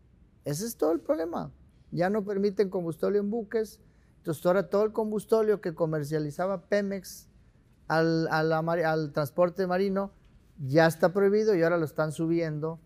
Ese 0.45 0.67
es 0.67 0.77
todo 0.77 0.93
el 0.93 1.01
problema. 1.01 1.51
Ya 1.95 2.11
no 2.11 2.25
permiten 2.25 2.71
combustóleo 2.71 3.21
en 3.21 3.31
buques. 3.31 3.81
Entonces 4.19 4.45
ahora 4.45 4.69
todo 4.69 4.83
el 4.83 4.93
combustóleo 4.93 5.61
que 5.61 5.75
comercializaba 5.75 6.63
Pemex 6.63 7.29
al, 7.87 9.13
transporte 9.13 9.67
marino 9.69 10.11
ya 10.59 10.87
está 10.87 11.13
prohibido 11.13 11.55
y 11.55 11.63
ahora 11.63 11.79
lo 11.79 11.85
están 11.85 12.11
subiendo 12.11 12.81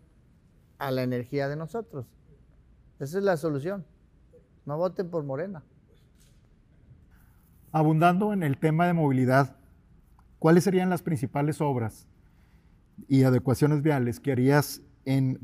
a 0.77 0.91
la 0.91 1.01
energía 1.01 1.49
de 1.49 1.55
nosotros. 1.55 2.05
Esa 2.99 3.17
es 3.17 3.23
la 3.23 3.35
solución. 3.35 3.83
No 4.67 4.77
voten 4.77 5.09
por 5.09 5.23
Morena. 5.23 5.63
Abundando 7.71 8.31
en 8.31 8.43
el 8.43 8.59
tema 8.59 8.85
de 8.85 8.93
movilidad, 8.93 9.55
¿cuáles 10.37 10.63
serían 10.63 10.91
las 10.91 11.01
principales 11.01 11.61
obras 11.61 12.07
y 13.07 13.23
adecuaciones 13.23 13.81
viales 13.81 14.19
que 14.19 14.31
harías 14.31 14.81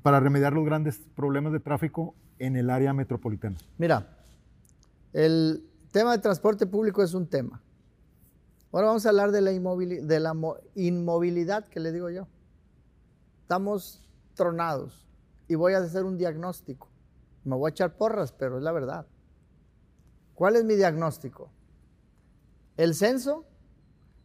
para 0.03 0.19
remediar 0.19 0.53
los 0.53 0.65
grandes 0.65 0.99
problemas 1.15 1.51
de 1.51 1.59
tráfico 1.59 2.13
en 2.39 2.55
el 2.55 2.69
área 2.69 2.93
metropolitana? 2.93 3.57
Mira, 3.77 4.17
el 5.13 5.63
tema 5.91 6.11
de 6.11 6.19
transporte 6.19 6.65
público 6.65 7.03
es 7.03 7.13
un 7.13 7.27
tema. 7.27 7.61
Ahora 8.71 8.87
vamos 8.87 9.05
a 9.05 9.09
hablar 9.09 9.31
de 9.31 9.41
la, 9.41 9.53
inmovilidad 10.75 11.69
que 11.69 11.79
le 11.79 11.93
digo 11.93 12.09
yo. 12.09 12.27
Estamos 13.41 14.01
tronados 14.33 15.07
y 15.47 15.55
voy 15.55 15.73
a 15.73 15.77
hacer 15.77 16.03
un 16.03 16.17
diagnóstico. 16.17 16.89
Me 17.45 17.55
voy 17.55 17.69
a 17.69 17.71
echar 17.71 17.95
porras, 17.95 18.33
pero 18.33 18.57
es 18.57 18.63
la 18.63 18.73
verdad. 18.73 19.05
¿Cuál 20.33 20.57
es 20.57 20.65
mi 20.65 20.75
diagnóstico? 20.75 21.49
El 22.75 22.95
censo 22.95 23.45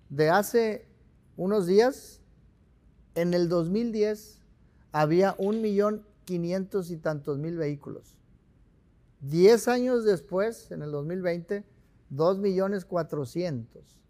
de 0.08 0.30
hace 0.30 0.88
unos 1.36 1.68
días, 1.68 2.20
en 3.14 3.34
el 3.34 3.48
2010, 3.48 4.40
había 4.90 5.36
un 5.38 5.60
millón 5.60 6.04
quinientos 6.30 6.92
y 6.92 6.96
tantos 6.96 7.38
mil 7.38 7.56
vehículos. 7.56 8.16
Diez 9.20 9.66
años 9.66 10.04
después, 10.04 10.70
en 10.70 10.82
el 10.82 10.92
2020, 10.92 11.64
dos 12.08 12.38
millones 12.38 12.84
cuatrocientos. 12.84 14.00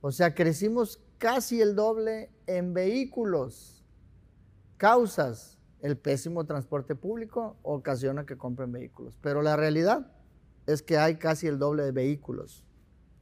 O 0.00 0.10
sea, 0.10 0.34
crecimos 0.34 1.02
casi 1.18 1.60
el 1.60 1.74
doble 1.74 2.30
en 2.46 2.72
vehículos. 2.72 3.84
Causas, 4.78 5.58
el 5.82 5.98
pésimo 5.98 6.46
transporte 6.46 6.94
público 6.94 7.58
ocasiona 7.62 8.24
que 8.24 8.38
compren 8.38 8.72
vehículos. 8.72 9.18
Pero 9.20 9.42
la 9.42 9.54
realidad 9.56 10.14
es 10.66 10.80
que 10.80 10.96
hay 10.96 11.16
casi 11.16 11.46
el 11.46 11.58
doble 11.58 11.82
de 11.82 11.92
vehículos 11.92 12.64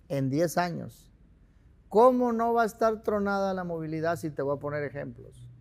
en 0.08 0.30
10 0.30 0.58
años. 0.58 1.12
¿Cómo 1.88 2.32
no 2.32 2.54
va 2.54 2.62
a 2.62 2.66
estar 2.66 3.02
tronada 3.02 3.52
la 3.52 3.64
movilidad 3.64 4.14
si 4.14 4.30
te 4.30 4.42
voy 4.42 4.56
a 4.56 4.60
poner 4.60 4.84
ejemplos? 4.84 5.51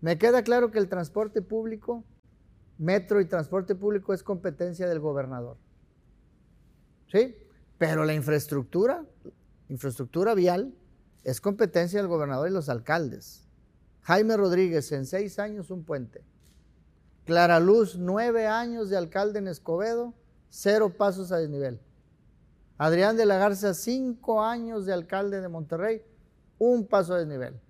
Me 0.00 0.18
queda 0.18 0.42
claro 0.42 0.70
que 0.70 0.78
el 0.78 0.88
transporte 0.88 1.42
público, 1.42 2.04
metro 2.78 3.20
y 3.20 3.26
transporte 3.26 3.74
público 3.74 4.14
es 4.14 4.22
competencia 4.22 4.88
del 4.88 5.00
gobernador. 5.00 5.58
¿Sí? 7.12 7.36
Pero 7.76 8.04
la 8.04 8.14
infraestructura, 8.14 9.04
infraestructura 9.68 10.34
vial 10.34 10.74
es 11.24 11.40
competencia 11.40 11.98
del 11.98 12.08
gobernador 12.08 12.48
y 12.48 12.52
los 12.52 12.68
alcaldes. 12.68 13.46
Jaime 14.02 14.36
Rodríguez, 14.36 14.90
en 14.92 15.06
seis 15.06 15.38
años 15.38 15.70
un 15.70 15.84
puente. 15.84 16.24
Clara 17.26 17.60
Luz, 17.60 17.96
nueve 17.98 18.46
años 18.46 18.88
de 18.88 18.96
alcalde 18.96 19.38
en 19.38 19.48
Escobedo, 19.48 20.14
cero 20.48 20.94
pasos 20.96 21.32
a 21.32 21.36
desnivel. 21.36 21.80
Adrián 22.78 23.16
de 23.16 23.26
la 23.26 23.36
Garza, 23.36 23.74
cinco 23.74 24.42
años 24.42 24.86
de 24.86 24.94
alcalde 24.94 25.42
de 25.42 25.48
Monterrey, 25.48 26.02
un 26.58 26.86
paso 26.86 27.14
a 27.14 27.18
desnivel. 27.18 27.60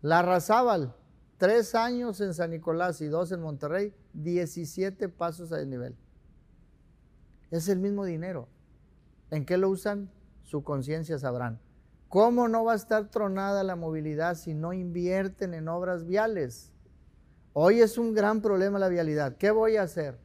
Larrazábal, 0.00 0.94
tres 1.38 1.74
años 1.74 2.20
en 2.20 2.34
San 2.34 2.50
Nicolás 2.50 3.00
y 3.00 3.06
dos 3.06 3.32
en 3.32 3.40
Monterrey, 3.40 3.94
17 4.12 5.08
pasos 5.08 5.50
a 5.52 5.56
desnivel. 5.56 5.96
Es 7.50 7.68
el 7.68 7.78
mismo 7.78 8.04
dinero. 8.04 8.48
¿En 9.30 9.46
qué 9.46 9.56
lo 9.56 9.70
usan? 9.70 10.10
su 10.48 10.64
conciencia 10.64 11.18
sabrán. 11.18 11.60
¿Cómo 12.08 12.48
no 12.48 12.64
va 12.64 12.72
a 12.72 12.76
estar 12.76 13.10
tronada 13.10 13.62
la 13.64 13.76
movilidad 13.76 14.34
si 14.34 14.54
no 14.54 14.72
invierten 14.72 15.52
en 15.52 15.68
obras 15.68 16.06
viales? 16.06 16.72
Hoy 17.52 17.82
es 17.82 17.98
un 17.98 18.14
gran 18.14 18.40
problema 18.40 18.78
la 18.78 18.88
vialidad. 18.88 19.36
¿Qué 19.36 19.50
voy 19.50 19.76
a 19.76 19.82
hacer 19.82 20.18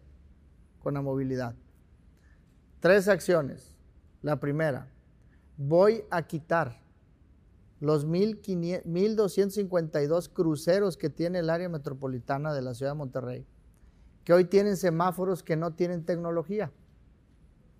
con 0.79 0.93
la 0.93 1.01
movilidad? 1.01 1.55
Tres 2.79 3.09
acciones. 3.09 3.75
La 4.21 4.39
primera, 4.39 4.87
voy 5.57 6.05
a 6.09 6.21
quitar 6.21 6.82
los 7.83 8.07
1.252 8.07 10.29
cruceros 10.31 10.97
que 10.97 11.09
tiene 11.09 11.39
el 11.39 11.49
área 11.49 11.67
metropolitana 11.67 12.53
de 12.53 12.61
la 12.61 12.73
ciudad 12.73 12.91
de 12.91 12.97
Monterrey, 12.97 13.45
que 14.23 14.33
hoy 14.33 14.45
tienen 14.45 14.77
semáforos 14.77 15.43
que 15.43 15.55
no 15.55 15.73
tienen 15.73 16.05
tecnología. 16.05 16.71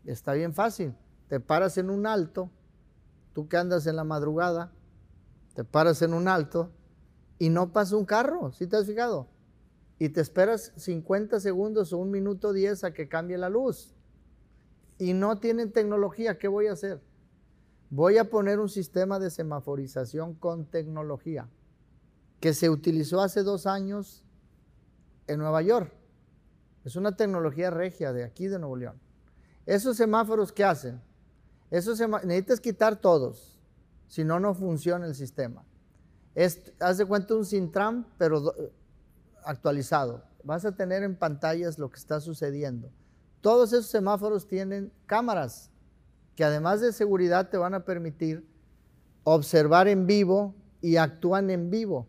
Está 0.06 0.34
bien 0.34 0.54
fácil 0.54 0.94
te 1.34 1.40
paras 1.40 1.80
en 1.80 1.90
un 1.90 2.06
alto, 2.06 2.52
tú 3.34 3.48
que 3.48 3.58
andas 3.58 3.88
en 3.88 3.96
la 3.96 4.04
madrugada, 4.04 4.72
te 5.56 5.64
paras 5.64 6.04
en 6.04 6.14
un 6.14 6.28
alto 6.28 6.70
y 7.40 7.50
no 7.50 7.74
pasa 7.74 7.96
un 7.96 8.06
carro, 8.06 8.52
¿sí 8.52 8.68
te 8.68 8.78
has 8.78 8.86
fijado? 8.86 9.28
Y 9.98 10.10
te 10.10 10.22
esperas 10.22 10.74
50 10.76 11.40
segundos 11.40 11.92
o 11.92 11.98
un 11.98 12.12
minuto 12.12 12.54
10 12.54 12.84
a 12.84 12.94
que 12.94 13.08
cambie 13.08 13.40
la 13.40 13.50
luz. 13.50 13.96
Y 15.00 15.14
no 15.14 15.40
tienen 15.40 15.72
tecnología, 15.72 16.38
¿qué 16.38 16.48
voy 16.48 16.68
a 16.68 16.74
hacer? 16.74 17.02
Voy 17.96 18.18
a 18.18 18.28
poner 18.28 18.60
un 18.60 18.70
sistema 18.70 19.20
de 19.20 19.30
semaforización 19.30 20.34
con 20.34 20.66
tecnología 20.66 21.48
que 22.40 22.56
se 22.56 22.72
utilizó 22.72 23.22
hace 23.22 23.44
dos 23.44 23.68
años 23.68 24.24
en 25.28 25.38
Nueva 25.38 25.62
York. 25.62 25.94
Es 26.86 26.96
una 26.96 27.16
tecnología 27.16 27.70
regia 27.70 28.12
de 28.12 28.24
aquí 28.24 28.48
de 28.48 28.58
Nuevo 28.58 28.78
León. 28.78 29.00
Esos 29.68 29.96
semáforos, 29.96 30.52
¿qué 30.52 30.64
hacen? 30.64 31.04
Eso 31.70 31.96
se, 31.96 32.08
necesitas 32.08 32.60
quitar 32.60 32.96
todos, 32.96 33.60
si 34.08 34.24
no, 34.24 34.40
no 34.40 34.56
funciona 34.56 35.06
el 35.06 35.14
sistema. 35.14 35.64
Es, 36.34 36.74
haz 36.80 36.98
de 36.98 37.06
cuenta 37.06 37.36
un 37.36 37.46
Sintram, 37.46 38.08
pero 38.18 38.56
actualizado. 39.46 40.24
Vas 40.44 40.66
a 40.66 40.76
tener 40.76 41.04
en 41.04 41.16
pantallas 41.16 41.78
lo 41.78 41.92
que 41.92 42.00
está 42.00 42.20
sucediendo. 42.20 42.90
Todos 43.40 43.72
esos 43.72 43.86
semáforos 43.86 44.48
tienen 44.48 44.92
cámaras 45.06 45.70
que 46.36 46.44
además 46.44 46.82
de 46.82 46.92
seguridad 46.92 47.50
te 47.50 47.58
van 47.58 47.74
a 47.74 47.86
permitir 47.86 48.46
observar 49.24 49.88
en 49.88 50.08
vivo 50.08 50.56
y 50.82 50.98
actúan 50.98 51.50
en 51.50 51.70
vivo. 51.70 52.08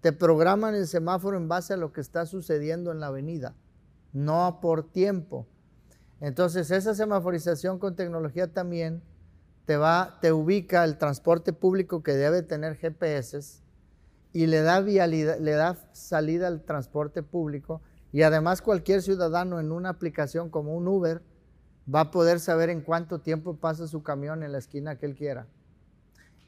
Te 0.00 0.12
programan 0.12 0.74
el 0.74 0.86
semáforo 0.86 1.36
en 1.36 1.48
base 1.48 1.74
a 1.74 1.76
lo 1.76 1.92
que 1.92 2.00
está 2.00 2.26
sucediendo 2.26 2.92
en 2.92 3.00
la 3.00 3.08
avenida, 3.08 3.54
no 4.12 4.58
por 4.60 4.90
tiempo. 4.90 5.46
Entonces, 6.20 6.70
esa 6.70 6.94
semaforización 6.94 7.78
con 7.78 7.96
tecnología 7.96 8.52
también 8.52 9.02
te 9.66 10.32
ubica 10.32 10.84
el 10.84 10.98
transporte 10.98 11.52
público 11.52 12.02
que 12.02 12.12
debe 12.12 12.42
tener 12.42 12.76
GPS 12.76 13.62
y 14.32 14.46
le 14.46 14.60
da 14.60 15.88
salida 15.92 16.46
al 16.46 16.64
transporte 16.64 17.22
público 17.22 17.80
y 18.12 18.22
además 18.22 18.62
cualquier 18.62 19.02
ciudadano 19.02 19.58
en 19.58 19.72
una 19.72 19.88
aplicación 19.88 20.50
como 20.50 20.76
un 20.76 20.86
Uber 20.86 21.22
va 21.92 22.00
a 22.00 22.10
poder 22.10 22.40
saber 22.40 22.70
en 22.70 22.80
cuánto 22.80 23.20
tiempo 23.20 23.56
pasa 23.56 23.86
su 23.86 24.02
camión 24.02 24.42
en 24.42 24.52
la 24.52 24.58
esquina 24.58 24.96
que 24.96 25.06
él 25.06 25.14
quiera. 25.14 25.46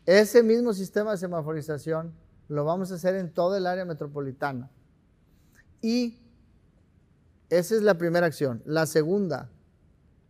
Ese 0.06 0.42
mismo 0.42 0.72
sistema 0.72 1.12
de 1.12 1.18
semaforización 1.18 2.14
lo 2.48 2.64
vamos 2.64 2.92
a 2.92 2.94
hacer 2.94 3.16
en 3.16 3.32
todo 3.32 3.56
el 3.56 3.66
área 3.66 3.84
metropolitana. 3.84 4.70
Y 5.82 6.18
esa 7.50 7.74
es 7.74 7.82
la 7.82 7.98
primera 7.98 8.26
acción. 8.26 8.62
La 8.64 8.86
segunda, 8.86 9.50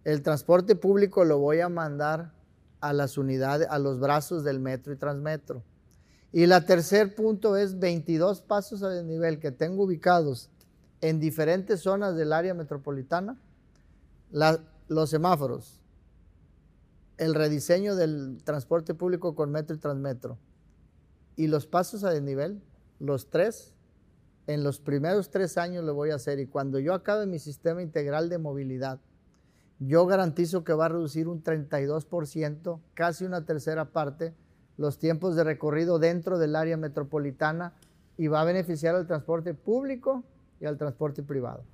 el 0.04 0.22
transporte 0.22 0.76
público 0.76 1.24
lo 1.24 1.38
voy 1.38 1.60
a 1.60 1.68
mandar 1.68 2.32
a 2.80 2.92
las 2.92 3.18
unidades, 3.18 3.68
a 3.70 3.78
los 3.78 4.00
brazos 4.00 4.44
del 4.44 4.60
metro 4.60 4.92
y 4.92 4.96
transmetro. 4.96 5.62
Y 6.32 6.46
la 6.46 6.66
tercer 6.66 7.14
punto 7.14 7.56
es 7.56 7.78
22 7.78 8.42
pasos 8.42 8.82
a 8.82 8.88
desnivel 8.88 9.38
que 9.38 9.52
tengo 9.52 9.84
ubicados 9.84 10.50
en 11.00 11.20
diferentes 11.20 11.80
zonas 11.80 12.16
del 12.16 12.32
área 12.32 12.54
metropolitana. 12.54 13.38
Los 14.88 15.10
semáforos, 15.10 15.82
el 17.18 17.34
rediseño 17.34 17.96
del 17.96 18.42
transporte 18.44 18.94
público 18.94 19.34
con 19.34 19.50
metro 19.50 19.76
y 19.76 19.78
transmetro 19.78 20.38
y 21.36 21.48
los 21.48 21.66
pasos 21.66 22.02
a 22.02 22.10
desnivel, 22.10 22.62
los 22.98 23.30
tres, 23.30 23.74
en 24.46 24.64
los 24.64 24.80
primeros 24.80 25.30
tres 25.30 25.58
años 25.58 25.84
lo 25.84 25.94
voy 25.94 26.10
a 26.10 26.14
hacer 26.16 26.38
y 26.38 26.46
cuando 26.46 26.78
yo 26.78 26.94
acabe 26.94 27.26
mi 27.26 27.38
sistema 27.38 27.82
integral 27.82 28.28
de 28.28 28.38
movilidad, 28.38 29.00
yo 29.78 30.06
garantizo 30.06 30.64
que 30.64 30.72
va 30.72 30.86
a 30.86 30.90
reducir 30.90 31.28
un 31.28 31.42
32%, 31.42 32.80
casi 32.94 33.24
una 33.24 33.44
tercera 33.44 33.92
parte, 33.92 34.34
los 34.78 34.98
tiempos 34.98 35.36
de 35.36 35.44
recorrido 35.44 35.98
dentro 35.98 36.38
del 36.38 36.56
área 36.56 36.78
metropolitana 36.78 37.74
y 38.16 38.28
va 38.28 38.40
a 38.40 38.44
beneficiar 38.44 38.94
al 38.94 39.06
transporte 39.06 39.52
público 39.52 40.24
y 40.60 40.64
al 40.64 40.78
transporte 40.78 41.22
privado. 41.22 41.64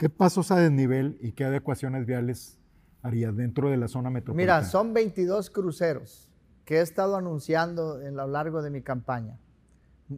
¿Qué 0.00 0.08
pasos 0.08 0.50
a 0.50 0.56
desnivel 0.56 1.18
y 1.20 1.32
qué 1.32 1.44
adecuaciones 1.44 2.06
viales 2.06 2.58
haría 3.02 3.32
dentro 3.32 3.68
de 3.68 3.76
la 3.76 3.86
zona 3.86 4.08
metropolitana? 4.08 4.60
Mira, 4.60 4.66
son 4.66 4.94
22 4.94 5.50
cruceros 5.50 6.26
que 6.64 6.76
he 6.76 6.80
estado 6.80 7.16
anunciando 7.16 7.96
a 7.96 8.10
lo 8.10 8.26
largo 8.26 8.62
de 8.62 8.70
mi 8.70 8.80
campaña. 8.80 9.38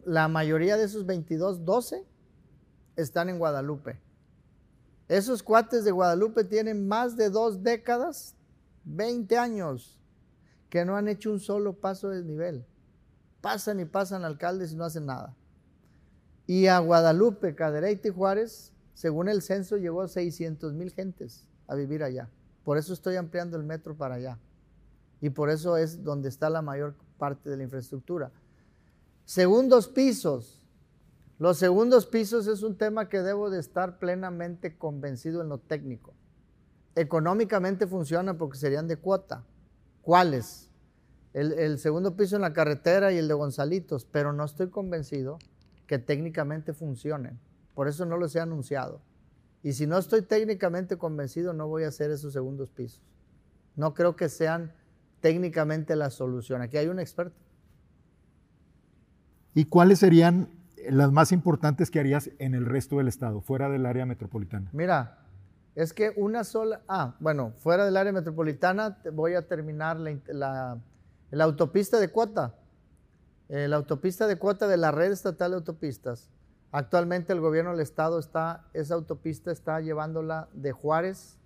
La 0.05 0.29
mayoría 0.29 0.77
de 0.77 0.85
esos 0.85 1.05
22, 1.05 1.65
12 1.65 2.07
están 2.95 3.27
en 3.27 3.39
Guadalupe. 3.39 3.99
Esos 5.09 5.43
cuates 5.43 5.83
de 5.83 5.91
Guadalupe 5.91 6.45
tienen 6.45 6.87
más 6.87 7.17
de 7.17 7.29
dos 7.29 7.61
décadas, 7.61 8.37
20 8.85 9.37
años, 9.37 9.99
que 10.69 10.85
no 10.85 10.95
han 10.95 11.09
hecho 11.09 11.29
un 11.29 11.41
solo 11.41 11.73
paso 11.73 12.07
de 12.07 12.23
nivel. 12.23 12.65
Pasan 13.41 13.81
y 13.81 13.85
pasan 13.85 14.23
alcaldes 14.23 14.71
y 14.71 14.77
no 14.77 14.85
hacen 14.85 15.07
nada. 15.07 15.35
Y 16.47 16.67
a 16.67 16.79
Guadalupe, 16.79 17.53
Cadereyta 17.53 18.07
y 18.07 18.11
Juárez, 18.11 18.72
según 18.93 19.27
el 19.27 19.41
censo, 19.41 19.77
llegó 19.77 20.07
600 20.07 20.73
mil 20.73 20.91
gentes 20.91 21.47
a 21.67 21.75
vivir 21.75 22.03
allá. 22.03 22.29
Por 22.63 22.77
eso 22.77 22.93
estoy 22.93 23.15
ampliando 23.15 23.57
el 23.57 23.63
metro 23.63 23.95
para 23.95 24.15
allá. 24.15 24.39
Y 25.21 25.29
por 25.29 25.49
eso 25.49 25.77
es 25.77 26.03
donde 26.03 26.29
está 26.29 26.49
la 26.49 26.61
mayor 26.61 26.95
parte 27.17 27.49
de 27.49 27.57
la 27.57 27.63
infraestructura. 27.63 28.31
Segundos 29.25 29.87
pisos. 29.87 30.61
Los 31.39 31.57
segundos 31.57 32.05
pisos 32.05 32.47
es 32.47 32.61
un 32.61 32.77
tema 32.77 33.09
que 33.09 33.21
debo 33.21 33.49
de 33.49 33.59
estar 33.59 33.97
plenamente 33.99 34.77
convencido 34.77 35.41
en 35.41 35.49
lo 35.49 35.57
técnico. 35.57 36.13
Económicamente 36.95 37.87
funciona 37.87 38.37
porque 38.37 38.57
serían 38.57 38.87
de 38.87 38.97
cuota. 38.97 39.43
¿Cuáles? 40.01 40.69
El, 41.33 41.53
el, 41.53 41.79
segundo 41.79 42.15
piso 42.15 42.35
en 42.35 42.43
la 42.43 42.53
carretera 42.53 43.11
y 43.11 43.17
el 43.17 43.27
de 43.27 43.33
Gonzalitos, 43.33 44.05
pero 44.05 44.33
no 44.33 44.45
estoy 44.45 44.69
convencido 44.69 45.39
que 45.87 45.97
técnicamente 45.97 46.73
funcionen. 46.73 47.39
Por 47.73 47.87
eso 47.87 48.05
no 48.05 48.17
los 48.17 48.35
he 48.35 48.39
anunciado. 48.39 49.01
Y 49.63 49.73
si 49.73 49.87
no 49.87 49.97
estoy 49.97 50.21
técnicamente 50.21 50.97
convencido, 50.97 51.53
no 51.53 51.67
voy 51.67 51.83
a 51.83 51.87
hacer 51.87 52.11
esos 52.11 52.33
segundos 52.33 52.69
pisos. 52.69 53.01
No 53.75 53.93
creo 53.93 54.15
que 54.15 54.29
sean 54.29 54.73
técnicamente 55.21 55.95
la 55.95 56.09
solución. 56.09 56.61
Aquí 56.61 56.77
hay 56.77 56.87
un 56.87 56.99
experto. 56.99 57.39
¿Y 59.55 59.65
cuáles 59.65 59.99
serían 59.99 60.49
las 60.89 61.11
más 61.11 61.31
importantes 61.31 61.89
que 61.89 61.99
harías 61.99 62.29
en 62.39 62.55
el 62.55 62.65
resto 62.65 62.97
del 62.97 63.07
estado, 63.07 63.39
fuera 63.41 63.69
del 63.69 63.85
área 63.85 64.05
metropolitana? 64.05 64.69
Mira, 64.73 65.19
es 65.75 65.93
que 65.93 66.13
una 66.17 66.43
sola, 66.43 66.81
ah, 66.87 67.15
bueno, 67.19 67.53
fuera 67.57 67.85
del 67.85 67.97
área 67.97 68.11
metropolitana 68.11 68.97
voy 69.13 69.35
a 69.35 69.47
terminar 69.47 69.97
la, 69.97 70.77
la, 71.31 71.43
autopista 71.43 71.99
de 71.99 72.09
cuota, 72.09 72.55
eh, 73.49 73.67
la 73.67 73.77
autopista 73.77 74.27
de 74.27 74.37
cuota 74.37 74.67
de 74.67 74.77
la 74.77 74.91
red 74.91 75.11
estatal 75.11 75.51
de 75.51 75.57
autopistas. 75.57 76.29
Actualmente 76.73 77.31
el 77.31 77.39
gobierno 77.39 77.69
del 77.69 77.81
estado 77.81 78.17
está, 78.17 78.67
esa 78.73 78.95
autopista 78.95 79.51
está 79.51 79.79
llevándola 79.79 80.49
de 80.53 80.71
Juárez 80.71 81.37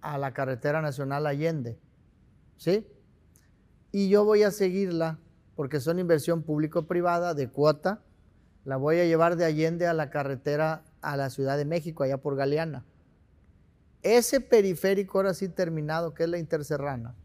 a 0.00 0.16
la 0.16 0.32
carretera 0.32 0.80
nacional 0.80 1.26
Allende, 1.26 1.76
¿sí? 2.56 2.86
Y 3.90 4.08
yo 4.08 4.24
voy 4.24 4.44
a 4.44 4.52
seguirla 4.52 5.18
porque 5.56 5.80
son 5.80 5.98
inversión 5.98 6.44
público-privada 6.44 7.34
de 7.34 7.50
cuota, 7.50 8.00
la 8.64 8.76
voy 8.76 9.00
a 9.00 9.06
llevar 9.06 9.34
de 9.34 9.44
Allende 9.44 9.88
a 9.88 9.92
la 9.92 10.08
carretera 10.08 10.84
a 11.00 11.16
la 11.16 11.30
Ciudad 11.30 11.56
de 11.56 11.64
México, 11.64 12.04
allá 12.04 12.18
por 12.18 12.36
Galeana. 12.36 12.84
Ese 14.04 14.40
periférico 14.40 15.18
ahora 15.18 15.34
sí 15.34 15.48
terminado, 15.48 16.14
que 16.14 16.22
es 16.22 16.28
la 16.28 16.38
Interserrana, 16.38 17.16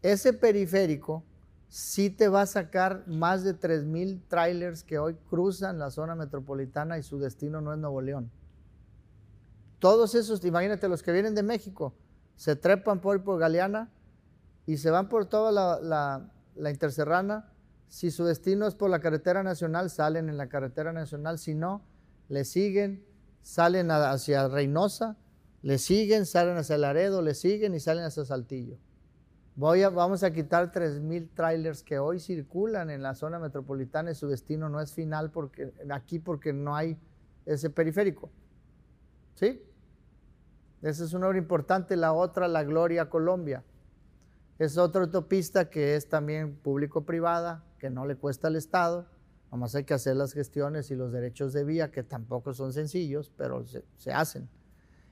ese 0.00 0.32
periférico 0.32 1.24
sí 1.72 2.10
te 2.10 2.28
va 2.28 2.42
a 2.42 2.46
sacar 2.46 3.02
más 3.06 3.44
de 3.44 3.58
3.000 3.58 4.28
trailers 4.28 4.84
que 4.84 4.98
hoy 4.98 5.16
cruzan 5.30 5.78
la 5.78 5.90
zona 5.90 6.14
metropolitana 6.14 6.98
y 6.98 7.02
su 7.02 7.18
destino 7.18 7.62
no 7.62 7.72
es 7.72 7.78
Nuevo 7.78 8.02
León. 8.02 8.30
Todos 9.78 10.14
esos, 10.14 10.44
imagínate, 10.44 10.86
los 10.86 11.02
que 11.02 11.12
vienen 11.12 11.34
de 11.34 11.42
México, 11.42 11.94
se 12.36 12.56
trepan 12.56 13.00
por, 13.00 13.24
por 13.24 13.38
Galeana 13.38 13.90
y 14.66 14.76
se 14.76 14.90
van 14.90 15.08
por 15.08 15.24
toda 15.24 15.50
la, 15.50 15.80
la, 15.80 16.30
la 16.56 16.70
Interserrana. 16.70 17.50
Si 17.88 18.10
su 18.10 18.26
destino 18.26 18.66
es 18.66 18.74
por 18.74 18.90
la 18.90 19.00
carretera 19.00 19.42
nacional, 19.42 19.88
salen 19.88 20.28
en 20.28 20.36
la 20.36 20.50
carretera 20.50 20.92
nacional. 20.92 21.38
Si 21.38 21.54
no, 21.54 21.86
le 22.28 22.44
siguen, 22.44 23.02
salen 23.40 23.90
hacia 23.90 24.46
Reynosa, 24.46 25.16
le 25.62 25.78
siguen, 25.78 26.26
salen 26.26 26.58
hacia 26.58 26.76
Laredo, 26.76 27.22
le 27.22 27.32
siguen 27.32 27.74
y 27.74 27.80
salen 27.80 28.04
hacia 28.04 28.26
Saltillo. 28.26 28.76
Voy 29.54 29.82
a, 29.82 29.90
vamos 29.90 30.22
a 30.22 30.32
quitar 30.32 30.72
3.000 30.72 31.28
trailers 31.34 31.82
que 31.82 31.98
hoy 31.98 32.18
circulan 32.18 32.88
en 32.88 33.02
la 33.02 33.14
zona 33.14 33.38
metropolitana 33.38 34.10
y 34.10 34.14
su 34.14 34.26
destino 34.26 34.70
no 34.70 34.80
es 34.80 34.92
final 34.92 35.30
porque, 35.30 35.72
aquí 35.90 36.18
porque 36.18 36.54
no 36.54 36.74
hay 36.74 36.96
ese 37.44 37.68
periférico. 37.68 38.30
¿Sí? 39.34 39.62
Esa 40.80 41.04
es 41.04 41.12
una 41.12 41.28
obra 41.28 41.36
importante. 41.36 41.96
La 41.96 42.14
otra, 42.14 42.48
la 42.48 42.64
Gloria 42.64 43.10
Colombia. 43.10 43.62
Es 44.58 44.78
otra 44.78 45.02
autopista 45.02 45.68
que 45.68 45.96
es 45.96 46.08
también 46.08 46.56
público-privada, 46.56 47.62
que 47.78 47.90
no 47.90 48.06
le 48.06 48.16
cuesta 48.16 48.48
al 48.48 48.56
Estado. 48.56 49.06
Nomás 49.50 49.74
hay 49.74 49.84
que 49.84 49.92
hacer 49.92 50.16
las 50.16 50.32
gestiones 50.32 50.90
y 50.90 50.94
los 50.94 51.12
derechos 51.12 51.52
de 51.52 51.64
vía, 51.64 51.90
que 51.90 52.02
tampoco 52.02 52.54
son 52.54 52.72
sencillos, 52.72 53.30
pero 53.36 53.66
se, 53.66 53.84
se 53.98 54.12
hacen. 54.12 54.48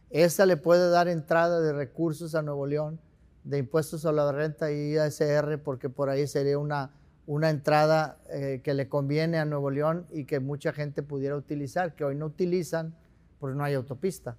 Esa 0.08 0.46
le 0.46 0.56
puede 0.56 0.88
dar 0.88 1.08
entrada 1.08 1.60
de 1.60 1.74
recursos 1.74 2.34
a 2.34 2.40
Nuevo 2.40 2.66
León 2.66 3.00
de 3.44 3.58
impuestos 3.58 4.04
a 4.06 4.12
la 4.12 4.30
renta 4.32 4.70
y 4.70 4.96
ISR, 4.96 5.62
porque 5.62 5.88
por 5.88 6.10
ahí 6.10 6.26
sería 6.26 6.58
una, 6.58 6.92
una 7.26 7.50
entrada 7.50 8.18
eh, 8.30 8.60
que 8.62 8.74
le 8.74 8.88
conviene 8.88 9.38
a 9.38 9.44
Nuevo 9.44 9.70
León 9.70 10.06
y 10.10 10.24
que 10.24 10.40
mucha 10.40 10.72
gente 10.72 11.02
pudiera 11.02 11.36
utilizar, 11.36 11.94
que 11.94 12.04
hoy 12.04 12.16
no 12.16 12.26
utilizan 12.26 12.94
porque 13.38 13.56
no 13.56 13.64
hay 13.64 13.74
autopista. 13.74 14.36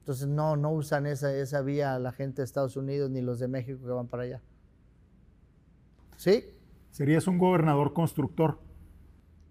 Entonces 0.00 0.26
no, 0.26 0.56
no 0.56 0.72
usan 0.72 1.06
esa, 1.06 1.34
esa 1.34 1.60
vía 1.60 1.98
la 1.98 2.12
gente 2.12 2.42
de 2.42 2.44
Estados 2.44 2.76
Unidos 2.76 3.10
ni 3.10 3.20
los 3.20 3.38
de 3.38 3.48
México 3.48 3.78
que 3.84 3.90
van 3.90 4.08
para 4.08 4.22
allá. 4.24 4.42
¿Sí? 6.16 6.44
¿Serías 6.90 7.26
un 7.26 7.38
gobernador 7.38 7.92
constructor? 7.92 8.58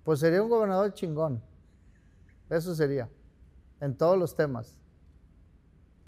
Pues 0.03 0.19
sería 0.19 0.41
un 0.41 0.49
gobernador 0.49 0.93
chingón. 0.93 1.41
Eso 2.49 2.73
sería, 2.75 3.09
en 3.79 3.95
todos 3.95 4.17
los 4.17 4.35
temas. 4.35 4.75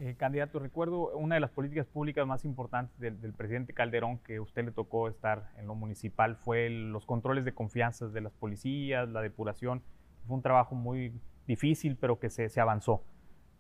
Eh, 0.02 0.16
candidato, 0.16 0.60
recuerdo 0.60 1.10
una 1.18 1.36
de 1.36 1.42
las 1.42 1.52
políticas 1.52 1.86
públicas 1.86 2.26
más 2.26 2.46
importantes 2.46 2.98
del, 3.00 3.20
del, 3.20 3.34
presidente 3.34 3.74
Calderón 3.74 4.20
que 4.20 4.40
usted 4.40 4.64
le 4.64 4.72
tocó 4.72 5.10
estar 5.10 5.52
en 5.58 5.68
lo 5.68 5.76
municipal 5.76 6.38
fue 6.38 6.68
el, 6.68 6.94
los 6.94 7.06
controles 7.06 7.44
de 7.44 7.54
confianza 7.54 8.08
de 8.08 8.22
las 8.22 8.32
policías, 8.32 9.10
la 9.10 9.22
depuración. 9.22 9.84
Fue 10.26 10.38
un 10.38 10.42
trabajo 10.42 10.74
muy 10.74 11.20
difícil, 11.48 11.98
pero 11.98 12.18
que 12.18 12.30
se, 12.30 12.48
se 12.48 12.62
avanzó. 12.62 13.04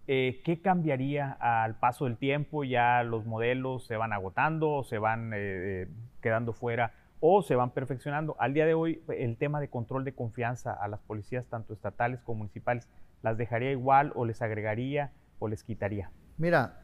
Eh, 0.08 0.42
¿Qué 0.46 0.62
cambiaría 0.62 1.38
al 1.42 1.78
paso 1.78 2.06
del 2.06 2.16
tiempo? 2.16 2.64
¿Ya 2.64 3.04
los 3.04 3.26
modelos 3.26 3.86
se 3.86 3.98
van 3.98 4.14
agotando, 4.14 4.86
se 4.86 4.98
van 4.98 5.32
eh, 5.36 5.90
quedando 6.22 6.54
fuera 6.54 6.94
o 7.20 7.42
se 7.42 7.56
van 7.56 7.72
perfeccionando? 7.72 8.38
Al 8.40 8.54
día 8.54 8.66
de 8.66 8.76
hoy, 8.76 9.04
el 9.10 9.36
tema 9.36 9.60
de 9.60 9.70
control 9.70 10.06
de 10.06 10.16
confianza 10.16 10.72
a 10.72 10.88
las 10.88 11.02
policías, 11.02 11.46
tanto 11.48 11.74
estatales 11.74 12.22
como 12.22 12.40
municipales, 12.40 12.88
¿las 13.24 13.38
dejaría 13.38 13.72
igual 13.72 14.14
o 14.16 14.24
les 14.24 14.42
agregaría 14.42 15.12
o 15.38 15.50
les 15.50 15.64
quitaría? 15.64 16.10
Mira, 16.40 16.82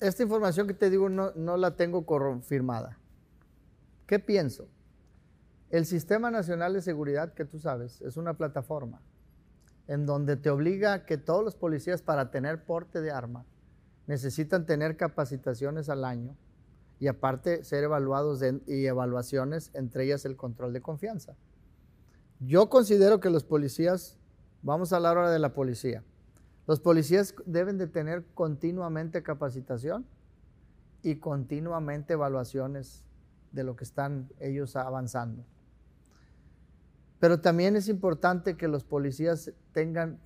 esta 0.00 0.24
información 0.24 0.66
que 0.66 0.74
te 0.74 0.90
digo 0.90 1.08
no, 1.08 1.56
la 1.56 1.76
tengo 1.76 2.04
confirmada. 2.04 2.98
¿Qué 4.08 4.18
pienso? 4.18 4.68
El 5.70 5.86
Sistema 5.86 6.32
Nacional 6.32 6.72
de 6.72 6.82
Seguridad, 6.82 7.32
que 7.32 7.44
tú 7.44 7.60
sabes, 7.60 8.00
es 8.02 8.16
una 8.16 8.34
plataforma 8.34 9.00
en 9.86 10.04
donde 10.04 10.36
te 10.36 10.50
obliga 10.50 11.06
que 11.06 11.16
todos 11.16 11.44
los 11.44 11.54
policías 11.54 12.02
para 12.02 12.32
tener 12.32 12.64
porte 12.64 13.00
de 13.00 13.12
arma 13.12 13.46
necesitan 14.08 14.66
tener 14.66 14.96
capacitaciones 14.96 15.88
al 15.88 16.04
año 16.04 16.36
y 16.98 17.06
aparte 17.06 17.62
ser 17.62 17.84
evaluados 17.84 18.42
y 18.66 18.86
evaluaciones, 18.86 19.70
entre 19.74 20.06
ellas 20.06 20.24
el 20.24 20.34
control 20.36 20.72
de 20.72 20.82
confianza. 20.82 21.36
Yo 22.40 22.68
considero 22.68 23.20
que 23.20 23.30
los 23.30 23.44
policías, 23.44 24.18
vamos 24.62 24.92
a 24.92 24.96
hablar 24.96 25.18
ahora 25.18 25.30
de 25.30 25.38
la 25.38 25.54
policía, 25.54 26.02
los 26.66 26.80
policías 26.80 27.34
deben 27.46 27.78
de 27.78 27.86
tener 27.86 28.24
continuamente 28.34 29.22
capacitación 29.22 30.06
y 31.02 31.16
continuamente 31.16 32.14
evaluaciones 32.14 33.04
de 33.52 33.62
lo 33.62 33.76
que 33.76 33.84
están 33.84 34.28
ellos 34.40 34.74
avanzando. 34.74 35.44
Pero 37.20 37.40
también 37.40 37.76
es 37.76 37.88
importante 37.88 38.56
que 38.56 38.68
los 38.68 38.84
policías 38.84 39.52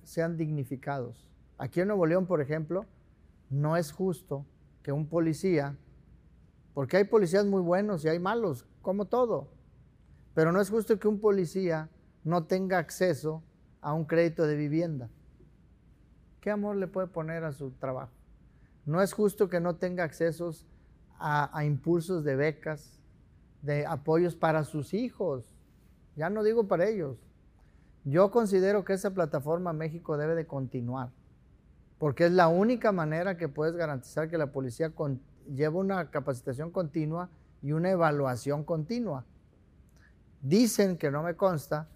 sean 0.03 0.37
dignificados. 0.37 1.29
Aquí 1.57 1.79
en 1.79 1.87
Nuevo 1.87 2.05
León, 2.05 2.25
por 2.25 2.41
ejemplo, 2.41 2.85
no 3.49 3.77
es 3.77 3.91
justo 3.91 4.45
que 4.81 4.91
un 4.91 5.07
policía, 5.07 5.77
porque 6.73 6.97
hay 6.97 7.03
policías 7.03 7.45
muy 7.45 7.61
buenos 7.61 8.03
y 8.03 8.09
hay 8.09 8.19
malos, 8.19 8.65
como 8.81 9.05
todo, 9.05 9.51
pero 10.33 10.51
no 10.51 10.59
es 10.59 10.69
justo 10.69 10.97
que 10.97 11.07
un 11.07 11.19
policía 11.19 11.89
no 12.23 12.45
tenga 12.45 12.79
acceso 12.79 13.43
a 13.81 13.93
un 13.93 14.05
crédito 14.05 14.47
de 14.47 14.55
vivienda. 14.55 15.09
¿Qué 16.41 16.49
amor 16.49 16.75
le 16.75 16.87
puede 16.87 17.05
poner 17.05 17.43
a 17.43 17.51
su 17.51 17.69
trabajo? 17.69 18.11
No 18.87 19.03
es 19.03 19.13
justo 19.13 19.47
que 19.47 19.59
no 19.59 19.75
tenga 19.75 20.03
accesos 20.03 20.65
a, 21.19 21.63
impulsos 21.63 22.23
de 22.23 22.35
becas, 22.35 22.99
de 23.61 23.85
apoyos 23.85 24.35
para 24.35 24.63
sus 24.63 24.95
hijos. 24.95 25.55
Ya 26.15 26.31
no 26.31 26.43
digo 26.43 26.67
para 26.67 26.87
ellos. 26.87 27.19
Yo 28.05 28.31
considero 28.31 28.83
que 28.83 28.93
esa 28.93 29.11
plataforma 29.11 29.71
México 29.71 30.17
debe 30.17 30.33
de 30.33 30.47
continuar, 30.47 31.11
porque 31.99 32.25
es 32.25 32.31
la 32.31 32.47
única 32.47 32.91
manera 32.91 33.37
que 33.37 33.47
puedes 33.47 33.75
garantizar 33.75 34.27
que 34.27 34.39
la 34.39 34.51
policía 34.51 34.91
lleve 35.47 35.77
una 35.77 36.09
capacitación 36.09 36.71
continua 36.71 37.29
y 37.61 37.73
una 37.73 37.91
evaluación 37.91 38.63
continua. 38.63 39.25
Dicen 40.41 40.97
que 40.97 41.11
no 41.11 41.21
me 41.21 41.35
consta 41.35 41.87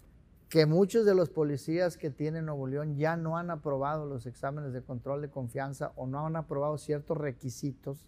que 0.48 0.64
muchos 0.64 1.04
de 1.04 1.14
los 1.14 1.30
policías 1.30 1.96
que 1.96 2.10
tienen 2.10 2.46
Nuevo 2.46 2.66
León 2.66 2.96
ya 2.96 3.16
no 3.16 3.36
han 3.36 3.50
aprobado 3.50 4.06
los 4.06 4.26
exámenes 4.26 4.72
de 4.72 4.82
control 4.82 5.20
de 5.20 5.30
confianza 5.30 5.92
o 5.96 6.06
no 6.06 6.24
han 6.24 6.36
aprobado 6.36 6.78
ciertos 6.78 7.16
requisitos 7.16 8.06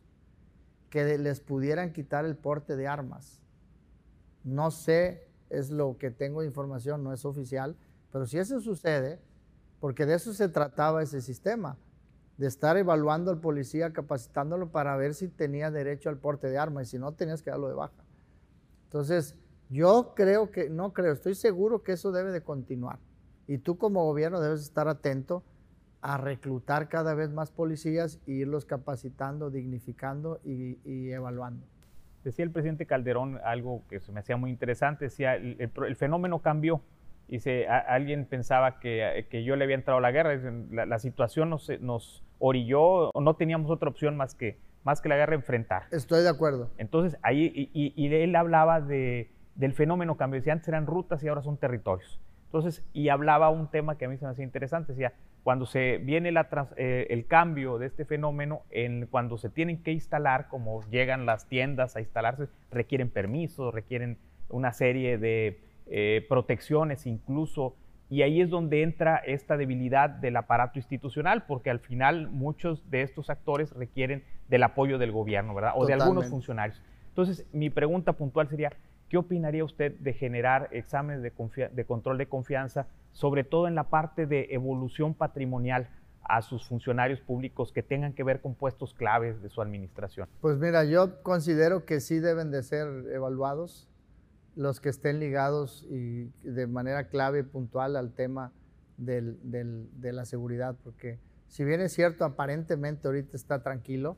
que 0.88 1.18
les 1.18 1.40
pudieran 1.40 1.92
quitar 1.92 2.24
el 2.24 2.36
porte 2.36 2.76
de 2.76 2.86
armas. 2.86 3.42
No 4.44 4.70
sé, 4.70 5.28
es 5.50 5.70
lo 5.70 5.98
que 5.98 6.10
tengo 6.10 6.40
de 6.40 6.46
información, 6.46 7.02
no 7.02 7.12
es 7.12 7.24
oficial, 7.24 7.76
pero 8.12 8.26
si 8.26 8.38
eso 8.38 8.60
sucede, 8.60 9.20
porque 9.80 10.06
de 10.06 10.14
eso 10.14 10.32
se 10.32 10.48
trataba 10.48 11.02
ese 11.02 11.20
sistema, 11.20 11.76
de 12.36 12.46
estar 12.46 12.76
evaluando 12.76 13.32
al 13.32 13.40
policía, 13.40 13.92
capacitándolo 13.92 14.70
para 14.70 14.96
ver 14.96 15.14
si 15.14 15.26
tenía 15.26 15.72
derecho 15.72 16.08
al 16.08 16.18
porte 16.18 16.48
de 16.48 16.56
armas 16.56 16.86
y 16.86 16.90
si 16.92 16.98
no 16.98 17.12
tenías 17.12 17.42
que 17.42 17.50
darlo 17.50 17.68
de 17.68 17.74
baja. 17.74 18.04
Entonces, 18.84 19.34
yo 19.70 20.12
creo 20.14 20.50
que, 20.50 20.70
no 20.70 20.92
creo, 20.92 21.12
estoy 21.12 21.34
seguro 21.34 21.82
que 21.82 21.92
eso 21.92 22.12
debe 22.12 22.32
de 22.32 22.42
continuar. 22.42 22.98
Y 23.46 23.58
tú 23.58 23.78
como 23.78 24.04
gobierno 24.04 24.40
debes 24.40 24.60
estar 24.60 24.88
atento 24.88 25.42
a 26.00 26.16
reclutar 26.16 26.88
cada 26.88 27.14
vez 27.14 27.30
más 27.30 27.50
policías 27.50 28.20
e 28.26 28.32
irlos 28.32 28.64
capacitando, 28.64 29.50
dignificando 29.50 30.40
y 30.44 31.10
evaluando. 31.10 31.66
Decía 32.24 32.44
el 32.44 32.50
presidente 32.50 32.86
Calderón 32.86 33.40
algo 33.44 33.82
que 33.88 34.00
se 34.00 34.12
me 34.12 34.20
hacía 34.20 34.36
muy 34.36 34.50
interesante, 34.50 35.06
decía, 35.06 35.36
el, 35.36 35.96
fenómeno 35.96 36.40
cambió. 36.40 36.82
Y 37.28 37.40
alguien 37.68 38.24
pensaba 38.24 38.80
que, 38.80 39.26
que, 39.30 39.44
yo 39.44 39.54
le 39.54 39.64
había 39.64 39.76
entrado 39.76 39.98
a 39.98 40.00
la 40.00 40.10
guerra, 40.10 40.38
la, 40.70 40.98
situación 40.98 41.50
nos, 41.50 41.70
nos 41.80 42.24
orilló, 42.38 43.10
no 43.14 43.36
teníamos 43.36 43.70
otra 43.70 43.90
opción 43.90 44.16
más 44.16 44.34
que, 44.34 44.58
más 44.82 45.02
que 45.02 45.10
la 45.10 45.16
guerra 45.16 45.34
enfrentar. 45.34 45.84
Estoy 45.90 46.22
de 46.22 46.30
acuerdo. 46.30 46.70
Entonces, 46.78 47.18
ahí, 47.22 47.70
y, 47.72 47.92
y 47.94 48.14
él 48.14 48.34
hablaba 48.34 48.80
de, 48.80 49.30
del 49.58 49.74
fenómeno 49.74 50.16
cambio, 50.16 50.40
decía, 50.40 50.54
antes 50.54 50.68
eran 50.68 50.86
rutas 50.86 51.22
y 51.22 51.28
ahora 51.28 51.42
son 51.42 51.58
territorios. 51.58 52.18
Entonces, 52.46 52.82
y 52.94 53.10
hablaba 53.10 53.50
un 53.50 53.68
tema 53.70 53.98
que 53.98 54.06
a 54.06 54.08
mí 54.08 54.16
se 54.16 54.24
me 54.24 54.30
hacía 54.30 54.44
interesante, 54.44 54.92
decía, 54.92 55.12
cuando 55.42 55.66
se 55.66 55.98
viene 55.98 56.32
eh, 56.76 57.06
el 57.10 57.26
cambio 57.26 57.78
de 57.78 57.86
este 57.86 58.04
fenómeno, 58.04 58.62
en, 58.70 59.06
cuando 59.10 59.36
se 59.36 59.50
tienen 59.50 59.82
que 59.82 59.92
instalar, 59.92 60.48
como 60.48 60.82
llegan 60.90 61.26
las 61.26 61.46
tiendas 61.48 61.96
a 61.96 62.00
instalarse, 62.00 62.46
requieren 62.70 63.10
permisos, 63.10 63.74
requieren 63.74 64.16
una 64.48 64.72
serie 64.72 65.18
de 65.18 65.60
eh, 65.86 66.24
protecciones 66.28 67.06
incluso, 67.06 67.74
y 68.08 68.22
ahí 68.22 68.40
es 68.40 68.48
donde 68.48 68.82
entra 68.82 69.16
esta 69.16 69.56
debilidad 69.56 70.08
del 70.08 70.36
aparato 70.36 70.78
institucional, 70.78 71.44
porque 71.46 71.68
al 71.68 71.80
final 71.80 72.30
muchos 72.30 72.88
de 72.90 73.02
estos 73.02 73.28
actores 73.28 73.72
requieren 73.72 74.22
del 74.48 74.62
apoyo 74.62 74.96
del 74.98 75.12
gobierno, 75.12 75.54
¿verdad? 75.54 75.72
O 75.74 75.84
de 75.84 75.94
algunos 75.94 76.30
funcionarios. 76.30 76.80
Entonces, 77.08 77.46
mi 77.52 77.68
pregunta 77.68 78.12
puntual 78.12 78.48
sería, 78.48 78.72
¿Qué 79.08 79.16
opinaría 79.16 79.64
usted 79.64 79.98
de 79.98 80.12
generar 80.12 80.68
exámenes 80.72 81.22
de, 81.22 81.84
control 81.84 82.18
de 82.18 82.28
confianza, 82.28 82.86
sobre 83.12 83.42
todo 83.44 83.66
en 83.66 83.74
la 83.74 83.84
parte 83.84 84.26
de 84.26 84.48
evolución 84.50 85.14
patrimonial 85.14 85.88
a 86.22 86.42
sus 86.42 86.66
funcionarios 86.66 87.20
públicos 87.20 87.72
que 87.72 87.82
tengan 87.82 88.12
que 88.12 88.22
ver 88.22 88.42
con 88.42 88.54
puestos 88.54 88.92
claves 88.92 89.40
de 89.40 89.48
su 89.48 89.62
administración? 89.62 90.28
Pues 90.42 90.58
mira, 90.58 90.84
yo 90.84 91.22
considero 91.22 91.86
que 91.86 92.00
sí 92.00 92.18
deben 92.18 92.50
de 92.50 92.62
ser 92.62 92.86
evaluados 93.10 93.88
los 94.54 94.80
que 94.80 94.90
estén 94.90 95.20
ligados 95.20 95.86
y 95.88 96.24
de 96.42 96.66
manera 96.66 97.08
clave 97.08 97.40
y 97.40 97.42
puntual 97.44 97.96
al 97.96 98.12
tema 98.12 98.52
de 98.98 100.12
la 100.12 100.24
seguridad, 100.24 100.76
porque 100.82 101.18
si 101.46 101.64
bien 101.64 101.80
es 101.80 101.92
cierto, 101.92 102.24
aparentemente 102.24 103.08
ahorita 103.08 103.36
está 103.36 103.62
tranquilo, 103.62 104.16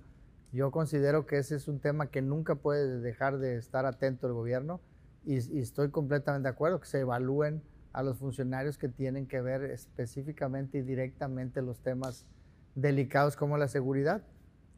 yo 0.52 0.70
considero 0.70 1.26
que 1.26 1.38
ese 1.38 1.54
es 1.54 1.68
un 1.68 1.78
tema 1.78 2.10
que 2.10 2.22
nunca 2.22 2.56
puede 2.56 3.00
dejar 3.00 3.38
de 3.38 3.56
estar 3.56 3.86
atento 3.86 4.26
el 4.26 4.32
gobierno 4.32 4.80
y, 5.24 5.36
estoy 5.60 5.90
completamente 5.90 6.48
de 6.48 6.52
acuerdo 6.52 6.80
que 6.80 6.86
se 6.86 7.00
evalúen 7.00 7.62
a 7.92 8.02
los 8.02 8.18
funcionarios 8.18 8.78
que 8.78 8.88
tienen 8.88 9.26
que 9.26 9.40
ver 9.40 9.62
específicamente 9.64 10.78
y 10.78 10.82
directamente 10.82 11.62
los 11.62 11.80
temas 11.80 12.26
delicados 12.74 13.36
como 13.36 13.58
la 13.58 13.68
seguridad 13.68 14.22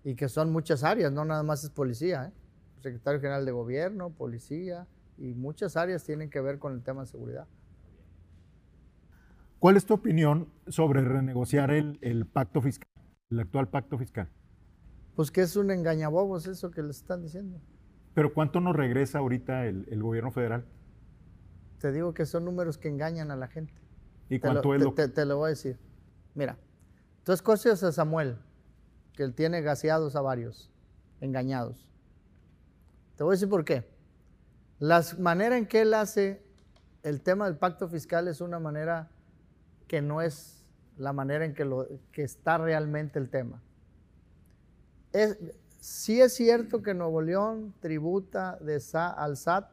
y 0.04 0.14
que 0.14 0.28
son 0.28 0.52
muchas 0.52 0.82
áreas, 0.82 1.12
no 1.12 1.24
nada 1.24 1.42
más 1.42 1.62
es 1.64 1.70
policía, 1.70 2.26
¿eh? 2.26 2.32
secretario 2.80 3.20
general 3.20 3.46
de 3.46 3.52
gobierno, 3.52 4.10
policía 4.10 4.88
y 5.16 5.34
muchas 5.34 5.76
áreas 5.76 6.04
tienen 6.04 6.28
que 6.28 6.40
ver 6.40 6.58
con 6.58 6.74
el 6.74 6.82
tema 6.82 7.02
de 7.02 7.06
seguridad. 7.06 7.46
¿Cuál 9.58 9.76
es 9.76 9.86
tu 9.86 9.94
opinión 9.94 10.48
sobre 10.66 11.02
renegociar 11.02 11.70
el, 11.70 11.98
el 12.02 12.26
pacto 12.26 12.60
fiscal, 12.60 12.88
el 13.30 13.40
actual 13.40 13.68
pacto 13.68 13.96
fiscal? 13.96 14.28
Pues 15.14 15.30
que 15.30 15.42
es 15.42 15.56
un 15.56 15.70
engañabobos 15.70 16.46
eso 16.46 16.70
que 16.70 16.82
les 16.82 16.96
están 16.96 17.22
diciendo. 17.22 17.60
Pero 18.14 18.32
¿cuánto 18.32 18.60
nos 18.60 18.74
regresa 18.74 19.18
ahorita 19.18 19.66
el, 19.66 20.02
gobierno 20.02 20.30
federal? 20.30 20.64
Te 21.78 21.92
digo 21.92 22.14
que 22.14 22.26
son 22.26 22.44
números 22.44 22.78
que 22.78 22.88
engañan 22.88 23.30
a 23.30 23.36
la 23.36 23.48
gente. 23.48 23.74
¿Y 24.28 24.38
cuánto 24.38 24.74
es 24.74 24.82
lo 24.82 24.94
te, 24.94 25.08
te, 25.08 25.24
lo 25.26 25.38
voy 25.38 25.46
a 25.46 25.50
decir. 25.50 25.78
Mira, 26.34 26.56
tú 27.24 27.32
escoges 27.32 27.82
a 27.82 27.92
Samuel, 27.92 28.38
que 29.14 29.22
él 29.22 29.34
tiene 29.34 29.60
gaseados 29.60 30.16
a 30.16 30.22
varios, 30.22 30.70
engañados. 31.20 31.86
Te 33.16 33.24
voy 33.24 33.32
a 33.32 33.34
decir 33.34 33.48
por 33.48 33.64
qué. 33.64 33.90
La 34.78 35.02
manera 35.18 35.58
en 35.58 35.66
que 35.66 35.82
él 35.82 35.92
hace 35.92 36.42
el 37.02 37.20
tema 37.20 37.46
del 37.46 37.56
pacto 37.56 37.88
fiscal 37.88 38.28
es 38.28 38.40
una 38.40 38.58
manera 38.58 39.10
que 39.88 40.00
no 40.00 40.22
es 40.22 40.64
la 40.96 41.12
manera 41.12 41.44
en 41.44 41.54
que, 41.54 41.64
lo, 41.64 41.86
que 42.12 42.22
está 42.22 42.58
realmente 42.58 43.18
el 43.18 43.28
tema 43.28 43.62
es, 45.12 45.38
sí 45.80 46.20
es 46.20 46.34
cierto 46.34 46.82
que 46.82 46.94
Nuevo 46.94 47.22
León 47.22 47.74
tributa 47.80 48.58
de 48.60 48.80
al 48.94 49.36
SAT 49.36 49.70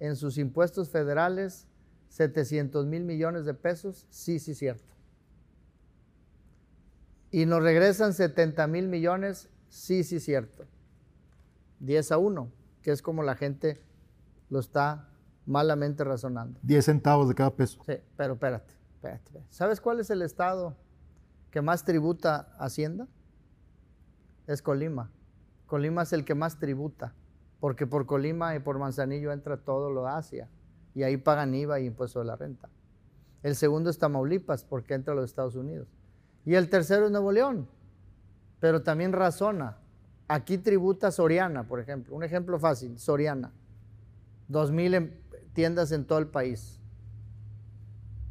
en 0.00 0.16
sus 0.16 0.38
impuestos 0.38 0.90
federales 0.90 1.66
700 2.08 2.86
mil 2.86 3.04
millones 3.04 3.44
de 3.44 3.54
pesos, 3.54 4.06
sí, 4.10 4.38
sí 4.38 4.52
es 4.52 4.58
cierto. 4.58 4.94
Y 7.30 7.46
nos 7.46 7.62
regresan 7.62 8.14
70 8.14 8.66
mil 8.66 8.88
millones, 8.88 9.50
sí, 9.68 10.02
sí 10.02 10.16
es 10.16 10.24
cierto. 10.24 10.64
10 11.80 12.12
a 12.12 12.18
1, 12.18 12.50
que 12.82 12.90
es 12.90 13.02
como 13.02 13.22
la 13.22 13.36
gente 13.36 13.80
lo 14.48 14.60
está 14.60 15.08
malamente 15.46 16.04
razonando. 16.04 16.58
10 16.62 16.84
centavos 16.84 17.28
de 17.28 17.34
cada 17.34 17.54
peso. 17.54 17.80
Sí, 17.84 17.94
pero 18.16 18.34
espérate, 18.34 18.74
espérate. 18.94 19.44
¿Sabes 19.50 19.80
cuál 19.80 20.00
es 20.00 20.10
el 20.10 20.22
estado 20.22 20.76
que 21.50 21.60
más 21.60 21.84
tributa 21.84 22.54
Hacienda? 22.58 23.06
Es 24.48 24.62
Colima. 24.62 25.12
Colima 25.66 26.02
es 26.02 26.12
el 26.12 26.24
que 26.24 26.34
más 26.34 26.58
tributa, 26.58 27.14
porque 27.60 27.86
por 27.86 28.06
Colima 28.06 28.56
y 28.56 28.58
por 28.58 28.78
Manzanillo 28.78 29.30
entra 29.30 29.58
todo 29.58 29.90
lo 29.90 30.04
de 30.04 30.10
Asia, 30.10 30.48
y 30.94 31.02
ahí 31.04 31.16
pagan 31.18 31.54
IVA 31.54 31.78
y 31.80 31.86
impuesto 31.86 32.18
de 32.18 32.24
la 32.24 32.36
renta. 32.36 32.68
El 33.42 33.54
segundo 33.54 33.90
es 33.90 33.98
Tamaulipas, 33.98 34.64
porque 34.64 34.94
entra 34.94 35.12
a 35.12 35.16
los 35.16 35.26
Estados 35.26 35.54
Unidos. 35.54 35.86
Y 36.44 36.54
el 36.54 36.70
tercero 36.70 37.06
es 37.06 37.12
Nuevo 37.12 37.30
León, 37.30 37.68
pero 38.58 38.82
también 38.82 39.12
razona. 39.12 39.76
Aquí 40.26 40.58
tributa 40.58 41.10
Soriana, 41.10 41.68
por 41.68 41.78
ejemplo. 41.78 42.16
Un 42.16 42.24
ejemplo 42.24 42.58
fácil, 42.58 42.98
Soriana. 42.98 43.52
Dos 44.48 44.72
mil 44.72 44.94
em, 44.94 45.12
tiendas 45.52 45.92
en 45.92 46.06
todo 46.06 46.18
el 46.18 46.26
país. 46.26 46.80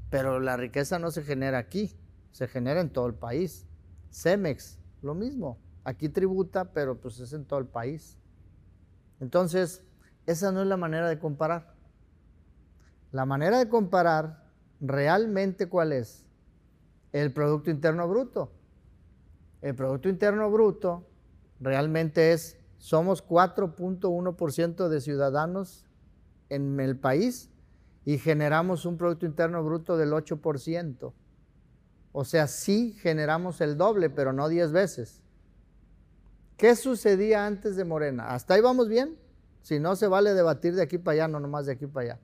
Pero 0.09 0.39
la 0.39 0.57
riqueza 0.57 0.99
no 0.99 1.11
se 1.11 1.21
genera 1.21 1.57
aquí, 1.57 1.95
se 2.31 2.47
genera 2.47 2.81
en 2.81 2.89
todo 2.89 3.07
el 3.07 3.13
país. 3.13 3.67
Cemex, 4.11 4.79
lo 5.01 5.13
mismo. 5.13 5.59
Aquí 5.87 6.09
tributa, 6.09 6.73
pero 6.73 6.99
pues 6.99 7.17
es 7.21 7.31
en 7.31 7.45
todo 7.45 7.59
el 7.59 7.65
país. 7.65 8.17
Entonces, 9.21 9.85
esa 10.25 10.51
no 10.51 10.61
es 10.61 10.67
la 10.67 10.75
manera 10.75 11.07
de 11.07 11.17
comparar. 11.17 11.75
La 13.13 13.25
manera 13.25 13.57
de 13.57 13.69
comparar 13.69 14.51
realmente 14.81 15.69
cuál 15.69 15.93
es? 15.93 16.25
El 17.13 17.31
Producto 17.31 17.71
Interno 17.71 18.05
Bruto. 18.09 18.51
El 19.61 19.75
Producto 19.75 20.09
Interno 20.09 20.51
Bruto 20.51 21.07
realmente 21.61 22.33
es, 22.33 22.57
somos 22.79 23.25
4.1% 23.25 24.89
de 24.89 24.99
ciudadanos 24.99 25.85
en 26.49 26.81
el 26.81 26.99
país 26.99 27.49
y 28.03 28.17
generamos 28.17 28.85
un 28.85 28.97
Producto 28.97 29.25
Interno 29.25 29.63
Bruto 29.63 29.95
del 29.95 30.11
8%. 30.11 31.13
O 32.11 32.25
sea, 32.25 32.47
sí 32.47 32.91
generamos 32.99 33.61
el 33.61 33.77
doble, 33.77 34.09
pero 34.09 34.33
no 34.33 34.49
10 34.49 34.73
veces. 34.73 35.23
¿Qué 36.57 36.75
sucedía 36.75 37.45
antes 37.45 37.75
de 37.75 37.85
Morena? 37.85 38.33
¿Hasta 38.33 38.55
ahí 38.55 38.61
vamos 38.61 38.89
bien? 38.89 39.17
Si 39.61 39.79
no, 39.79 39.95
se 39.95 40.07
vale 40.07 40.33
debatir 40.33 40.75
de 40.75 40.81
aquí 40.81 40.97
para 40.97 41.13
allá, 41.13 41.27
no 41.27 41.39
nomás 41.39 41.67
de 41.67 41.73
aquí 41.73 41.85
para 41.85 42.13
allá. 42.13 42.19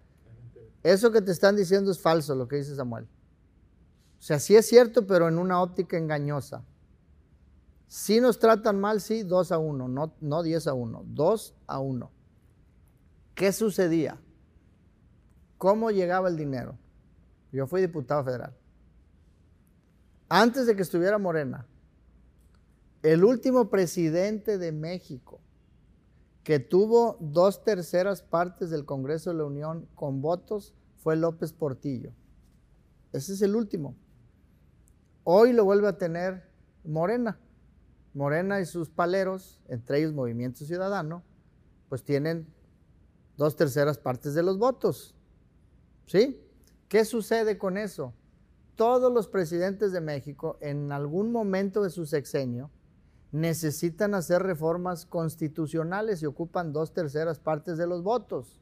Eso 0.82 1.12
que 1.12 1.22
te 1.22 1.32
están 1.32 1.56
diciendo 1.56 1.92
es 1.92 2.00
falso, 2.00 2.36
lo 2.36 2.48
que 2.48 2.58
dice 2.58 2.76
Samuel. 2.76 3.06
O 3.06 4.26
sea, 4.26 4.40
sí 4.40 4.56
es 4.56 4.68
cierto, 4.68 5.06
pero 5.06 5.28
en 5.28 5.38
una 5.38 5.62
óptica 5.62 5.98
engañosa. 5.98 6.64
Si 7.88 8.20
nos 8.20 8.40
tratan 8.40 8.80
mal, 8.80 9.02
sí, 9.02 9.22
2 9.22 9.52
a 9.52 9.60
1, 9.60 9.88
no, 9.88 10.16
no 10.20 10.44
10 10.44 10.68
a 10.68 10.74
1, 10.74 11.04
2 11.06 11.56
a 11.68 11.80
1. 11.80 12.12
¿Qué 13.36 13.52
sucedía? 13.52 14.20
¿Cómo 15.60 15.92
llegaba 15.92 16.28
el 16.28 16.38
dinero? 16.38 16.78
Yo 17.52 17.68
fui 17.68 17.82
diputado 17.82 18.24
federal. 18.24 18.56
Antes 20.28 20.66
de 20.66 20.76
que 20.76 20.82
estuviera 20.82 21.20
Morena, 21.20 21.68
el 23.04 23.26
último 23.26 23.70
presidente 23.70 24.58
de 24.58 24.72
México 24.72 25.42
que 26.44 26.60
tuvo 26.60 27.18
dos 27.20 27.64
terceras 27.64 28.24
partes 28.24 28.70
del 28.70 28.86
Congreso 28.86 29.32
de 29.32 29.38
la 29.38 29.46
Unión 29.46 29.88
con 29.94 30.22
votos 30.22 30.74
fue 30.98 31.18
López 31.18 31.52
Portillo. 31.52 32.14
Ese 33.12 33.34
es 33.34 33.42
el 33.42 33.56
último. 33.56 33.96
Hoy 35.26 35.52
lo 35.52 35.66
vuelve 35.66 35.88
a 35.88 35.98
tener 35.98 36.50
Morena. 36.86 37.40
Morena 38.14 38.62
y 38.62 38.66
sus 38.66 38.90
paleros, 38.90 39.62
entre 39.68 40.00
ellos 40.00 40.14
Movimiento 40.14 40.66
Ciudadano, 40.66 41.24
pues 41.90 42.04
tienen 42.04 42.48
dos 43.36 43.56
terceras 43.58 43.98
partes 43.98 44.34
de 44.34 44.44
los 44.44 44.58
votos. 44.58 45.14
¿Sí? 46.06 46.42
¿Qué 46.88 47.04
sucede 47.04 47.58
con 47.58 47.78
eso? 47.78 48.14
Todos 48.76 49.12
los 49.12 49.28
presidentes 49.28 49.92
de 49.92 50.02
México 50.02 50.58
en 50.62 50.92
algún 50.92 51.32
momento 51.32 51.84
de 51.84 51.90
su 51.90 52.06
sexenio 52.06 52.70
necesitan 53.34 54.14
hacer 54.14 54.44
reformas 54.44 55.08
constitucionales 55.08 56.22
y 56.22 56.28
ocupan 56.28 56.72
dos 56.72 56.94
terceras 56.94 57.40
partes 57.40 57.80
de 57.80 57.88
los 57.88 58.04
votos. 58.04 58.62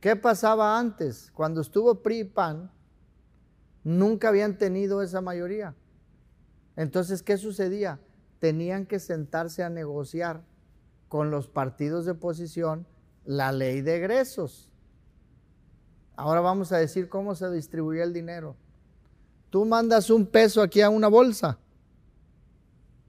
¿Qué 0.00 0.14
pasaba 0.14 0.78
antes? 0.78 1.32
Cuando 1.32 1.60
estuvo 1.60 2.00
PRI 2.00 2.20
y 2.20 2.24
PAN, 2.24 2.70
nunca 3.82 4.28
habían 4.28 4.58
tenido 4.58 5.02
esa 5.02 5.20
mayoría. 5.20 5.74
Entonces, 6.76 7.24
¿qué 7.24 7.36
sucedía? 7.36 7.98
Tenían 8.38 8.86
que 8.86 9.00
sentarse 9.00 9.64
a 9.64 9.70
negociar 9.70 10.44
con 11.08 11.32
los 11.32 11.48
partidos 11.48 12.04
de 12.04 12.12
oposición 12.12 12.86
la 13.24 13.50
ley 13.50 13.80
de 13.80 13.96
egresos. 13.96 14.70
Ahora 16.14 16.40
vamos 16.40 16.70
a 16.70 16.78
decir 16.78 17.08
cómo 17.08 17.34
se 17.34 17.50
distribuye 17.50 18.04
el 18.04 18.12
dinero. 18.12 18.54
Tú 19.50 19.64
mandas 19.64 20.10
un 20.10 20.26
peso 20.26 20.62
aquí 20.62 20.80
a 20.80 20.90
una 20.90 21.08
bolsa. 21.08 21.58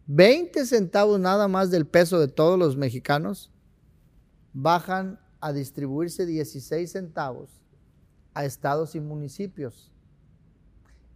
20 0.07 0.65
centavos 0.65 1.19
nada 1.19 1.47
más 1.47 1.71
del 1.71 1.87
peso 1.87 2.19
de 2.19 2.27
todos 2.27 2.59
los 2.59 2.77
mexicanos 2.77 3.51
bajan 4.53 5.19
a 5.39 5.51
distribuirse 5.51 6.25
16 6.25 6.91
centavos 6.91 7.49
a 8.35 8.45
estados 8.45 8.95
y 8.95 8.99
municipios. 8.99 9.91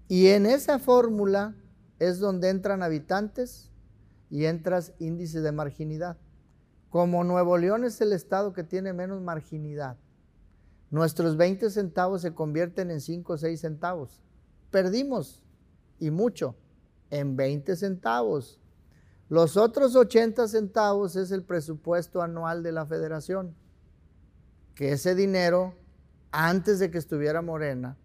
Y 0.08 0.28
en 0.28 0.46
esa 0.46 0.80
fórmula 0.80 1.56
es 2.00 2.20
donde 2.20 2.50
entran 2.50 2.82
habitantes 2.82 3.70
y 4.30 4.46
entras 4.46 4.94
índice 5.00 5.42
de 5.42 5.52
marginidad. 5.52 6.18
Como 6.90 7.24
Nuevo 7.24 7.58
León 7.58 7.84
es 7.84 8.02
el 8.02 8.14
estado 8.14 8.54
que 8.54 8.64
tiene 8.64 8.94
menos 8.94 9.22
marginidad, 9.22 9.98
nuestros 10.90 11.38
20 11.38 11.70
centavos 11.70 12.24
se 12.24 12.34
convierten 12.34 12.90
en 12.90 13.02
5 13.02 13.34
o 13.34 13.38
6 13.38 13.60
centavos. 13.60 14.24
Perdimos, 14.72 15.44
y 16.00 16.10
mucho, 16.10 16.56
en 17.12 17.36
20 17.36 17.76
centavos. 17.76 18.60
Los 19.30 19.58
otros 19.58 19.96
80 19.96 20.48
centavos 20.48 21.16
es 21.16 21.30
el 21.32 21.44
presupuesto 21.44 22.24
anual 22.24 22.64
de 22.64 22.72
la 22.72 22.88
federación, 22.88 23.56
que 24.74 24.94
ese 24.94 25.14
dinero, 25.14 25.76
antes 26.32 26.80
de 26.80 26.90
que 26.90 26.98
estuviera 26.98 27.44
Morena, 27.44 27.96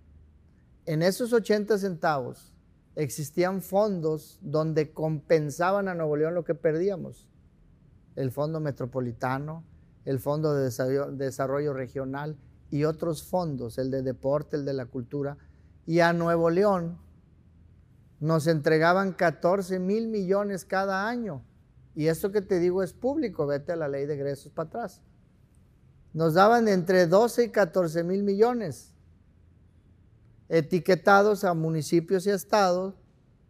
en 0.85 1.03
esos 1.03 1.33
80 1.33 1.79
centavos 1.79 2.53
existían 2.95 3.63
fondos 3.63 4.39
donde 4.43 4.93
compensaban 4.93 5.89
a 5.89 5.95
Nuevo 5.95 6.17
León 6.17 6.35
lo 6.35 6.45
que 6.45 6.55
perdíamos. 6.55 7.27
El 8.17 8.31
Fondo 8.31 8.61
Metropolitano, 8.61 9.65
el 10.05 10.21
Fondo 10.21 10.55
de 10.55 10.71
Desarrollo, 11.17 11.73
Regional 11.73 12.37
y 12.71 12.85
otros 12.85 13.25
fondos, 13.25 13.79
el 13.79 13.91
de 13.91 14.03
deporte, 14.03 14.57
el 14.57 14.67
de 14.67 14.75
la 14.75 14.87
cultura. 14.87 15.39
Y 15.87 16.01
a 16.01 16.13
Nuevo 16.13 16.51
León 16.51 16.99
nos 18.25 18.47
entregaban 18.47 19.13
14 19.13 19.79
mil 19.79 20.09
millones 20.09 20.65
cada 20.65 21.07
año. 21.07 21.45
Y 21.95 22.07
esto 22.07 22.33
que 22.33 22.41
te 22.41 22.59
digo 22.59 22.83
es 22.83 22.95
público, 22.95 23.47
vete 23.47 23.73
a 23.73 23.77
la 23.77 23.87
ley 23.87 24.07
de 24.07 24.15
egresos 24.15 24.51
para 24.51 24.67
atrás. 24.67 25.03
Nos 26.15 26.33
daban 26.33 26.67
entre 26.69 27.07
12 27.07 27.45
y 27.45 27.49
14 27.51 28.03
mil 28.03 28.23
millones 28.23 28.95
etiquetados 30.49 31.45
a 31.45 31.53
municipios 31.53 32.27
y 32.27 32.31
estados 32.31 32.95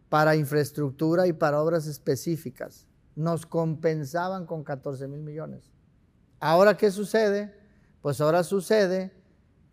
para 0.09 0.35
infraestructura 0.35 1.25
y 1.25 1.31
para 1.31 1.61
obras 1.61 1.87
específicas. 1.87 2.85
Nos 3.15 3.45
compensaban 3.45 4.45
con 4.45 4.65
14 4.65 5.07
mil 5.07 5.21
millones. 5.21 5.71
Ahora, 6.41 6.75
¿qué 6.75 6.91
sucede? 6.91 7.55
Pues 8.01 8.19
ahora 8.19 8.43
sucede 8.43 9.13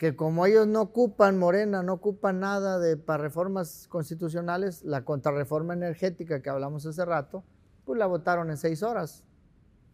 que 0.03 0.17
como 0.17 0.47
ellos 0.47 0.67
no 0.67 0.81
ocupan, 0.81 1.39
Morena, 1.39 1.85
no 1.85 1.93
ocupan 1.93 2.41
nada 2.41 2.81
de, 2.81 2.97
para 2.97 3.23
reformas 3.23 3.87
constitucionales, 3.89 4.83
la 4.83 5.05
contrarreforma 5.05 5.75
energética 5.75 6.43
que 6.43 6.51
hablamos 6.51 6.85
hace 6.85 7.05
rato, 7.05 7.45
pues 7.85 8.01
la 8.01 8.07
votaron 8.07 8.51
en 8.51 8.57
seis 8.57 8.83
horas. 8.83 9.23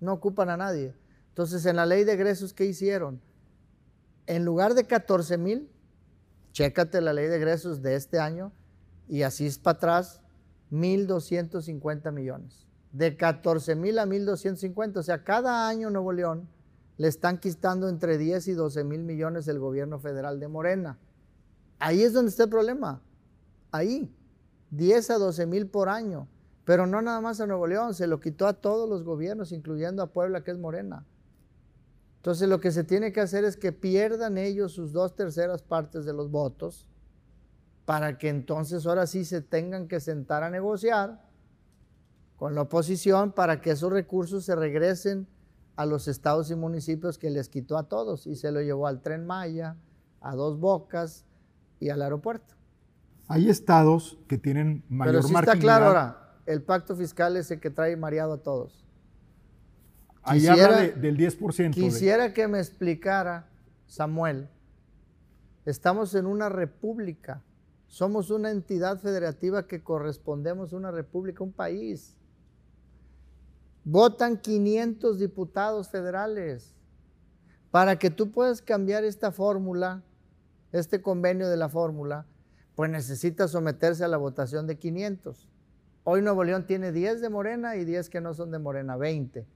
No 0.00 0.14
ocupan 0.14 0.48
a 0.48 0.56
nadie. 0.56 0.94
Entonces, 1.28 1.66
en 1.66 1.76
la 1.76 1.84
ley 1.84 2.04
de 2.04 2.14
egresos, 2.14 2.54
¿qué 2.54 2.64
hicieron? 2.64 3.20
En 4.26 4.46
lugar 4.46 4.72
de 4.72 4.86
14 4.86 5.36
mil, 5.36 5.70
chécate 6.52 7.02
la 7.02 7.12
ley 7.12 7.26
de 7.26 7.36
egresos 7.36 7.82
de 7.82 7.94
este 7.94 8.18
año 8.18 8.50
y 9.08 9.24
así 9.24 9.44
es 9.44 9.58
para 9.58 9.76
atrás, 9.76 10.22
1.250 10.72 12.12
millones. 12.12 12.66
De 12.92 13.14
14 13.14 13.74
mil 13.74 13.98
a 13.98 14.06
1.250, 14.06 14.96
o 14.96 15.02
sea, 15.02 15.22
cada 15.22 15.68
año 15.68 15.90
Nuevo 15.90 16.12
León 16.12 16.48
le 16.98 17.08
están 17.08 17.38
quitando 17.38 17.88
entre 17.88 18.18
10 18.18 18.48
y 18.48 18.52
12 18.52 18.84
mil 18.84 19.02
millones 19.04 19.46
el 19.48 19.60
gobierno 19.60 20.00
federal 20.00 20.40
de 20.40 20.48
Morena. 20.48 20.98
Ahí 21.78 22.02
es 22.02 22.12
donde 22.12 22.30
está 22.30 22.44
el 22.44 22.50
problema. 22.50 23.00
Ahí. 23.70 24.12
10 24.70 25.10
a 25.10 25.18
12 25.18 25.46
mil 25.46 25.68
por 25.68 25.88
año. 25.88 26.28
Pero 26.64 26.86
no 26.86 27.00
nada 27.00 27.20
más 27.20 27.40
a 27.40 27.46
Nuevo 27.46 27.66
León, 27.66 27.94
se 27.94 28.06
lo 28.06 28.20
quitó 28.20 28.46
a 28.46 28.52
todos 28.52 28.88
los 28.88 29.04
gobiernos, 29.04 29.52
incluyendo 29.52 30.02
a 30.02 30.12
Puebla, 30.12 30.44
que 30.44 30.50
es 30.50 30.58
Morena. 30.58 31.06
Entonces 32.16 32.48
lo 32.48 32.60
que 32.60 32.72
se 32.72 32.84
tiene 32.84 33.12
que 33.12 33.20
hacer 33.20 33.44
es 33.44 33.56
que 33.56 33.72
pierdan 33.72 34.36
ellos 34.36 34.72
sus 34.72 34.92
dos 34.92 35.14
terceras 35.14 35.62
partes 35.62 36.04
de 36.04 36.12
los 36.12 36.30
votos 36.30 36.88
para 37.86 38.18
que 38.18 38.28
entonces 38.28 38.84
ahora 38.86 39.06
sí 39.06 39.24
se 39.24 39.40
tengan 39.40 39.88
que 39.88 40.00
sentar 40.00 40.42
a 40.42 40.50
negociar 40.50 41.24
con 42.36 42.54
la 42.54 42.62
oposición 42.62 43.32
para 43.32 43.62
que 43.62 43.70
esos 43.70 43.90
recursos 43.90 44.44
se 44.44 44.54
regresen 44.56 45.28
a 45.78 45.86
los 45.86 46.08
estados 46.08 46.50
y 46.50 46.56
municipios 46.56 47.18
que 47.18 47.30
les 47.30 47.48
quitó 47.48 47.78
a 47.78 47.84
todos 47.84 48.26
y 48.26 48.34
se 48.34 48.50
lo 48.50 48.60
llevó 48.60 48.88
al 48.88 49.00
tren 49.00 49.24
Maya, 49.24 49.76
a 50.20 50.34
Dos 50.34 50.58
Bocas 50.58 51.24
y 51.78 51.90
al 51.90 52.02
aeropuerto. 52.02 52.56
Hay 53.28 53.48
estados 53.48 54.18
que 54.26 54.38
tienen 54.38 54.82
mayor 54.88 55.14
Pero 55.14 55.28
sí 55.28 55.34
está 55.36 55.56
claro 55.56 55.84
ahora, 55.84 56.34
el 56.46 56.62
pacto 56.62 56.96
fiscal 56.96 57.36
es 57.36 57.52
el 57.52 57.60
que 57.60 57.70
trae 57.70 57.96
mareado 57.96 58.32
a 58.32 58.42
todos. 58.42 58.84
Ahí 60.24 60.48
habla 60.48 60.80
del 60.80 61.16
10%. 61.16 61.72
Quisiera 61.74 62.34
que 62.34 62.48
me 62.48 62.58
explicara, 62.58 63.48
Samuel, 63.86 64.48
estamos 65.64 66.12
en 66.16 66.26
una 66.26 66.48
república, 66.48 67.44
somos 67.86 68.32
una 68.32 68.50
entidad 68.50 68.98
federativa 68.98 69.68
que 69.68 69.84
correspondemos 69.84 70.72
a 70.72 70.76
una 70.76 70.90
república, 70.90 71.44
un 71.44 71.52
país. 71.52 72.17
Votan 73.84 74.38
500 74.38 75.18
diputados 75.18 75.88
federales. 75.88 76.74
Para 77.70 77.98
que 77.98 78.10
tú 78.10 78.30
puedas 78.30 78.62
cambiar 78.62 79.04
esta 79.04 79.32
fórmula, 79.32 80.02
este 80.72 81.02
convenio 81.02 81.48
de 81.48 81.56
la 81.56 81.68
fórmula, 81.68 82.26
pues 82.74 82.90
necesita 82.90 83.48
someterse 83.48 84.04
a 84.04 84.08
la 84.08 84.16
votación 84.16 84.66
de 84.66 84.78
500. 84.78 85.48
Hoy 86.04 86.22
Nuevo 86.22 86.44
León 86.44 86.66
tiene 86.66 86.92
10 86.92 87.20
de 87.20 87.28
Morena 87.28 87.76
y 87.76 87.84
10 87.84 88.08
que 88.08 88.20
no 88.20 88.34
son 88.34 88.50
de 88.50 88.58
Morena, 88.58 88.96
20. 88.96 89.46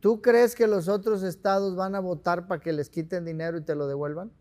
¿Tú 0.00 0.22
crees 0.22 0.54
que 0.54 0.66
los 0.66 0.88
otros 0.88 1.22
estados 1.22 1.76
van 1.76 1.94
a 1.94 2.00
votar 2.00 2.46
para 2.46 2.60
que 2.60 2.72
les 2.72 2.88
quiten 2.88 3.26
dinero 3.26 3.58
y 3.58 3.60
te 3.62 3.74
lo 3.74 3.86
devuelvan? 3.86 4.32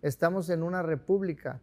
Estamos 0.00 0.48
en 0.48 0.62
una 0.62 0.82
república. 0.82 1.60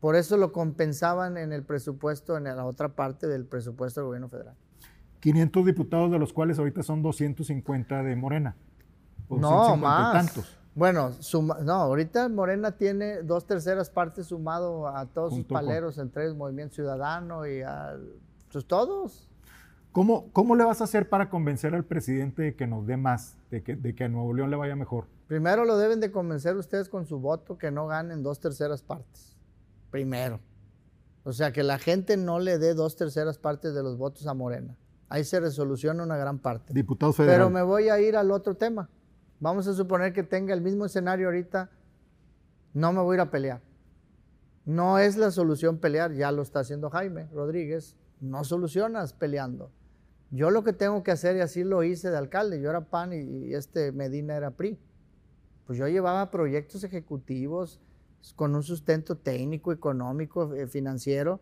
Por 0.00 0.16
eso 0.16 0.38
lo 0.38 0.52
compensaban 0.52 1.36
en 1.36 1.52
el 1.52 1.62
presupuesto, 1.62 2.38
en 2.38 2.44
la 2.44 2.64
otra 2.64 2.96
parte 2.96 3.26
del 3.26 3.44
presupuesto 3.44 4.00
del 4.00 4.06
gobierno 4.06 4.28
federal. 4.30 4.56
500 5.20 5.66
diputados, 5.66 6.10
de 6.10 6.18
los 6.18 6.32
cuales 6.32 6.58
ahorita 6.58 6.82
son 6.82 7.02
250 7.02 8.02
de 8.02 8.16
Morena. 8.16 8.56
no, 9.28 9.76
más. 9.76 10.12
Tantos. 10.12 10.60
Bueno, 10.74 11.10
no, 11.64 11.72
ahorita 11.72 12.28
Morena 12.28 12.72
tiene 12.72 13.22
dos 13.22 13.44
terceras 13.44 13.90
partes 13.90 14.28
sumado 14.28 14.86
a 14.86 15.06
todos 15.06 15.34
sus 15.34 15.44
paleros, 15.44 15.98
entre 15.98 16.24
ellos 16.24 16.36
Movimiento 16.36 16.76
Ciudadano 16.76 17.46
y 17.46 17.62
a 17.62 17.96
pues, 18.52 18.64
todos. 18.66 19.28
¿Cómo, 19.92 20.30
¿Cómo 20.32 20.54
le 20.54 20.64
vas 20.64 20.80
a 20.80 20.84
hacer 20.84 21.08
para 21.08 21.28
convencer 21.28 21.74
al 21.74 21.84
presidente 21.84 22.42
de 22.42 22.54
que 22.54 22.68
nos 22.68 22.86
dé 22.86 22.96
más, 22.96 23.36
de 23.50 23.62
que, 23.62 23.74
de 23.74 23.94
que 23.94 24.04
a 24.04 24.08
Nuevo 24.08 24.32
León 24.32 24.50
le 24.50 24.56
vaya 24.56 24.76
mejor? 24.76 25.06
Primero 25.26 25.64
lo 25.64 25.76
deben 25.76 26.00
de 26.00 26.12
convencer 26.12 26.56
ustedes 26.56 26.88
con 26.88 27.06
su 27.06 27.18
voto 27.18 27.58
que 27.58 27.72
no 27.72 27.88
ganen 27.88 28.22
dos 28.22 28.38
terceras 28.38 28.82
partes. 28.82 29.36
Primero. 29.90 30.38
O 31.24 31.32
sea, 31.32 31.52
que 31.52 31.64
la 31.64 31.78
gente 31.78 32.16
no 32.16 32.38
le 32.38 32.58
dé 32.58 32.74
dos 32.74 32.96
terceras 32.96 33.38
partes 33.38 33.74
de 33.74 33.82
los 33.82 33.98
votos 33.98 34.26
a 34.28 34.34
Morena. 34.34 34.76
Ahí 35.10 35.24
se 35.24 35.40
resoluciona 35.40 36.04
una 36.04 36.16
gran 36.16 36.38
parte. 36.38 36.72
Diputados 36.72 37.16
federales. 37.16 37.38
Pero 37.38 37.50
me 37.50 37.62
voy 37.62 37.88
a 37.88 38.00
ir 38.00 38.16
al 38.16 38.30
otro 38.30 38.54
tema. 38.54 38.88
Vamos 39.40 39.66
a 39.66 39.74
suponer 39.74 40.12
que 40.12 40.22
tenga 40.22 40.54
el 40.54 40.60
mismo 40.60 40.86
escenario 40.86 41.26
ahorita. 41.26 41.68
No 42.72 42.92
me 42.92 43.00
voy 43.00 43.14
a 43.14 43.16
ir 43.16 43.20
a 43.20 43.30
pelear. 43.30 43.60
No 44.64 45.00
es 45.00 45.16
la 45.16 45.32
solución 45.32 45.78
pelear, 45.78 46.12
ya 46.12 46.30
lo 46.30 46.42
está 46.42 46.60
haciendo 46.60 46.90
Jaime 46.90 47.28
Rodríguez. 47.32 47.96
No 48.20 48.44
solucionas 48.44 49.12
peleando. 49.12 49.72
Yo 50.30 50.50
lo 50.50 50.62
que 50.62 50.72
tengo 50.72 51.02
que 51.02 51.10
hacer, 51.10 51.36
y 51.36 51.40
así 51.40 51.64
lo 51.64 51.82
hice 51.82 52.10
de 52.10 52.16
alcalde, 52.16 52.60
yo 52.60 52.70
era 52.70 52.82
PAN 52.82 53.12
y, 53.12 53.52
este 53.52 53.90
Medina 53.90 54.36
era 54.36 54.52
PRI. 54.52 54.78
Pues 55.66 55.76
yo 55.76 55.88
llevaba 55.88 56.30
proyectos 56.30 56.84
ejecutivos 56.84 57.80
con 58.36 58.54
un 58.54 58.62
sustento 58.62 59.16
técnico, 59.16 59.72
económico, 59.72 60.54
eh, 60.54 60.68
financiero, 60.68 61.40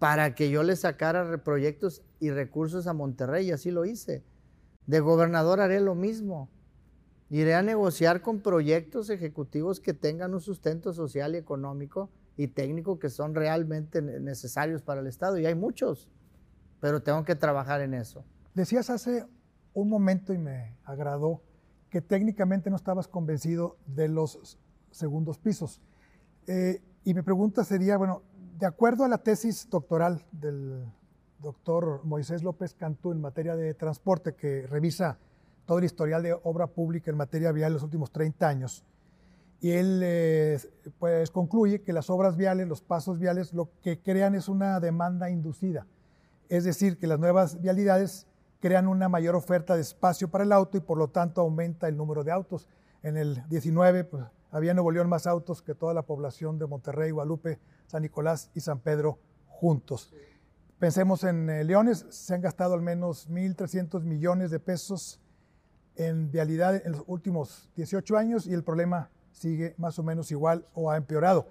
para 0.00 0.34
que 0.34 0.50
yo 0.50 0.64
le 0.64 0.74
sacara 0.74 1.44
proyectos 1.44 2.02
y 2.18 2.30
recursos 2.30 2.88
a 2.88 2.92
Monterrey, 2.92 3.46
y 3.46 3.52
así 3.52 3.70
lo 3.70 3.84
hice. 3.84 4.24
De 4.86 4.98
gobernador 4.98 5.60
haré 5.60 5.78
lo 5.78 5.94
mismo. 5.94 6.50
Iré 7.28 7.54
a 7.54 7.62
negociar 7.62 8.20
con 8.20 8.40
proyectos 8.40 9.08
ejecutivos 9.10 9.78
que 9.78 9.94
tengan 9.94 10.34
un 10.34 10.40
sustento 10.40 10.92
social 10.92 11.36
y 11.36 11.38
económico 11.38 12.10
y 12.36 12.48
técnico 12.48 12.98
que 12.98 13.10
son 13.10 13.36
realmente 13.36 14.02
necesarios 14.02 14.82
para 14.82 15.00
el 15.00 15.06
Estado, 15.06 15.38
y 15.38 15.46
hay 15.46 15.54
muchos 15.54 16.08
pero 16.80 17.02
tengo 17.02 17.24
que 17.24 17.36
trabajar 17.36 17.82
en 17.82 17.94
eso. 17.94 18.24
Decías 18.54 18.90
hace 18.90 19.26
un 19.74 19.88
momento 19.88 20.32
y 20.32 20.38
me 20.38 20.76
agradó 20.84 21.42
que 21.90 22.00
técnicamente 22.00 22.70
no 22.70 22.76
estabas 22.76 23.06
convencido 23.06 23.76
de 23.86 24.08
los 24.08 24.58
segundos 24.90 25.38
pisos. 25.38 25.80
Eh, 26.46 26.82
y 27.04 27.14
mi 27.14 27.22
pregunta 27.22 27.64
sería, 27.64 27.96
bueno, 27.96 28.22
de 28.60 28.66
acuerdo 28.66 29.04
a 29.04 29.08
la 29.08 29.18
tesis 29.18 29.68
doctoral 29.68 30.24
del 30.30 30.84
doctor 31.40 32.04
Moisés 32.04 32.42
López 32.42 32.74
Cantú 32.74 33.10
en 33.12 33.20
materia 33.20 33.56
de 33.56 33.74
transporte, 33.74 34.34
que 34.34 34.66
revisa 34.66 35.18
todo 35.66 35.78
el 35.78 35.84
historial 35.84 36.22
de 36.22 36.32
obra 36.44 36.66
pública 36.68 37.10
en 37.10 37.16
materia 37.16 37.50
vial 37.50 37.68
en 37.68 37.74
los 37.74 37.82
últimos 37.82 38.12
30 38.12 38.48
años, 38.48 38.84
y 39.60 39.70
él 39.72 40.00
eh, 40.04 40.58
pues 40.98 41.30
concluye 41.30 41.82
que 41.82 41.92
las 41.92 42.08
obras 42.10 42.36
viales, 42.36 42.68
los 42.68 42.80
pasos 42.80 43.18
viales, 43.18 43.52
lo 43.52 43.70
que 43.82 44.00
crean 44.00 44.34
es 44.34 44.48
una 44.48 44.78
demanda 44.78 45.28
inducida 45.30 45.86
es 46.50 46.64
decir, 46.64 46.98
que 46.98 47.06
las 47.06 47.18
nuevas 47.18 47.60
vialidades 47.60 48.26
crean 48.58 48.88
una 48.88 49.08
mayor 49.08 49.36
oferta 49.36 49.76
de 49.76 49.82
espacio 49.82 50.28
para 50.28 50.44
el 50.44 50.52
auto 50.52 50.76
y 50.76 50.80
por 50.80 50.98
lo 50.98 51.08
tanto 51.08 51.40
aumenta 51.40 51.88
el 51.88 51.96
número 51.96 52.24
de 52.24 52.32
autos. 52.32 52.66
En 53.02 53.16
el 53.16 53.48
19 53.48 54.04
pues, 54.04 54.24
había 54.50 54.72
en 54.72 54.76
Nuevo 54.76 54.90
León 54.90 55.08
más 55.08 55.28
autos 55.28 55.62
que 55.62 55.76
toda 55.76 55.94
la 55.94 56.02
población 56.02 56.58
de 56.58 56.66
Monterrey, 56.66 57.12
Guadalupe, 57.12 57.60
San 57.90 58.02
Nicolás 58.02 58.50
y 58.54 58.60
San 58.60 58.78
Pedro 58.78 59.18
juntos. 59.48 60.12
Pensemos 60.78 61.24
en 61.24 61.50
eh, 61.50 61.64
Leones, 61.64 62.06
se 62.08 62.34
han 62.34 62.40
gastado 62.40 62.74
al 62.74 62.82
menos 62.82 63.28
1.300 63.28 64.02
millones 64.04 64.50
de 64.50 64.60
pesos 64.60 65.20
en 65.96 66.30
vialidad 66.30 66.86
en 66.86 66.92
los 66.92 67.02
últimos 67.06 67.68
18 67.74 68.16
años 68.16 68.46
y 68.46 68.54
el 68.54 68.62
problema 68.62 69.10
sigue 69.32 69.74
más 69.76 69.98
o 69.98 70.04
menos 70.04 70.30
igual 70.30 70.64
o 70.74 70.90
ha 70.90 70.96
empeorado. 70.96 71.48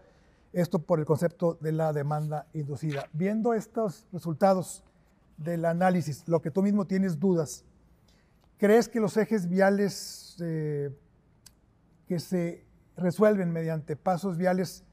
Esto 0.54 0.80
por 0.80 1.00
el 1.00 1.06
concepto 1.06 1.58
de 1.60 1.74
la 1.74 1.94
demanda 1.94 2.48
inducida. 2.54 3.08
Viendo 3.14 3.54
estos 3.54 4.08
resultados, 4.12 4.84
del 5.40 5.66
análisis, 5.66 6.28
lo 6.28 6.42
que 6.42 6.52
tú 6.52 6.62
mismo 6.62 6.86
tienes 6.86 7.20
dudas, 7.20 7.64
¿crees 8.58 8.90
que 8.90 9.00
los 9.00 9.16
ejes 9.18 9.48
viales 9.48 10.36
eh, 10.42 10.94
que 12.08 12.20
se 12.20 12.66
resuelven 12.98 13.52
mediante 13.52 13.96
pasos 13.96 14.38
viales 14.38 14.84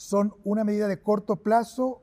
son 0.00 0.32
una 0.44 0.64
medida 0.64 0.88
de 0.88 1.02
corto 1.02 1.36
plazo 1.36 2.02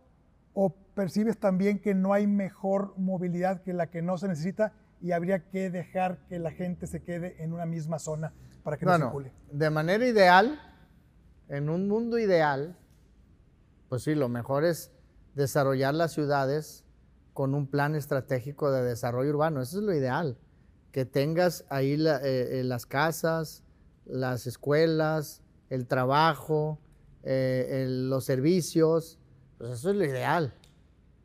o 0.53 0.69
percibes 0.93 1.39
también 1.39 1.79
que 1.79 1.95
no 1.95 2.13
hay 2.13 2.27
mejor 2.27 2.93
movilidad 2.95 3.63
que 3.63 3.73
la 3.73 3.89
que 3.89 4.03
no 4.03 4.19
se 4.19 4.27
necesita 4.27 4.71
y 5.01 5.13
habría 5.13 5.49
que 5.49 5.71
dejar 5.71 6.19
que 6.27 6.37
la 6.37 6.51
gente 6.51 6.85
se 6.85 7.01
quede 7.01 7.41
en 7.43 7.53
una 7.53 7.65
misma 7.65 7.97
zona 7.97 8.33
para 8.61 8.77
que 8.77 8.85
no 8.85 8.95
circule? 8.97 9.33
De 9.51 9.71
manera 9.71 10.05
ideal, 10.05 10.61
en 11.49 11.69
un 11.69 11.87
mundo 11.87 12.19
ideal, 12.19 12.77
pues 13.89 14.03
sí, 14.03 14.13
lo 14.13 14.29
mejor 14.29 14.63
es 14.63 14.91
desarrollar 15.33 15.95
las 15.95 16.11
ciudades 16.11 16.85
con 17.33 17.55
un 17.55 17.65
plan 17.65 17.95
estratégico 17.95 18.69
de 18.69 18.83
desarrollo 18.83 19.31
urbano. 19.31 19.59
Eso 19.59 19.79
es 19.79 19.83
lo 19.83 19.93
ideal, 19.95 20.37
que 20.91 21.05
tengas 21.05 21.65
ahí 21.69 21.93
eh, 21.93 22.59
eh, 22.59 22.63
las 22.63 22.85
casas, 22.85 23.63
las 24.05 24.45
escuelas, 24.45 25.41
el 25.71 25.87
trabajo, 25.87 26.79
eh, 27.27 27.85
los 27.87 28.25
servicios. 28.25 29.19
Pues 29.57 29.71
eso 29.71 29.89
es 29.89 29.95
lo 29.95 30.05
ideal. 30.05 30.53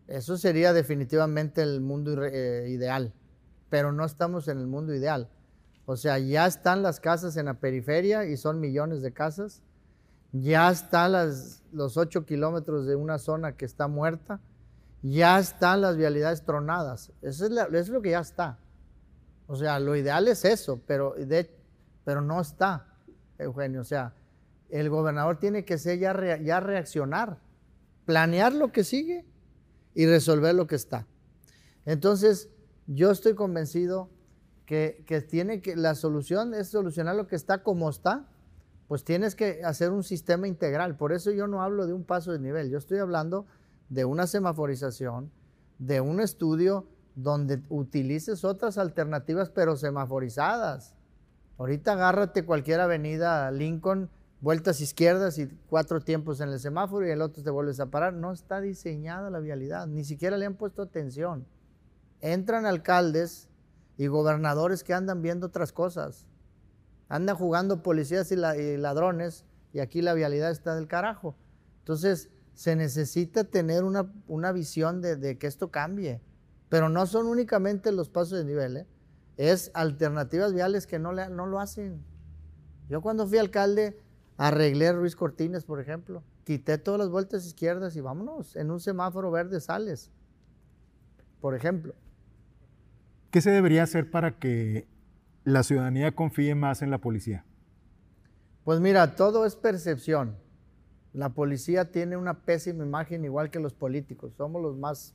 Eso 0.08 0.36
sería 0.36 0.72
definitivamente 0.72 1.62
el 1.62 1.80
mundo 1.80 2.12
ideal, 2.26 3.12
pero 3.70 3.92
no 3.92 4.04
estamos 4.04 4.48
en 4.48 4.58
el 4.58 4.66
mundo 4.66 4.94
ideal. 4.94 5.28
O 5.86 5.96
sea, 5.96 6.18
ya 6.18 6.46
están 6.46 6.82
las 6.82 7.00
casas 7.00 7.36
en 7.36 7.46
la 7.46 7.54
periferia 7.54 8.26
y 8.26 8.36
son 8.36 8.60
millones 8.60 9.02
de 9.02 9.12
casas. 9.12 9.62
Ya 10.32 10.70
están 10.70 11.12
las, 11.12 11.62
los 11.72 11.96
ocho 11.96 12.24
kilómetros 12.26 12.86
de 12.86 12.96
una 12.96 13.18
zona 13.18 13.56
que 13.56 13.64
está 13.64 13.88
muerta 13.88 14.40
ya 15.02 15.38
están 15.38 15.80
las 15.80 15.96
vialidades 15.96 16.44
tronadas. 16.44 17.12
Eso 17.20 17.46
es, 17.46 17.88
lo 17.88 18.00
que 18.00 18.10
ya 18.10 18.20
está. 18.20 18.58
O 19.46 19.56
sea, 19.56 19.80
lo 19.80 19.96
ideal 19.96 20.28
es 20.28 20.44
eso, 20.44 20.80
pero, 20.86 21.14
pero 22.04 22.20
no 22.20 22.40
está, 22.40 22.86
Eugenio. 23.38 23.80
O 23.80 23.84
sea, 23.84 24.14
el 24.72 24.88
gobernador 24.88 25.38
tiene 25.38 25.66
que 25.66 25.76
ser 25.76 25.98
ya, 25.98 26.12
reaccionar, 26.12 27.38
planear 28.06 28.54
lo 28.54 28.72
que 28.72 28.84
sigue 28.84 29.26
y 29.94 30.06
resolver 30.06 30.54
lo 30.54 30.66
que 30.66 30.76
está. 30.76 31.06
Entonces, 31.84 32.48
yo 32.86 33.10
estoy 33.10 33.34
convencido 33.34 34.08
que, 34.64 35.04
que, 35.06 35.20
tiene 35.20 35.60
que 35.60 35.76
la 35.76 35.94
solución 35.94 36.54
es 36.54 36.68
solucionar 36.68 37.14
lo 37.16 37.26
que 37.26 37.36
está 37.36 37.62
como 37.62 37.90
está, 37.90 38.30
pues 38.88 39.04
tienes 39.04 39.34
que 39.34 39.62
hacer 39.62 39.90
un 39.90 40.04
sistema 40.04 40.48
integral. 40.48 40.96
Por 40.96 41.12
eso 41.12 41.30
yo 41.30 41.46
no 41.46 41.62
hablo 41.62 41.86
de 41.86 41.92
un 41.92 42.04
paso 42.04 42.32
de 42.32 42.38
nivel, 42.38 42.70
yo 42.70 42.78
estoy 42.78 42.98
hablando 42.98 43.46
de 43.90 44.06
una 44.06 44.26
semaforización, 44.26 45.30
de 45.78 46.00
un 46.00 46.18
estudio 46.18 46.86
donde 47.14 47.62
utilices 47.68 48.42
otras 48.42 48.78
alternativas 48.78 49.50
pero 49.50 49.76
semaforizadas. 49.76 50.94
Ahorita 51.58 51.92
agárrate 51.92 52.46
cualquier 52.46 52.80
avenida 52.80 53.50
Lincoln, 53.50 54.08
vueltas 54.42 54.82
izquierdas 54.82 55.38
y 55.38 55.46
cuatro 55.70 56.00
tiempos 56.00 56.40
en 56.40 56.50
el 56.50 56.60
semáforo 56.60 57.06
y 57.06 57.10
el 57.10 57.22
otro 57.22 57.42
te 57.42 57.50
vuelves 57.50 57.80
a 57.80 57.86
parar. 57.86 58.12
No 58.12 58.32
está 58.32 58.60
diseñada 58.60 59.30
la 59.30 59.38
vialidad, 59.38 59.86
ni 59.86 60.04
siquiera 60.04 60.36
le 60.36 60.44
han 60.44 60.56
puesto 60.56 60.82
atención. 60.82 61.46
Entran 62.20 62.66
alcaldes 62.66 63.48
y 63.96 64.08
gobernadores 64.08 64.84
que 64.84 64.92
andan 64.92 65.22
viendo 65.22 65.46
otras 65.46 65.72
cosas. 65.72 66.26
Andan 67.08 67.36
jugando 67.36 67.82
policías 67.82 68.30
y, 68.32 68.34
y 68.34 68.76
ladrones 68.76 69.46
y 69.72 69.80
aquí 69.80 70.02
la 70.02 70.12
vialidad 70.12 70.50
está 70.50 70.74
del 70.74 70.88
carajo. 70.88 71.36
Entonces, 71.78 72.28
se 72.54 72.76
necesita 72.76 73.44
tener 73.44 73.84
una, 73.84 74.52
visión 74.52 75.00
de, 75.00 75.38
que 75.38 75.46
esto 75.46 75.70
cambie. 75.70 76.20
Pero 76.68 76.88
no 76.88 77.06
son 77.06 77.26
únicamente 77.26 77.92
los 77.92 78.08
pasos 78.08 78.38
de 78.38 78.44
nivel, 78.44 78.76
¿eh? 78.78 78.86
es 79.36 79.70
alternativas 79.74 80.52
viales 80.52 80.86
que 80.86 80.98
no, 80.98 81.12
no 81.12 81.46
lo 81.46 81.60
hacen. 81.60 82.04
Yo 82.88 83.00
cuando 83.00 83.26
fui 83.26 83.38
alcalde 83.38 84.00
arreglé 84.42 84.92
Ruiz 84.92 85.14
Cortines, 85.14 85.64
por 85.64 85.80
ejemplo. 85.80 86.24
Quité 86.44 86.76
todas 86.76 86.98
las 86.98 87.10
vueltas 87.10 87.46
izquierdas 87.46 87.94
y 87.94 88.00
vámonos, 88.00 88.56
en 88.56 88.72
un 88.72 88.80
semáforo 88.80 89.30
verde 89.30 89.60
sales, 89.60 90.10
por 91.40 91.54
ejemplo. 91.54 91.94
¿Qué 93.30 93.40
se 93.40 93.50
debería 93.50 93.84
hacer 93.84 94.10
para 94.10 94.40
que 94.40 94.88
la 95.44 95.62
ciudadanía 95.62 96.16
confíe 96.16 96.56
más 96.56 96.82
en 96.82 96.90
la 96.90 96.98
policía? 96.98 97.44
Pues 98.64 98.80
mira, 98.80 99.14
todo 99.14 99.46
es 99.46 99.54
percepción. 99.54 100.36
La 101.12 101.28
policía 101.28 101.92
tiene 101.92 102.16
una 102.16 102.42
pésima 102.42 102.84
imagen 102.84 103.24
igual 103.24 103.48
que 103.48 103.60
los 103.60 103.74
políticos. 103.74 104.34
Somos 104.36 104.60
los 104.60 104.76
más 104.76 105.14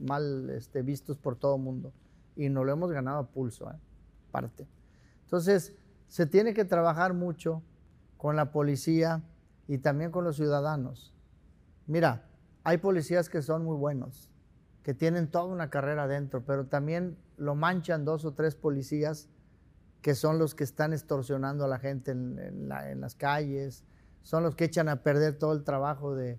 mal 0.00 0.50
este, 0.50 0.82
vistos 0.82 1.18
por 1.18 1.36
todo 1.36 1.54
el 1.54 1.62
mundo. 1.62 1.92
Y 2.34 2.48
no 2.48 2.64
lo 2.64 2.72
hemos 2.72 2.90
ganado 2.90 3.18
a 3.18 3.28
pulso, 3.28 3.70
¿eh? 3.70 3.76
parte. 4.32 4.66
Entonces, 5.24 5.72
se 6.08 6.26
tiene 6.26 6.52
que 6.52 6.64
trabajar 6.64 7.14
mucho 7.14 7.62
con 8.20 8.36
la 8.36 8.52
policía 8.52 9.22
y 9.66 9.78
también 9.78 10.10
con 10.10 10.24
los 10.24 10.36
ciudadanos. 10.36 11.14
Mira, 11.86 12.28
hay 12.64 12.76
policías 12.76 13.30
que 13.30 13.40
son 13.40 13.64
muy 13.64 13.78
buenos, 13.78 14.30
que 14.82 14.92
tienen 14.92 15.30
toda 15.30 15.46
una 15.46 15.70
carrera 15.70 16.02
adentro, 16.02 16.44
pero 16.44 16.66
también 16.66 17.16
lo 17.38 17.54
manchan 17.54 18.04
dos 18.04 18.26
o 18.26 18.34
tres 18.34 18.56
policías 18.56 19.30
que 20.02 20.14
son 20.14 20.38
los 20.38 20.54
que 20.54 20.64
están 20.64 20.92
extorsionando 20.92 21.64
a 21.64 21.68
la 21.68 21.78
gente 21.78 22.10
en 22.10 22.68
las 22.68 23.14
calles, 23.14 23.84
son 24.20 24.42
los 24.42 24.54
que 24.54 24.64
echan 24.64 24.90
a 24.90 25.02
perder 25.02 25.38
todo 25.38 25.54
el 25.54 25.64
trabajo 25.64 26.14
de, 26.14 26.38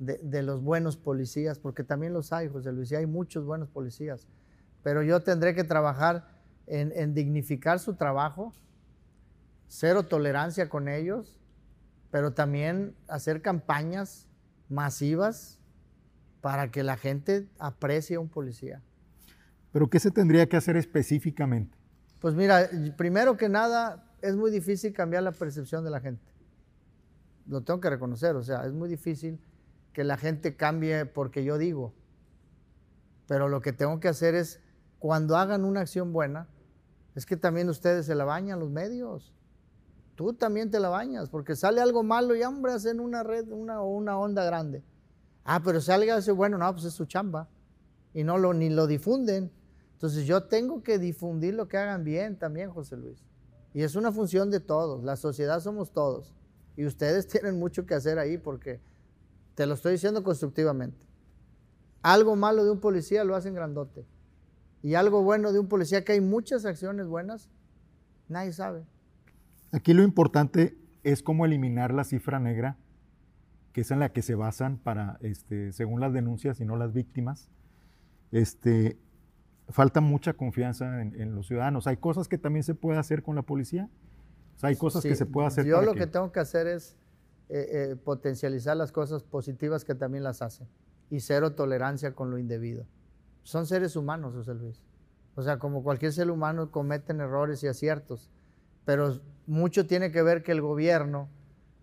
los 0.00 0.64
buenos 0.64 0.96
policías, 0.96 1.60
porque 1.60 1.84
también 1.84 2.12
los 2.12 2.32
hay, 2.32 2.48
José 2.48 2.72
Luis, 2.72 2.92
hay 2.92 3.06
muchos 3.06 3.44
buenos 3.44 3.68
policías. 3.68 4.26
pero 4.82 5.04
yo 5.04 5.20
tendré 5.20 5.54
que 5.54 5.62
trabajar 5.62 6.26
en 6.66 7.14
dignificar 7.14 7.78
su 7.78 7.94
trabajo, 7.94 8.52
cero 9.70 10.02
tolerancia 10.02 10.68
con 10.68 10.88
ellos, 10.88 11.38
pero 12.10 12.34
también 12.34 12.96
hacer 13.06 13.40
campañas 13.40 14.28
masivas 14.68 15.60
para 16.40 16.72
que 16.72 16.82
la 16.82 16.96
gente 16.96 17.48
aprecie 17.58 18.16
a 18.16 18.20
un 18.20 18.28
policía. 18.28 18.82
¿Pero 19.72 19.88
qué 19.88 20.00
se 20.00 20.10
tendría 20.10 20.48
que 20.48 20.56
hacer 20.56 20.76
específicamente? 20.76 21.78
Pues 22.18 22.34
mira, 22.34 22.68
primero 22.96 23.36
que 23.36 23.48
nada, 23.48 24.12
es 24.22 24.34
muy 24.34 24.50
difícil 24.50 24.92
cambiar 24.92 25.22
la 25.22 25.30
percepción 25.30 25.84
de 25.84 25.90
la 25.90 26.00
gente. 26.00 26.34
Lo 27.46 27.62
tengo 27.62 27.80
que 27.80 27.90
reconocer, 27.90 28.34
o 28.34 28.42
sea, 28.42 28.66
es 28.66 28.72
muy 28.72 28.88
difícil 28.88 29.40
que 29.92 30.02
la 30.02 30.16
gente 30.16 30.56
cambie 30.56 31.06
porque 31.06 31.44
yo 31.44 31.58
digo. 31.58 31.94
Pero 33.28 33.48
lo 33.48 33.62
que 33.62 33.72
tengo 33.72 34.00
que 34.00 34.08
hacer 34.08 34.34
es, 34.34 34.60
cuando 34.98 35.36
hagan 35.36 35.64
una 35.64 35.82
acción 35.82 36.12
buena, 36.12 36.48
es 37.14 37.24
que 37.24 37.36
también 37.36 37.68
ustedes 37.68 38.06
se 38.06 38.16
la 38.16 38.24
bañan 38.24 38.58
los 38.58 38.70
medios. 38.70 39.32
Tú 40.20 40.34
también 40.34 40.70
te 40.70 40.78
la 40.80 40.90
bañas, 40.90 41.30
porque 41.30 41.56
sale 41.56 41.80
algo 41.80 42.02
malo 42.02 42.36
y 42.36 42.42
hombre 42.42 42.74
hacen 42.74 43.00
una 43.00 43.22
red, 43.22 43.50
una, 43.50 43.80
una 43.80 44.18
onda 44.18 44.44
grande. 44.44 44.84
Ah, 45.44 45.62
pero 45.64 45.80
salga 45.80 46.18
ese 46.18 46.30
bueno, 46.30 46.58
no, 46.58 46.70
pues 46.74 46.84
es 46.84 46.92
su 46.92 47.06
chamba. 47.06 47.48
Y 48.12 48.22
no 48.22 48.36
lo, 48.36 48.52
ni 48.52 48.68
lo 48.68 48.86
difunden. 48.86 49.50
Entonces 49.94 50.26
yo 50.26 50.42
tengo 50.42 50.82
que 50.82 50.98
difundir 50.98 51.54
lo 51.54 51.68
que 51.68 51.78
hagan 51.78 52.04
bien 52.04 52.38
también, 52.38 52.68
José 52.68 52.98
Luis. 52.98 53.24
Y 53.72 53.80
es 53.82 53.96
una 53.96 54.12
función 54.12 54.50
de 54.50 54.60
todos. 54.60 55.02
La 55.04 55.16
sociedad 55.16 55.58
somos 55.60 55.90
todos. 55.90 56.34
Y 56.76 56.84
ustedes 56.84 57.26
tienen 57.26 57.58
mucho 57.58 57.86
que 57.86 57.94
hacer 57.94 58.18
ahí 58.18 58.36
porque 58.36 58.78
te 59.54 59.64
lo 59.64 59.72
estoy 59.72 59.92
diciendo 59.92 60.22
constructivamente. 60.22 61.06
Algo 62.02 62.36
malo 62.36 62.62
de 62.62 62.72
un 62.72 62.80
policía 62.80 63.24
lo 63.24 63.36
hacen 63.36 63.54
grandote. 63.54 64.04
Y 64.82 64.96
algo 64.96 65.22
bueno 65.22 65.50
de 65.54 65.60
un 65.60 65.68
policía, 65.68 66.04
que 66.04 66.12
hay 66.12 66.20
muchas 66.20 66.66
acciones 66.66 67.06
buenas, 67.06 67.48
nadie 68.28 68.52
sabe. 68.52 68.84
Aquí 69.72 69.94
lo 69.94 70.02
importante 70.02 70.76
es 71.02 71.22
cómo 71.22 71.44
eliminar 71.46 71.92
la 71.92 72.04
cifra 72.04 72.38
negra, 72.38 72.76
que 73.72 73.82
es 73.82 73.90
en 73.90 74.00
la 74.00 74.12
que 74.12 74.22
se 74.22 74.34
basan 74.34 74.78
para, 74.78 75.18
este, 75.20 75.72
según 75.72 76.00
las 76.00 76.12
denuncias 76.12 76.60
y 76.60 76.64
no 76.64 76.76
las 76.76 76.92
víctimas. 76.92 77.48
Este, 78.32 78.98
falta 79.68 80.00
mucha 80.00 80.34
confianza 80.34 81.00
en, 81.02 81.34
los 81.34 81.46
ciudadanos. 81.46 81.86
Hay 81.86 81.96
cosas 81.96 82.28
que 82.28 82.38
también 82.38 82.64
se 82.64 82.74
puede 82.74 82.98
hacer 82.98 83.22
con 83.22 83.36
la 83.36 83.42
policía. 83.42 83.88
hay 84.62 84.76
cosas 84.76 85.02
que 85.02 85.14
se 85.14 85.26
puede 85.26 85.46
hacer. 85.46 85.66
Yo 85.66 85.82
lo 85.82 85.94
que... 85.94 86.06
tengo 86.06 86.32
que 86.32 86.40
hacer 86.40 86.66
es 86.66 86.96
eh, 87.48 87.90
eh, 87.92 87.96
potencializar 87.96 88.76
las 88.76 88.92
cosas 88.92 89.22
positivas 89.22 89.84
que 89.84 89.94
también 89.94 90.24
las 90.24 90.42
hacen 90.42 90.68
y 91.10 91.20
cero 91.20 91.54
tolerancia 91.54 92.14
con 92.14 92.30
lo 92.30 92.38
indebido. 92.38 92.86
Son 93.42 93.66
seres 93.66 93.96
humanos, 93.96 94.34
José 94.34 94.54
Luis. 94.54 94.82
O 95.34 95.42
sea, 95.42 95.58
como 95.58 95.82
cualquier 95.82 96.12
ser 96.12 96.30
humano 96.30 96.70
cometen 96.70 97.20
errores 97.20 97.62
y 97.64 97.66
aciertos, 97.66 98.30
pero 98.84 99.20
mucho 99.50 99.84
tiene 99.84 100.12
que 100.12 100.22
ver 100.22 100.44
que 100.44 100.52
el 100.52 100.60
gobierno 100.60 101.28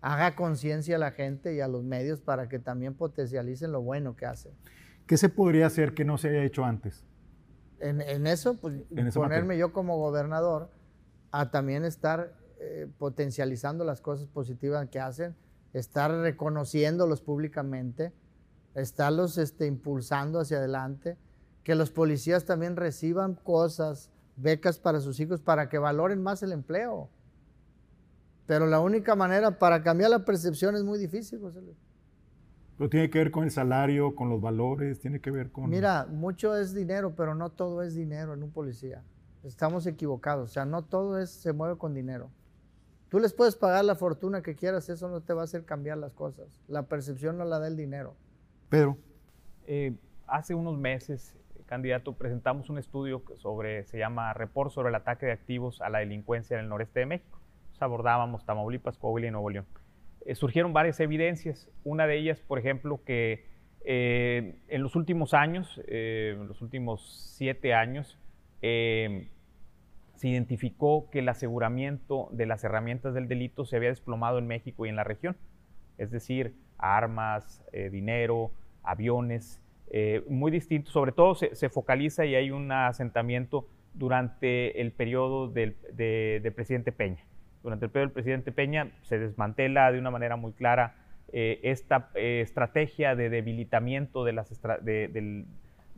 haga 0.00 0.34
conciencia 0.34 0.96
a 0.96 0.98
la 0.98 1.10
gente 1.10 1.54
y 1.54 1.60
a 1.60 1.68
los 1.68 1.84
medios 1.84 2.18
para 2.18 2.48
que 2.48 2.58
también 2.58 2.94
potencialicen 2.94 3.72
lo 3.72 3.82
bueno 3.82 4.16
que 4.16 4.24
hacen. 4.24 4.52
¿Qué 5.06 5.18
se 5.18 5.28
podría 5.28 5.66
hacer 5.66 5.92
que 5.92 6.04
no 6.04 6.16
se 6.16 6.30
haya 6.30 6.44
hecho 6.44 6.64
antes? 6.64 7.04
En, 7.80 8.26
eso, 8.26 8.58
pues 8.58 8.74
ponerme 9.14 9.58
yo 9.58 9.72
como 9.72 9.98
gobernador 9.98 10.70
a 11.30 11.50
también 11.50 11.84
estar 11.84 12.34
eh, 12.58 12.88
potencializando 12.96 13.84
las 13.84 14.00
cosas 14.00 14.26
positivas 14.28 14.88
que 14.88 14.98
hacen, 14.98 15.36
estar 15.74 16.10
reconociéndolos 16.10 17.20
públicamente, 17.20 18.14
estarlos 18.74 19.36
este, 19.36 19.66
impulsando 19.66 20.40
hacia 20.40 20.56
adelante, 20.56 21.18
que 21.64 21.74
los 21.74 21.90
policías 21.90 22.46
también 22.46 22.76
reciban 22.76 23.34
cosas, 23.34 24.10
becas 24.36 24.78
para 24.78 25.00
sus 25.00 25.20
hijos, 25.20 25.40
para 25.40 25.68
que 25.68 25.78
valoren 25.78 26.22
más 26.22 26.42
el 26.42 26.52
empleo. 26.52 27.10
Pero 28.48 28.66
la 28.66 28.80
única 28.80 29.14
manera 29.14 29.58
para 29.58 29.82
cambiar 29.82 30.08
la 30.08 30.24
percepción 30.24 30.74
es 30.74 30.82
muy 30.82 30.98
difícil, 30.98 31.38
José 31.38 31.60
Luis. 31.60 31.76
Pero 32.78 32.88
tiene 32.88 33.10
que 33.10 33.18
ver 33.18 33.30
con 33.30 33.44
el 33.44 33.50
salario, 33.50 34.14
con 34.14 34.30
los 34.30 34.40
valores, 34.40 34.98
tiene 35.00 35.20
que 35.20 35.30
ver 35.30 35.52
con... 35.52 35.68
Mira, 35.68 36.06
mucho 36.06 36.56
es 36.56 36.72
dinero, 36.72 37.14
pero 37.14 37.34
no 37.34 37.50
todo 37.50 37.82
es 37.82 37.94
dinero 37.94 38.32
en 38.32 38.42
un 38.42 38.50
policía. 38.50 39.04
Estamos 39.44 39.86
equivocados, 39.86 40.48
o 40.48 40.52
sea, 40.54 40.64
no 40.64 40.82
todo 40.82 41.18
es, 41.18 41.28
se 41.28 41.52
mueve 41.52 41.76
con 41.76 41.92
dinero. 41.92 42.30
Tú 43.10 43.18
les 43.18 43.34
puedes 43.34 43.54
pagar 43.54 43.84
la 43.84 43.96
fortuna 43.96 44.40
que 44.40 44.54
quieras, 44.54 44.88
eso 44.88 45.10
no 45.10 45.20
te 45.20 45.34
va 45.34 45.42
a 45.42 45.44
hacer 45.44 45.66
cambiar 45.66 45.98
las 45.98 46.14
cosas. 46.14 46.62
La 46.68 46.84
percepción 46.84 47.36
no 47.36 47.44
la 47.44 47.58
da 47.58 47.66
el 47.66 47.76
dinero. 47.76 48.16
Pedro. 48.70 48.96
Eh, 49.66 49.94
hace 50.26 50.54
unos 50.54 50.78
meses, 50.78 51.36
candidato, 51.66 52.14
presentamos 52.14 52.70
un 52.70 52.78
estudio 52.78 53.22
sobre, 53.36 53.84
se 53.84 53.98
llama 53.98 54.32
Report 54.32 54.70
sobre 54.70 54.88
el 54.88 54.94
ataque 54.94 55.26
de 55.26 55.32
activos 55.32 55.82
a 55.82 55.90
la 55.90 55.98
delincuencia 55.98 56.56
en 56.56 56.64
el 56.64 56.70
noreste 56.70 57.00
de 57.00 57.06
México. 57.06 57.37
Abordábamos 57.82 58.44
Tamaulipas, 58.44 58.98
Coahuila 58.98 59.28
y 59.28 59.30
Nuevo 59.30 59.50
León. 59.50 59.66
Eh, 60.28 60.34
surgieron 60.34 60.74
varias 60.74 61.00
evidencias. 61.00 61.70
Una 61.84 62.06
de 62.06 62.18
ellas, 62.18 62.42
por 62.46 62.58
ejemplo, 62.58 63.00
que 63.02 63.46
eh, 63.86 64.58
en 64.68 64.82
los 64.82 64.94
últimos 64.94 65.32
años, 65.32 65.80
eh, 65.86 66.36
en 66.38 66.46
los 66.46 66.60
últimos 66.60 67.32
siete 67.34 67.72
años, 67.72 68.18
se 68.60 70.28
identificó 70.28 71.08
que 71.10 71.20
el 71.20 71.28
aseguramiento 71.30 72.28
de 72.32 72.44
las 72.44 72.62
herramientas 72.62 73.14
del 73.14 73.26
delito 73.26 73.64
se 73.64 73.76
había 73.76 73.88
desplomado 73.88 74.38
en 74.38 74.48
México 74.48 74.84
y 74.84 74.90
en 74.90 74.96
la 74.96 75.04
región. 75.04 75.36
Es 75.96 76.10
decir, 76.10 76.56
armas, 76.76 77.64
dinero, 77.72 78.50
aviones, 78.82 79.62
muy 80.28 80.50
distintos. 80.50 80.92
Sobre 80.92 81.12
todo 81.12 81.36
se, 81.36 81.68
focaliza 81.68 82.26
y 82.26 82.34
hay 82.34 82.50
un 82.50 82.72
asentamiento 82.72 83.68
durante 83.94 84.80
el 84.80 84.90
periodo 84.90 85.48
del 85.48 85.76
de 85.94 86.52
presidente 86.54 86.90
Peña 86.90 87.27
durante 87.62 87.86
el 87.86 87.90
periodo 87.90 88.06
del 88.06 88.14
presidente 88.14 88.52
Peña 88.52 88.90
se 89.02 89.18
desmantela 89.18 89.90
de 89.92 89.98
una 89.98 90.10
manera 90.10 90.36
muy 90.36 90.52
clara 90.52 90.94
eh, 91.30 91.60
esta 91.62 92.08
eh, 92.14 92.40
estrategia 92.42 93.14
de 93.14 93.28
debilitamiento 93.28 94.24
de, 94.24 94.32
las 94.32 94.48
de, 94.82 95.44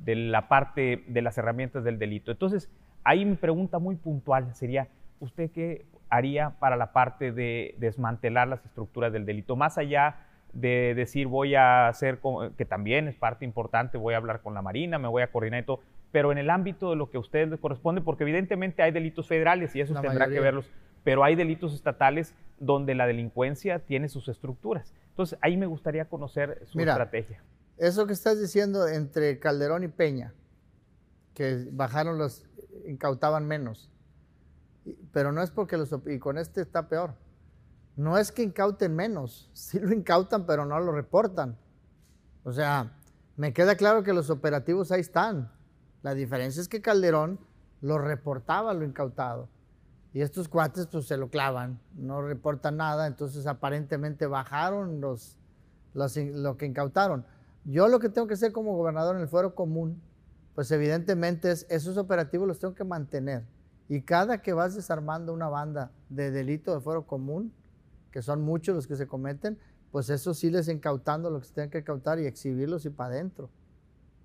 la 0.04 0.48
parte 0.48 1.04
de 1.06 1.22
las 1.22 1.38
herramientas 1.38 1.84
del 1.84 1.98
delito. 1.98 2.32
Entonces, 2.32 2.68
ahí 3.04 3.24
mi 3.24 3.36
pregunta 3.36 3.78
muy 3.78 3.94
puntual 3.94 4.52
sería, 4.54 4.88
¿usted 5.20 5.50
qué 5.52 5.86
haría 6.08 6.58
para 6.58 6.76
la 6.76 6.92
parte 6.92 7.30
de 7.30 7.76
desmantelar 7.78 8.48
las 8.48 8.64
estructuras 8.64 9.12
del 9.12 9.24
delito? 9.24 9.54
Más 9.54 9.78
allá 9.78 10.16
de 10.52 10.94
decir 10.96 11.28
voy 11.28 11.54
a 11.54 11.86
hacer, 11.86 12.18
que 12.58 12.64
también 12.64 13.06
es 13.06 13.14
parte 13.14 13.44
importante, 13.44 13.98
voy 13.98 14.14
a 14.14 14.16
hablar 14.16 14.40
con 14.42 14.54
la 14.54 14.62
Marina, 14.62 14.98
me 14.98 15.06
voy 15.06 15.22
a 15.22 15.30
coordinar 15.30 15.62
y 15.62 15.66
todo, 15.66 15.80
pero 16.10 16.32
en 16.32 16.38
el 16.38 16.50
ámbito 16.50 16.90
de 16.90 16.96
lo 16.96 17.08
que 17.08 17.18
a 17.18 17.20
usted 17.20 17.48
le 17.48 17.58
corresponde, 17.58 18.00
porque 18.00 18.24
evidentemente 18.24 18.82
hay 18.82 18.90
delitos 18.90 19.28
federales 19.28 19.76
y 19.76 19.80
eso 19.80 19.94
tendrá 20.00 20.28
que 20.28 20.40
verlos 20.40 20.68
pero 21.04 21.24
hay 21.24 21.34
delitos 21.34 21.74
estatales 21.74 22.34
donde 22.58 22.94
la 22.94 23.06
delincuencia 23.06 23.78
tiene 23.80 24.08
sus 24.08 24.28
estructuras. 24.28 24.94
Entonces, 25.08 25.38
ahí 25.42 25.56
me 25.56 25.66
gustaría 25.66 26.04
conocer 26.04 26.62
su 26.66 26.78
estrategia. 26.78 27.42
Eso 27.78 28.06
que 28.06 28.12
estás 28.12 28.40
diciendo 28.40 28.86
entre 28.86 29.38
Calderón 29.38 29.84
y 29.84 29.88
Peña, 29.88 30.34
que 31.34 31.68
bajaron 31.72 32.18
los, 32.18 32.46
incautaban 32.86 33.46
menos, 33.46 33.90
pero 35.12 35.32
no 35.32 35.42
es 35.42 35.50
porque 35.50 35.76
los, 35.76 35.94
y 36.06 36.18
con 36.18 36.36
este 36.36 36.60
está 36.60 36.88
peor, 36.88 37.14
no 37.96 38.18
es 38.18 38.32
que 38.32 38.42
incauten 38.42 38.94
menos, 38.94 39.50
sí 39.54 39.78
lo 39.78 39.92
incautan, 39.92 40.46
pero 40.46 40.64
no 40.64 40.78
lo 40.80 40.92
reportan. 40.92 41.56
O 42.44 42.52
sea, 42.52 42.92
me 43.36 43.52
queda 43.52 43.76
claro 43.76 44.02
que 44.02 44.12
los 44.12 44.30
operativos 44.30 44.92
ahí 44.92 45.00
están. 45.00 45.50
La 46.02 46.14
diferencia 46.14 46.60
es 46.60 46.68
que 46.68 46.80
Calderón 46.80 47.38
lo 47.80 47.98
reportaba 47.98 48.74
lo 48.74 48.84
incautado. 48.84 49.48
Y 50.12 50.22
estos 50.22 50.48
cuates 50.48 50.86
pues 50.86 51.06
se 51.06 51.16
lo 51.16 51.30
clavan, 51.30 51.78
no 51.94 52.20
reportan 52.22 52.76
nada, 52.76 53.06
entonces 53.06 53.46
aparentemente 53.46 54.26
bajaron 54.26 55.00
los, 55.00 55.38
lo 55.94 56.56
que 56.56 56.66
incautaron. 56.66 57.24
Yo 57.64 57.88
lo 57.88 58.00
que 58.00 58.08
tengo 58.08 58.26
que 58.26 58.34
hacer 58.34 58.52
como 58.52 58.76
gobernador 58.76 59.16
en 59.16 59.22
el 59.22 59.28
fuero 59.28 59.54
común, 59.54 60.02
pues 60.54 60.70
evidentemente 60.72 61.52
es 61.52 61.66
esos 61.68 61.96
operativos 61.96 62.48
los 62.48 62.58
tengo 62.58 62.74
que 62.74 62.84
mantener. 62.84 63.44
Y 63.88 64.02
cada 64.02 64.42
que 64.42 64.52
vas 64.52 64.74
desarmando 64.74 65.32
una 65.32 65.48
banda 65.48 65.92
de 66.08 66.30
delito 66.30 66.74
de 66.74 66.80
fuero 66.80 67.06
común, 67.06 67.52
que 68.10 68.22
son 68.22 68.42
muchos 68.42 68.74
los 68.74 68.86
que 68.86 68.96
se 68.96 69.06
cometen, 69.06 69.58
pues 69.92 70.10
eso 70.10 70.34
sí 70.34 70.50
les 70.50 70.68
incautando 70.68 71.30
lo 71.30 71.40
que 71.40 71.46
se 71.46 71.54
tiene 71.54 71.70
que 71.70 71.78
incautar 71.78 72.18
y 72.18 72.26
exhibirlos 72.26 72.84
y 72.84 72.90
para 72.90 73.14
adentro. 73.14 73.50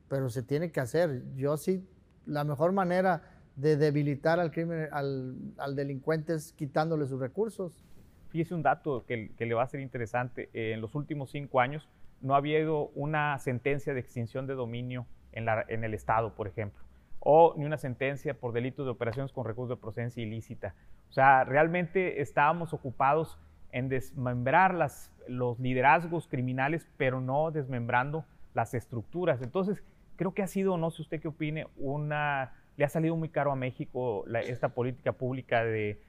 Pero 0.07 0.29
se 0.29 0.43
tiene 0.43 0.71
que 0.71 0.79
hacer. 0.79 1.23
Yo 1.35 1.57
sí, 1.57 1.87
la 2.25 2.43
mejor 2.43 2.71
manera 2.71 3.34
de 3.55 3.77
debilitar 3.77 4.39
al 4.39 4.51
crimen, 4.51 4.89
al, 4.91 5.35
al 5.57 5.75
delincuente 5.75 6.35
quitándole 6.55 7.05
sus 7.07 7.19
recursos. 7.19 7.83
Fíjese 8.29 8.53
un 8.53 8.63
dato 8.63 9.05
que, 9.05 9.31
le 9.37 9.53
va 9.53 9.63
a 9.63 9.67
ser 9.67 9.79
interesante. 9.79 10.49
en 10.53 10.81
los 10.81 10.93
últimos 10.95 11.31
cinco 11.31 11.61
años 11.61 11.87
no 12.21 12.33
ha 12.33 12.37
habido 12.37 12.89
una 12.95 13.37
sentencia 13.39 13.93
de 13.93 13.99
extinción 13.99 14.47
de 14.47 14.55
dominio 14.55 15.05
en, 15.31 15.45
la, 15.45 15.63
en 15.67 15.83
el 15.83 15.93
Estado, 15.93 16.35
por 16.35 16.47
ejemplo, 16.47 16.83
o 17.19 17.53
ni 17.57 17.65
una 17.65 17.77
sentencia 17.77 18.33
por 18.33 18.51
delitos 18.51 18.85
de 18.85 18.91
operaciones 18.91 19.31
con 19.31 19.45
recursos 19.45 19.77
de 19.77 19.81
procedencia 19.81 20.23
ilícita. 20.23 20.75
O 21.09 21.13
sea, 21.13 21.43
realmente 21.43 22.21
estábamos 22.21 22.73
ocupados 22.73 23.39
en 23.71 23.89
desmembrar 23.89 24.73
las, 24.73 25.13
los 25.27 25.59
liderazgos 25.59 26.27
criminales, 26.27 26.87
pero 26.97 27.21
no 27.21 27.51
desmembrando 27.51 28.25
las 28.53 28.73
estructuras. 28.73 29.41
Entonces, 29.41 29.83
creo 30.15 30.33
que 30.33 30.43
ha 30.43 30.47
sido, 30.47 30.77
no 30.77 30.91
sé 30.91 31.01
usted 31.01 31.21
qué 31.21 31.27
opine, 31.27 31.67
una 31.77 32.53
le 32.77 32.85
ha 32.85 32.89
salido 32.89 33.15
muy 33.15 33.29
caro 33.29 33.51
a 33.51 33.55
México 33.55 34.25
esta 34.43 34.69
política 34.69 35.13
pública 35.13 35.63
de, 35.63 35.99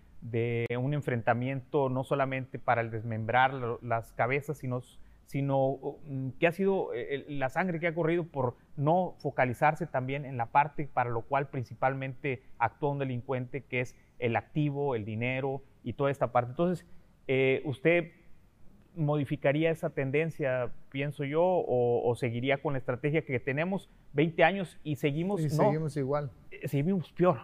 un 0.78 0.94
enfrentamiento 0.94 1.88
no 1.88 2.04
solamente 2.04 2.58
para 2.58 2.82
desmembrar 2.84 3.54
las 3.82 4.12
cabezas, 4.12 4.58
sino, 4.58 4.82
sino 5.26 5.78
mm, 6.04 6.30
que 6.40 6.46
ha 6.46 6.52
sido 6.52 6.92
eh, 6.94 7.24
la 7.28 7.48
sangre 7.48 7.78
que 7.78 7.86
ha 7.86 7.94
corrido 7.94 8.24
por 8.24 8.56
no 8.76 9.14
focalizarse 9.18 9.86
también 9.86 10.24
en 10.24 10.36
la 10.36 10.46
parte 10.46 10.88
para 10.92 11.10
lo 11.10 11.22
cual 11.22 11.48
principalmente 11.48 12.42
actúa 12.58 12.92
un 12.92 12.98
delincuente, 12.98 13.62
que 13.62 13.80
es 13.80 13.96
el 14.18 14.36
activo, 14.36 14.94
el 14.94 15.04
dinero 15.04 15.62
y 15.84 15.92
toda 15.92 16.10
esta 16.10 16.32
parte. 16.32 16.50
Entonces, 16.50 16.86
eh, 17.28 17.62
¿usted 17.64 18.10
modificaría 18.96 19.70
esa 19.70 19.90
tendencia, 19.90 20.70
pienso 20.90 21.24
yo, 21.24 21.42
o, 21.44 22.14
seguiría 22.16 22.58
con 22.58 22.72
la 22.72 22.78
estrategia 22.78 23.24
que 23.24 23.38
tenemos 23.38 23.88
20 24.14 24.44
años 24.44 24.78
y 24.82 24.96
seguimos... 24.96 25.40
no, 25.42 25.48
seguimos 25.48 25.96
igual. 25.96 26.30
Eh, 26.50 26.68
seguimos 26.68 27.12
peor. 27.12 27.38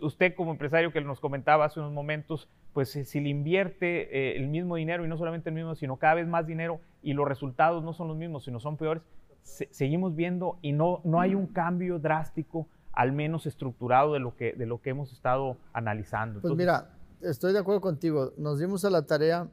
usted 0.00 0.34
como 0.34 0.52
empresario 0.52 0.92
que 0.92 1.00
nos 1.00 1.20
comentaba 1.20 1.64
hace 1.64 1.80
unos 1.80 1.92
momentos, 1.92 2.48
pues 2.72 2.94
eh, 2.96 3.04
si 3.04 3.20
le 3.20 3.28
invierte 3.28 4.36
el 4.36 4.48
mismo 4.48 4.76
dinero 4.76 5.04
y 5.04 5.08
no 5.08 5.16
solamente 5.16 5.50
el 5.50 5.54
mismo, 5.54 5.74
sino 5.74 5.96
cada 5.96 6.14
vez 6.14 6.26
más 6.26 6.46
dinero 6.46 6.80
y 7.02 7.12
los 7.12 7.28
resultados 7.28 7.82
no 7.82 7.92
son 7.92 8.08
los 8.08 8.16
mismos, 8.16 8.44
sino 8.44 8.60
son 8.60 8.76
peores, 8.76 9.02
seguimos 9.42 10.14
viendo 10.14 10.58
y 10.62 10.72
no, 10.72 11.00
no 11.04 11.20
hay 11.20 11.34
un 11.34 11.46
cambio 11.46 11.98
drástico, 11.98 12.68
al 12.92 13.12
menos 13.12 13.46
estructurado 13.46 14.12
de 14.14 14.20
lo 14.20 14.36
que, 14.36 14.52
de 14.52 14.66
lo 14.66 14.80
que 14.80 14.90
hemos 14.90 15.12
estado 15.12 15.56
analizando. 15.72 16.40
Pues 16.40 16.54
mira, 16.54 16.90
estoy 17.22 17.52
de 17.52 17.58
acuerdo 17.58 17.80
contigo. 17.80 18.32
Nos 18.36 18.58
dimos 18.58 18.84
a 18.84 18.90
la 18.90 19.02
tarea 19.06 19.48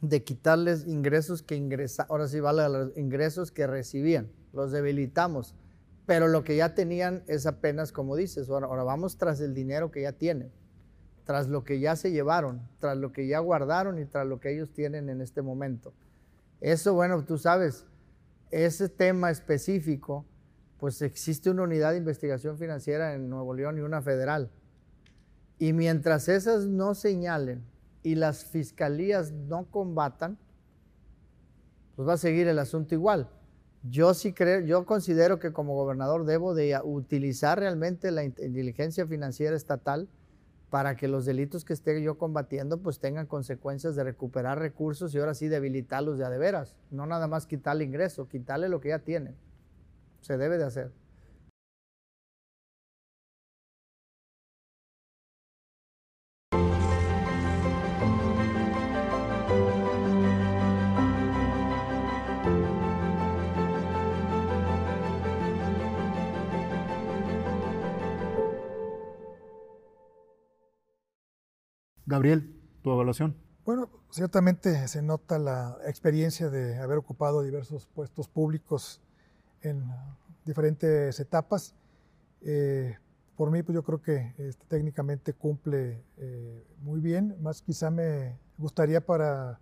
de 0.00 0.22
quitarles 0.22 0.86
ingresos 0.86 1.42
que 1.42 1.56
ingresan, 1.56 2.06
ahora 2.08 2.28
sí 2.28 2.40
vale 2.40 2.68
los 2.68 2.96
ingresos 2.96 3.50
que 3.50 3.66
recibían, 3.66 4.30
los 4.52 4.70
debilitamos, 4.70 5.54
pero 6.06 6.28
lo 6.28 6.44
que 6.44 6.56
ya 6.56 6.74
tenían 6.74 7.22
es 7.26 7.46
apenas 7.46 7.92
como 7.92 8.16
dices, 8.16 8.48
ahora, 8.48 8.66
ahora 8.66 8.84
vamos 8.84 9.18
tras 9.18 9.40
el 9.40 9.54
dinero 9.54 9.90
que 9.90 10.02
ya 10.02 10.12
tienen, 10.12 10.52
tras 11.24 11.48
lo 11.48 11.64
que 11.64 11.80
ya 11.80 11.96
se 11.96 12.12
llevaron, 12.12 12.62
tras 12.78 12.96
lo 12.96 13.12
que 13.12 13.26
ya 13.26 13.40
guardaron 13.40 13.98
y 13.98 14.06
tras 14.06 14.26
lo 14.26 14.40
que 14.40 14.54
ellos 14.54 14.72
tienen 14.72 15.08
en 15.08 15.20
este 15.20 15.42
momento. 15.42 15.92
Eso, 16.60 16.94
bueno, 16.94 17.24
tú 17.24 17.36
sabes, 17.36 17.84
ese 18.50 18.88
tema 18.88 19.30
específico, 19.30 20.24
pues 20.78 21.02
existe 21.02 21.50
una 21.50 21.64
unidad 21.64 21.92
de 21.92 21.98
investigación 21.98 22.56
financiera 22.56 23.14
en 23.14 23.28
Nuevo 23.28 23.52
León 23.52 23.78
y 23.78 23.80
una 23.80 24.00
federal. 24.00 24.50
Y 25.58 25.72
mientras 25.72 26.28
esas 26.28 26.66
no 26.66 26.94
señalen 26.94 27.64
y 28.02 28.14
las 28.14 28.44
fiscalías 28.44 29.32
no 29.32 29.66
combatan, 29.70 30.38
pues 31.96 32.08
va 32.08 32.14
a 32.14 32.18
seguir 32.18 32.46
el 32.48 32.58
asunto 32.58 32.94
igual. 32.94 33.28
Yo 33.82 34.14
sí 34.14 34.32
creo, 34.32 34.60
yo 34.60 34.84
considero 34.86 35.38
que 35.38 35.52
como 35.52 35.74
gobernador 35.74 36.24
debo 36.24 36.54
de 36.54 36.78
utilizar 36.82 37.58
realmente 37.58 38.10
la 38.10 38.24
inteligencia 38.24 39.06
financiera 39.06 39.56
estatal 39.56 40.08
para 40.70 40.96
que 40.96 41.08
los 41.08 41.24
delitos 41.24 41.64
que 41.64 41.72
esté 41.72 42.02
yo 42.02 42.18
combatiendo 42.18 42.78
pues 42.78 42.98
tengan 42.98 43.26
consecuencias 43.26 43.96
de 43.96 44.04
recuperar 44.04 44.58
recursos 44.58 45.14
y 45.14 45.18
ahora 45.18 45.34
sí 45.34 45.48
debilitarlos 45.48 46.18
de 46.18 46.26
a 46.26 46.30
de 46.30 46.38
veras. 46.38 46.76
No 46.90 47.06
nada 47.06 47.26
más 47.26 47.46
quitarle 47.46 47.84
ingreso, 47.84 48.28
quitarle 48.28 48.68
lo 48.68 48.80
que 48.80 48.90
ya 48.90 48.98
tienen. 48.98 49.36
Se 50.20 50.36
debe 50.36 50.58
de 50.58 50.64
hacer. 50.64 50.92
Gabriel, 72.08 72.58
tu 72.82 72.90
evaluación. 72.90 73.36
Bueno, 73.66 73.90
ciertamente 74.08 74.88
se 74.88 75.02
nota 75.02 75.38
la 75.38 75.76
experiencia 75.86 76.48
de 76.48 76.78
haber 76.78 76.96
ocupado 76.96 77.42
diversos 77.42 77.84
puestos 77.84 78.28
públicos 78.28 79.02
en 79.60 79.84
diferentes 80.46 81.20
etapas. 81.20 81.74
Eh, 82.40 82.96
por 83.36 83.50
mí, 83.50 83.62
pues 83.62 83.74
yo 83.74 83.82
creo 83.82 84.00
que 84.00 84.32
este, 84.38 84.64
técnicamente 84.68 85.34
cumple 85.34 86.02
eh, 86.16 86.66
muy 86.80 87.00
bien, 87.00 87.36
más 87.42 87.60
quizá 87.60 87.90
me 87.90 88.38
gustaría 88.56 89.04
para 89.04 89.60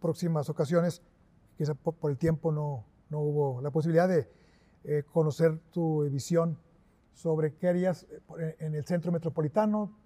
próximas 0.00 0.48
ocasiones, 0.48 1.02
quizá 1.56 1.74
por, 1.74 2.12
el 2.12 2.16
tiempo 2.16 2.52
no, 2.52 2.86
no, 3.10 3.18
hubo 3.18 3.60
la 3.60 3.72
posibilidad 3.72 4.08
de 4.08 4.30
eh, 4.84 5.02
conocer 5.12 5.58
tu 5.72 6.08
visión 6.08 6.60
sobre 7.12 7.56
qué 7.56 7.66
harías 7.66 8.06
en 8.60 8.76
el 8.76 8.84
centro 8.84 9.10
metropolitano, 9.10 9.98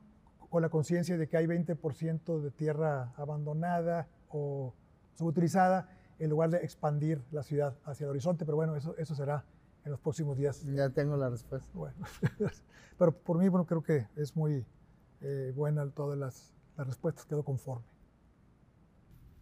con 0.53 0.61
la 0.61 0.69
conciencia 0.69 1.17
de 1.17 1.29
que 1.29 1.39
hay 1.39 1.47
20% 1.47 2.43
de 2.43 2.51
tierra 2.51 3.15
abandonada 3.17 4.07
o 4.29 4.75
subutilizada, 5.15 5.89
en 6.19 6.29
lugar 6.29 6.51
de 6.51 6.59
expandir 6.59 7.23
la 7.31 7.43
ciudad 7.43 7.75
hacia 7.87 8.05
el 8.05 8.11
horizonte. 8.11 8.45
Pero 8.45 8.57
bueno, 8.57 8.77
eso, 8.77 8.95
eso 8.99 9.15
será 9.15 9.47
en 9.83 9.93
los 9.93 9.99
próximos 9.99 10.37
días. 10.37 10.63
Ya 10.67 10.91
tengo 10.91 11.17
la 11.17 11.31
respuesta. 11.31 11.71
Bueno, 11.73 11.97
pero 12.99 13.13
por 13.13 13.39
mí, 13.39 13.49
bueno, 13.49 13.65
creo 13.65 13.83
que 13.83 14.07
es 14.15 14.37
muy 14.37 14.67
eh, 15.23 15.55
buena 15.57 15.89
todas 15.89 16.19
las, 16.19 16.55
las, 16.77 16.87
respuestas, 16.87 17.25
quedo 17.25 17.43
conforme. 17.43 17.87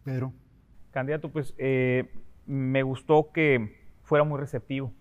Pedro. 0.05 0.31
Candidato, 0.91 1.29
pues 1.29 1.53
eh, 1.57 2.09
me 2.45 2.83
gustó 2.83 3.33
que 3.33 3.85
fuera 4.03 4.23
muy 4.23 4.39
receptivo. 4.39 4.93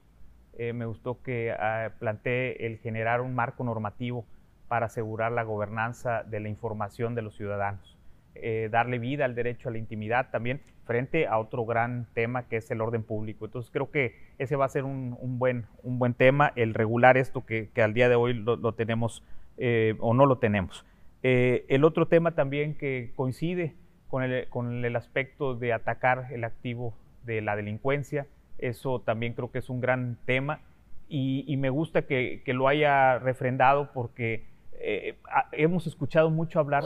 Eh, 0.55 0.73
me 0.73 0.87
gustó 0.87 1.23
que 1.23 1.53
ah, 1.53 1.95
plantee 2.01 2.67
el 2.67 2.79
generar 2.79 3.21
un 3.21 3.33
marco 3.33 3.63
normativo 3.63 4.27
para 4.71 4.87
asegurar 4.87 5.33
la 5.33 5.43
gobernanza 5.43 6.23
de 6.23 6.39
la 6.39 6.49
información 6.49 7.17
de 7.17 7.23
los 7.23 7.37
ciudadanos. 7.37 7.99
Eh, 8.37 8.69
darle 8.71 9.01
vida 9.01 9.25
al 9.25 9.35
derecho 9.35 9.69
a 9.69 9.73
la 9.73 9.79
intimidad 9.79 10.31
también 10.31 10.61
frente 10.85 11.27
a 11.27 11.39
otro 11.39 11.67
gran 11.67 12.07
tema 12.15 12.45
que 12.45 12.59
es 12.59 12.71
el 12.71 12.81
orden 12.81 13.03
público. 13.03 13.47
Entonces 13.47 13.69
creo 13.73 13.91
que 13.91 14.15
ese 14.39 14.55
va 14.55 14.67
a 14.67 14.69
ser 14.69 14.85
un, 14.85 15.17
buen, 15.41 15.67
un 15.83 15.99
buen 15.99 16.15
tema, 16.15 16.53
el 16.55 16.75
regular 16.75 17.17
esto 17.17 17.45
que, 17.45 17.69
al 17.83 17.95
día 17.95 18.09
de 18.09 18.15
hoy 18.15 18.33
lo, 18.33 18.73
tenemos 18.75 19.25
eh, 19.57 19.97
o 19.99 20.15
no 20.15 20.25
lo 20.25 20.39
tenemos. 20.39 20.87
Eh, 21.25 21.65
el 21.69 21.83
otro 21.83 22.07
tema 22.07 22.37
también 22.37 22.77
que 22.77 23.11
coincide 23.17 23.75
con 24.07 24.23
el, 24.23 24.49
con 24.51 24.85
el 24.85 24.95
aspecto 24.95 25.57
de 25.57 25.73
atacar 25.73 26.29
el 26.31 26.45
activo 26.45 26.95
de 27.25 27.41
la 27.41 27.57
delincuencia, 27.57 28.29
eso 28.59 29.01
también 29.01 29.33
creo 29.33 29.51
que 29.51 29.59
es 29.59 29.69
un 29.69 29.81
gran 29.81 30.17
tema 30.27 30.61
y, 31.09 31.57
me 31.57 31.71
gusta 31.71 32.03
que, 32.03 32.43
que, 32.45 32.55
lo 32.55 32.69
haya 32.69 33.19
refrendado 33.19 33.91
porque 33.93 34.45
eh, 34.81 35.17
hemos 35.53 35.87
escuchado 35.87 36.31
mucho 36.31 36.59
hablar, 36.59 36.85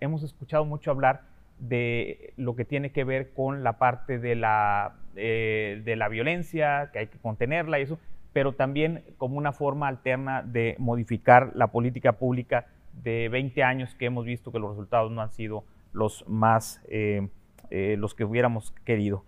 hemos 0.00 0.22
escuchado 0.22 0.64
mucho 0.64 0.90
hablar 0.90 1.22
de 1.58 2.32
lo 2.36 2.54
que 2.54 2.64
tiene 2.64 2.92
que 2.92 3.04
ver 3.04 3.32
con 3.32 3.64
la 3.64 3.78
parte 3.78 4.18
de 4.18 4.36
la, 4.36 4.94
eh, 5.16 5.82
de 5.84 5.96
la 5.96 6.08
violencia, 6.08 6.90
que 6.92 7.00
hay 7.00 7.06
que 7.08 7.18
contenerla 7.18 7.78
y 7.78 7.82
eso, 7.82 7.98
pero 8.32 8.52
también 8.52 9.04
como 9.18 9.38
una 9.38 9.52
forma 9.52 9.88
alterna 9.88 10.42
de 10.42 10.76
modificar 10.78 11.52
la 11.54 11.68
política 11.68 12.12
pública 12.12 12.66
de 12.92 13.28
20 13.28 13.62
años 13.64 13.94
que 13.96 14.06
hemos 14.06 14.24
visto 14.24 14.52
que 14.52 14.58
los 14.60 14.70
resultados 14.70 15.10
no 15.10 15.20
han 15.20 15.32
sido 15.32 15.64
los 15.92 16.24
más, 16.28 16.80
eh, 16.88 17.28
los 17.70 18.14
que 18.14 18.24
hubiéramos 18.24 18.72
querido. 18.84 19.24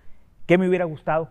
¿Qué 0.47 0.59
me 0.59 0.69
hubiera 0.69 0.85
gustado? 0.85 1.31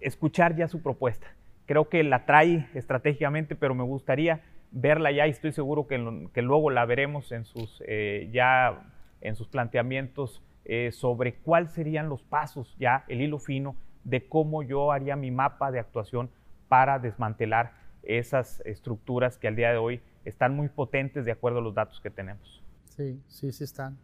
escuchar 0.00 0.56
ya 0.56 0.66
su 0.66 0.82
propuesta. 0.82 1.28
Creo 1.66 1.88
que 1.88 2.02
la 2.02 2.24
trae 2.26 2.66
estratégicamente, 2.74 3.54
pero 3.54 3.76
me 3.76 3.84
gustaría 3.84 4.40
verla 4.70 5.10
ya 5.10 5.26
y 5.26 5.30
estoy 5.30 5.52
seguro 5.52 5.86
que, 5.86 6.28
que 6.32 6.42
luego 6.42 6.70
la 6.70 6.84
veremos 6.84 7.32
en 7.32 7.44
sus, 7.44 7.82
eh, 7.86 8.28
ya 8.32 8.92
en 9.20 9.36
sus 9.36 9.48
planteamientos 9.48 10.42
eh, 10.64 10.92
sobre 10.92 11.34
cuáles 11.34 11.72
serían 11.72 12.08
los 12.08 12.22
pasos, 12.22 12.76
ya 12.78 13.04
el 13.08 13.20
hilo 13.20 13.38
fino 13.38 13.76
de 14.04 14.28
cómo 14.28 14.62
yo 14.62 14.92
haría 14.92 15.16
mi 15.16 15.30
mapa 15.30 15.70
de 15.70 15.80
actuación 15.80 16.30
para 16.68 16.98
desmantelar 16.98 17.72
esas 18.02 18.60
estructuras 18.64 19.36
que 19.36 19.48
al 19.48 19.56
día 19.56 19.70
de 19.70 19.78
hoy 19.78 20.00
están 20.24 20.54
muy 20.54 20.68
potentes 20.68 21.24
de 21.24 21.32
acuerdo 21.32 21.58
a 21.58 21.62
los 21.62 21.74
datos 21.74 22.00
que 22.00 22.10
tenemos. 22.10 22.62
Sí, 22.84 23.20
sí, 23.26 23.52
sí 23.52 23.64
están. 23.64 23.98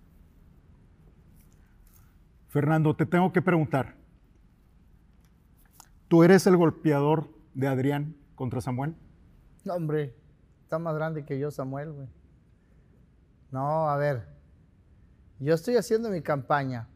Fernando, 2.49 2.95
te 2.95 3.07
tengo 3.07 3.33
que 3.33 3.43
preguntar. 3.43 3.95
¿Tú 6.09 6.23
eres 6.23 6.47
el 6.47 6.57
golpeador 6.57 7.29
de 7.55 7.69
Adrián 7.69 8.17
contra 8.35 8.61
Samuel? 8.61 8.95
No, 9.65 9.75
hombre, 9.75 10.15
Está 10.67 10.81
más 10.81 10.97
grande 10.97 11.25
que 11.25 11.39
yo, 11.39 11.53
Samuel, 11.53 11.93
güey. 11.93 12.09
No, 13.53 13.89
a 13.89 13.97
ver. 13.97 14.27
Yo 15.39 15.55
estoy 15.55 15.77
haciendo 15.77 16.11
mi 16.11 16.23
campaña. 16.23 16.89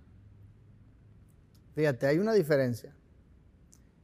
Fíjate, 1.76 2.09
hay 2.09 2.18
una 2.18 2.32
diferencia. 2.32 2.97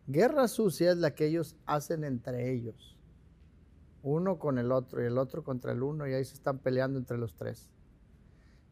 Guerra 0.06 0.46
sucia 0.46 0.92
es 0.92 0.98
la 0.98 1.16
que 1.16 1.26
ellos 1.26 1.56
hacen 1.66 2.04
entre 2.04 2.52
ellos. 2.52 2.96
Uno 4.04 4.38
con 4.38 4.58
el 4.58 4.70
otro 4.70 5.02
y 5.02 5.06
el 5.06 5.18
otro 5.18 5.42
contra 5.42 5.72
el 5.72 5.82
uno 5.82 6.06
y 6.06 6.14
ahí 6.14 6.24
se 6.24 6.34
están 6.34 6.60
peleando 6.60 7.00
entre 7.00 7.18
los 7.18 7.34
tres. 7.34 7.68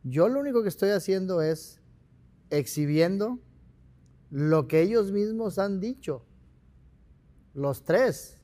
Yo 0.04 0.28
lo 0.28 0.38
único 0.38 0.62
que 0.62 0.68
estoy 0.68 0.90
haciendo 0.90 1.42
es 1.42 1.82
exhibiendo 2.50 3.40
lo 4.30 4.68
que 4.68 4.80
ellos 4.80 5.10
mismos 5.10 5.58
han 5.58 5.80
dicho. 5.80 6.24
Los 7.52 7.82
tres 7.82 8.43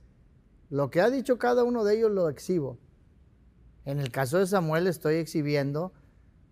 Lo 0.71 0.89
que 0.91 1.01
ha 1.01 1.11
dicho 1.11 1.37
cada 1.37 1.65
uno 1.65 1.85
de 1.85 1.97
ellos 1.97 2.13
lo 2.13 2.29
exhibo. 2.29 2.79
En 3.85 3.99
el 3.99 4.13
caso 4.13 4.39
de 4.39 4.47
Samuel 4.47 4.87
estoy 4.87 5.17
exhibiendo, 5.17 5.93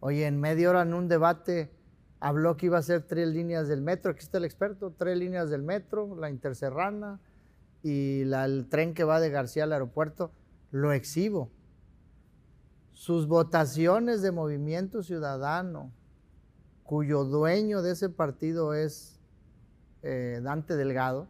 oye, 0.01 0.27
en 0.27 0.41
media 0.41 0.71
hora 0.71 0.83
en 0.83 0.93
un 0.93 1.09
debate 1.09 1.71
habló 2.19 2.57
que 2.57 2.67
iba 2.67 2.79
a 2.79 2.83
ser 2.83 3.03
tres 3.03 3.29
líneas 3.29 3.69
del 3.69 3.81
metro, 3.81 4.11
aquí 4.11 4.21
está 4.21 4.39
el 4.39 4.45
experto, 4.45 4.93
tres 4.97 5.17
líneas 5.17 5.51
del 5.51 5.63
metro, 5.63 6.17
la 6.17 6.31
interserrana 6.31 7.21
y 7.83 8.23
el 8.23 8.67
tren 8.69 8.93
que 8.93 9.05
va 9.05 9.21
de 9.21 9.31
García 9.31 9.65
al 9.65 9.73
aeropuerto, 9.73 10.33
lo 10.73 10.93
exhibo. 10.93 11.51
Sus 12.93 13.29
votaciones 13.29 14.21
de 14.23 14.33
Movimiento 14.33 15.05
Ciudadano, 15.05 15.93
cuyo 16.83 17.25
dueño 17.25 17.83
de 17.83 17.93
ese 17.93 18.09
partido 18.09 18.75
es 18.75 19.21
eh, 20.03 20.41
Dante 20.43 20.75
Delgado, 20.75 21.29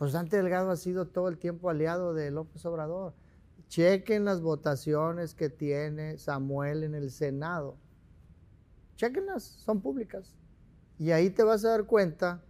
pues 0.00 0.12
Dante 0.12 0.38
Delgado 0.38 0.70
ha 0.70 0.76
sido 0.76 1.08
todo 1.08 1.28
el 1.28 1.36
tiempo 1.36 1.68
aliado 1.68 2.14
de 2.14 2.30
López 2.30 2.64
Obrador. 2.64 3.12
Chequen 3.68 4.24
las 4.24 4.40
votaciones 4.40 5.34
que 5.34 5.50
tiene 5.50 6.16
Samuel 6.16 6.84
en 6.84 6.94
el 6.94 7.10
Senado. 7.10 7.76
Chequenlas, 8.96 9.42
son 9.42 9.82
públicas. 9.82 10.34
Y 10.98 11.10
ahí 11.10 11.28
te 11.28 11.42
vas 11.42 11.66
a 11.66 11.72
dar 11.72 11.84
cuenta 11.84 12.42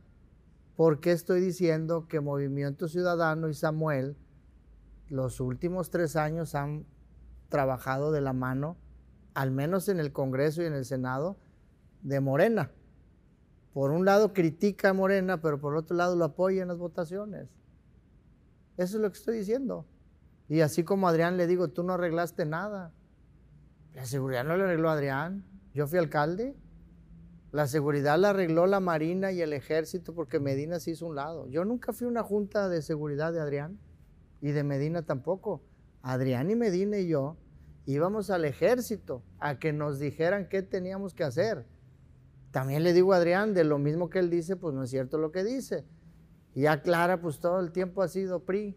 por 0.76 1.00
qué 1.00 1.10
estoy 1.10 1.40
diciendo 1.40 2.06
que 2.06 2.20
Movimiento 2.20 2.86
Ciudadano 2.86 3.48
y 3.48 3.54
Samuel 3.54 4.16
los 5.08 5.40
últimos 5.40 5.90
tres 5.90 6.14
años 6.14 6.54
han 6.54 6.86
trabajado 7.48 8.12
de 8.12 8.20
la 8.20 8.32
mano, 8.32 8.76
al 9.34 9.50
menos 9.50 9.88
en 9.88 9.98
el 9.98 10.12
Congreso 10.12 10.62
y 10.62 10.66
en 10.66 10.74
el 10.74 10.84
Senado, 10.84 11.36
de 12.02 12.20
Morena. 12.20 12.70
Por 13.72 13.90
un 13.90 14.04
lado 14.04 14.32
critica 14.32 14.90
a 14.90 14.92
Morena, 14.92 15.40
pero 15.40 15.60
por 15.60 15.76
otro 15.76 15.96
lado 15.96 16.16
lo 16.16 16.24
apoya 16.24 16.62
en 16.62 16.68
las 16.68 16.78
votaciones. 16.78 17.48
Eso 18.76 18.96
es 18.96 19.02
lo 19.02 19.10
que 19.10 19.18
estoy 19.18 19.38
diciendo. 19.38 19.86
Y 20.48 20.62
así 20.62 20.82
como 20.82 21.06
Adrián 21.06 21.36
le 21.36 21.46
digo, 21.46 21.68
tú 21.68 21.82
no 21.82 21.92
arreglaste 21.92 22.46
nada. 22.46 22.92
La 23.94 24.04
seguridad 24.04 24.44
no 24.44 24.56
le 24.56 24.64
arregló 24.64 24.90
Adrián. 24.90 25.44
Yo 25.74 25.86
fui 25.86 25.98
alcalde. 25.98 26.56
La 27.52 27.66
seguridad 27.66 28.18
la 28.18 28.30
arregló 28.30 28.66
la 28.66 28.80
Marina 28.80 29.32
y 29.32 29.40
el 29.40 29.52
Ejército 29.52 30.14
porque 30.14 30.40
Medina 30.40 30.80
se 30.80 30.92
hizo 30.92 31.06
un 31.06 31.16
lado. 31.16 31.46
Yo 31.48 31.64
nunca 31.64 31.92
fui 31.92 32.06
una 32.06 32.22
junta 32.22 32.68
de 32.68 32.82
seguridad 32.82 33.32
de 33.32 33.40
Adrián 33.40 33.78
y 34.40 34.50
de 34.52 34.64
Medina 34.64 35.02
tampoco. 35.02 35.62
Adrián 36.02 36.50
y 36.50 36.56
Medina 36.56 36.98
y 36.98 37.08
yo 37.08 37.36
íbamos 37.86 38.30
al 38.30 38.44
ejército 38.44 39.22
a 39.38 39.58
que 39.58 39.72
nos 39.72 39.98
dijeran 39.98 40.48
qué 40.48 40.62
teníamos 40.62 41.14
que 41.14 41.24
hacer. 41.24 41.66
También 42.50 42.82
le 42.82 42.92
digo 42.92 43.12
a 43.12 43.16
Adrián, 43.16 43.54
de 43.54 43.64
lo 43.64 43.78
mismo 43.78 44.10
que 44.10 44.18
él 44.18 44.30
dice, 44.30 44.56
pues 44.56 44.74
no 44.74 44.82
es 44.82 44.90
cierto 44.90 45.18
lo 45.18 45.30
que 45.30 45.44
dice. 45.44 45.84
Y 46.54 46.66
a 46.66 46.82
Clara, 46.82 47.20
pues 47.20 47.38
todo 47.38 47.60
el 47.60 47.70
tiempo 47.70 48.02
ha 48.02 48.08
sido 48.08 48.44
PRI. 48.44 48.76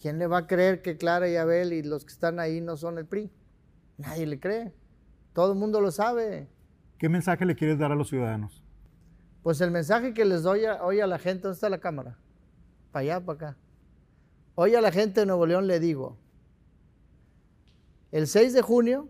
¿Quién 0.00 0.18
le 0.18 0.26
va 0.26 0.38
a 0.38 0.46
creer 0.46 0.82
que 0.82 0.96
Clara 0.96 1.28
y 1.28 1.36
Abel 1.36 1.72
y 1.72 1.82
los 1.82 2.04
que 2.04 2.12
están 2.12 2.40
ahí 2.40 2.60
no 2.60 2.76
son 2.76 2.98
el 2.98 3.06
PRI? 3.06 3.30
Nadie 3.98 4.26
le 4.26 4.40
cree. 4.40 4.74
Todo 5.32 5.52
el 5.52 5.58
mundo 5.58 5.80
lo 5.80 5.90
sabe. 5.90 6.48
¿Qué 6.98 7.08
mensaje 7.08 7.44
le 7.44 7.54
quieres 7.54 7.78
dar 7.78 7.92
a 7.92 7.94
los 7.94 8.08
ciudadanos? 8.08 8.62
Pues 9.42 9.60
el 9.60 9.70
mensaje 9.70 10.12
que 10.12 10.24
les 10.24 10.42
doy 10.42 10.64
hoy 10.82 11.00
a 11.00 11.06
la 11.06 11.18
gente, 11.18 11.42
¿dónde 11.42 11.54
está 11.54 11.70
la 11.70 11.78
cámara? 11.78 12.18
Para 12.90 13.02
allá, 13.02 13.24
para 13.24 13.36
acá. 13.36 13.58
Hoy 14.56 14.74
a 14.74 14.80
la 14.80 14.90
gente 14.90 15.20
de 15.20 15.26
Nuevo 15.26 15.46
León 15.46 15.66
le 15.66 15.78
digo, 15.78 16.16
el 18.10 18.26
6 18.26 18.54
de 18.54 18.62
junio 18.62 19.08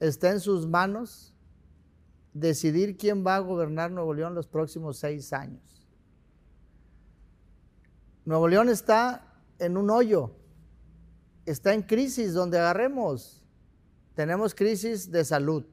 está 0.00 0.30
en 0.30 0.40
sus 0.40 0.66
manos 0.66 1.27
decidir 2.32 2.96
quién 2.96 3.26
va 3.26 3.36
a 3.36 3.40
gobernar 3.40 3.90
Nuevo 3.90 4.14
León 4.14 4.34
los 4.34 4.46
próximos 4.46 4.98
seis 4.98 5.32
años. 5.32 5.88
Nuevo 8.24 8.46
León 8.48 8.68
está 8.68 9.34
en 9.58 9.76
un 9.76 9.90
hoyo, 9.90 10.32
está 11.46 11.72
en 11.74 11.82
crisis 11.82 12.34
donde 12.34 12.58
agarremos. 12.58 13.42
Tenemos 14.14 14.54
crisis 14.54 15.10
de 15.10 15.24
salud. 15.24 15.64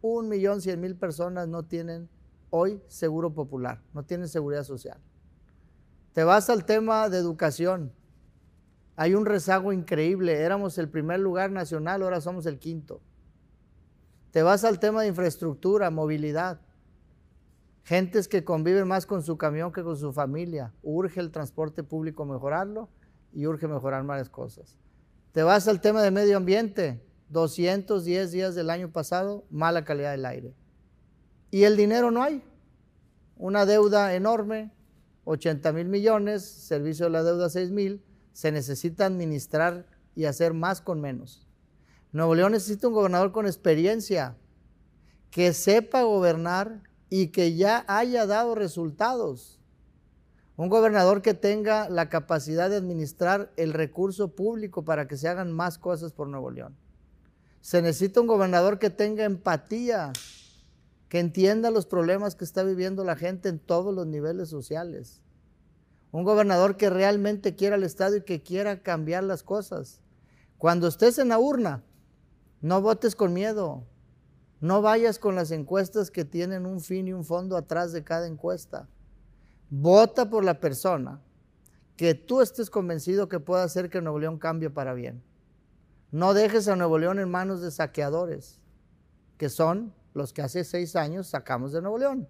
Un 0.00 0.28
millón 0.28 0.60
cien 0.60 0.80
mil 0.80 0.96
personas 0.96 1.48
no 1.48 1.64
tienen 1.64 2.08
hoy 2.50 2.80
seguro 2.88 3.34
popular, 3.34 3.82
no 3.92 4.04
tienen 4.04 4.28
seguridad 4.28 4.64
social. 4.64 4.98
Te 6.12 6.24
vas 6.24 6.48
al 6.48 6.64
tema 6.64 7.08
de 7.08 7.18
educación. 7.18 7.92
Hay 8.96 9.14
un 9.14 9.26
rezago 9.26 9.72
increíble. 9.72 10.40
Éramos 10.40 10.78
el 10.78 10.88
primer 10.88 11.20
lugar 11.20 11.50
nacional, 11.50 12.02
ahora 12.02 12.20
somos 12.20 12.46
el 12.46 12.58
quinto. 12.58 13.00
Te 14.30 14.42
vas 14.42 14.64
al 14.64 14.78
tema 14.78 15.02
de 15.02 15.08
infraestructura, 15.08 15.90
movilidad. 15.90 16.60
Gentes 17.84 18.28
que 18.28 18.44
conviven 18.44 18.86
más 18.86 19.06
con 19.06 19.22
su 19.22 19.38
camión 19.38 19.72
que 19.72 19.82
con 19.82 19.96
su 19.96 20.12
familia. 20.12 20.74
Urge 20.82 21.20
el 21.20 21.30
transporte 21.30 21.82
público 21.82 22.26
mejorarlo 22.26 22.90
y 23.32 23.46
urge 23.46 23.66
mejorar 23.66 24.04
varias 24.04 24.28
cosas. 24.28 24.76
Te 25.32 25.42
vas 25.42 25.68
al 25.68 25.80
tema 25.80 26.02
de 26.02 26.10
medio 26.10 26.36
ambiente. 26.36 27.02
210 27.30 28.32
días 28.32 28.54
del 28.54 28.70
año 28.70 28.90
pasado, 28.90 29.44
mala 29.50 29.84
calidad 29.84 30.12
del 30.12 30.26
aire. 30.26 30.54
Y 31.50 31.64
el 31.64 31.76
dinero 31.76 32.10
no 32.10 32.22
hay. 32.22 32.42
Una 33.36 33.64
deuda 33.66 34.14
enorme, 34.14 34.72
80 35.24 35.72
mil 35.72 35.88
millones, 35.88 36.44
servicio 36.44 37.06
de 37.06 37.12
la 37.12 37.22
deuda 37.22 37.48
6 37.48 37.70
mil. 37.70 38.02
Se 38.32 38.52
necesita 38.52 39.06
administrar 39.06 39.86
y 40.14 40.24
hacer 40.24 40.52
más 40.52 40.80
con 40.80 41.00
menos. 41.00 41.47
Nuevo 42.10 42.34
León 42.34 42.52
necesita 42.52 42.88
un 42.88 42.94
gobernador 42.94 43.32
con 43.32 43.46
experiencia, 43.46 44.36
que 45.30 45.52
sepa 45.52 46.02
gobernar 46.02 46.82
y 47.10 47.28
que 47.28 47.54
ya 47.54 47.84
haya 47.86 48.26
dado 48.26 48.54
resultados. 48.54 49.60
Un 50.56 50.70
gobernador 50.70 51.20
que 51.20 51.34
tenga 51.34 51.88
la 51.88 52.08
capacidad 52.08 52.70
de 52.70 52.76
administrar 52.76 53.52
el 53.56 53.74
recurso 53.74 54.34
público 54.34 54.84
para 54.84 55.06
que 55.06 55.16
se 55.16 55.28
hagan 55.28 55.52
más 55.52 55.78
cosas 55.78 56.12
por 56.12 56.28
Nuevo 56.28 56.50
León. 56.50 56.76
Se 57.60 57.82
necesita 57.82 58.20
un 58.20 58.26
gobernador 58.26 58.78
que 58.78 58.88
tenga 58.88 59.24
empatía, 59.24 60.12
que 61.08 61.20
entienda 61.20 61.70
los 61.70 61.86
problemas 61.86 62.34
que 62.34 62.44
está 62.44 62.62
viviendo 62.62 63.04
la 63.04 63.16
gente 63.16 63.50
en 63.50 63.58
todos 63.58 63.94
los 63.94 64.06
niveles 64.06 64.48
sociales. 64.48 65.20
Un 66.10 66.24
gobernador 66.24 66.78
que 66.78 66.88
realmente 66.88 67.54
quiera 67.54 67.76
el 67.76 67.84
Estado 67.84 68.16
y 68.16 68.22
que 68.22 68.42
quiera 68.42 68.82
cambiar 68.82 69.24
las 69.24 69.42
cosas. 69.42 70.00
Cuando 70.56 70.88
estés 70.88 71.18
en 71.18 71.28
la 71.28 71.38
urna, 71.38 71.84
no 72.60 72.82
votes 72.82 73.14
con 73.14 73.32
miedo. 73.32 73.84
No 74.60 74.82
vayas 74.82 75.18
con 75.18 75.36
las 75.36 75.52
encuestas 75.52 76.10
que 76.10 76.24
tienen 76.24 76.66
un 76.66 76.80
fin 76.80 77.06
y 77.06 77.12
un 77.12 77.24
fondo 77.24 77.56
atrás 77.56 77.92
de 77.92 78.02
cada 78.02 78.26
encuesta. 78.26 78.88
Vota 79.70 80.28
por 80.28 80.44
la 80.44 80.58
persona 80.58 81.20
que 81.96 82.14
tú 82.14 82.40
estés 82.40 82.70
convencido 82.70 83.28
que 83.28 83.38
pueda 83.38 83.62
hacer 83.62 83.90
que 83.90 84.00
Nuevo 84.00 84.18
León 84.18 84.38
cambie 84.38 84.70
para 84.70 84.94
bien. 84.94 85.22
No 86.10 86.34
dejes 86.34 86.66
a 86.66 86.74
Nuevo 86.74 86.98
León 86.98 87.18
en 87.18 87.30
manos 87.30 87.60
de 87.60 87.70
saqueadores, 87.70 88.60
que 89.36 89.48
son 89.48 89.94
los 90.14 90.32
que 90.32 90.42
hace 90.42 90.64
seis 90.64 90.96
años 90.96 91.28
sacamos 91.28 91.72
de 91.72 91.82
Nuevo 91.82 91.98
León, 91.98 92.28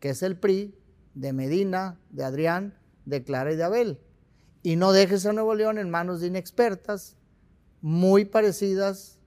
que 0.00 0.10
es 0.10 0.22
el 0.22 0.38
PRI 0.38 0.74
de 1.14 1.32
Medina, 1.32 2.00
de 2.10 2.24
Adrián, 2.24 2.78
de 3.04 3.22
Clara 3.22 3.52
y 3.52 3.56
de 3.56 3.64
Abel. 3.64 4.00
Y 4.62 4.76
no 4.76 4.92
dejes 4.92 5.26
a 5.26 5.32
Nuevo 5.32 5.54
León 5.54 5.78
en 5.78 5.90
manos 5.90 6.20
de 6.20 6.28
inexpertas, 6.28 7.16
muy 7.80 8.24
parecidas 8.24 9.19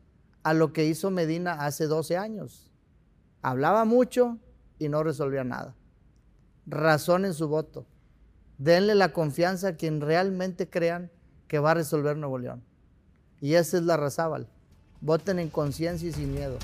a 0.43 0.53
lo 0.53 0.73
que 0.73 0.85
hizo 0.85 1.09
Medina 1.09 1.65
hace 1.65 1.87
12 1.87 2.17
años. 2.17 2.69
Hablaba 3.41 3.85
mucho 3.85 4.37
y 4.77 4.89
no 4.89 5.03
resolvía 5.03 5.43
nada. 5.43 5.75
Razón 6.65 7.25
en 7.25 7.33
su 7.33 7.47
voto. 7.47 7.85
Denle 8.57 8.95
la 8.95 9.13
confianza 9.13 9.69
a 9.69 9.75
quien 9.75 10.01
realmente 10.01 10.69
crean 10.69 11.11
que 11.47 11.59
va 11.59 11.71
a 11.71 11.75
resolver 11.75 12.17
Nuevo 12.17 12.37
León. 12.37 12.63
Y 13.41 13.55
esa 13.55 13.77
es 13.77 13.83
la 13.83 13.97
Razábal. 13.97 14.47
Voten 15.01 15.39
en 15.39 15.49
conciencia 15.49 16.07
y 16.07 16.13
sin 16.13 16.33
miedo. 16.33 16.57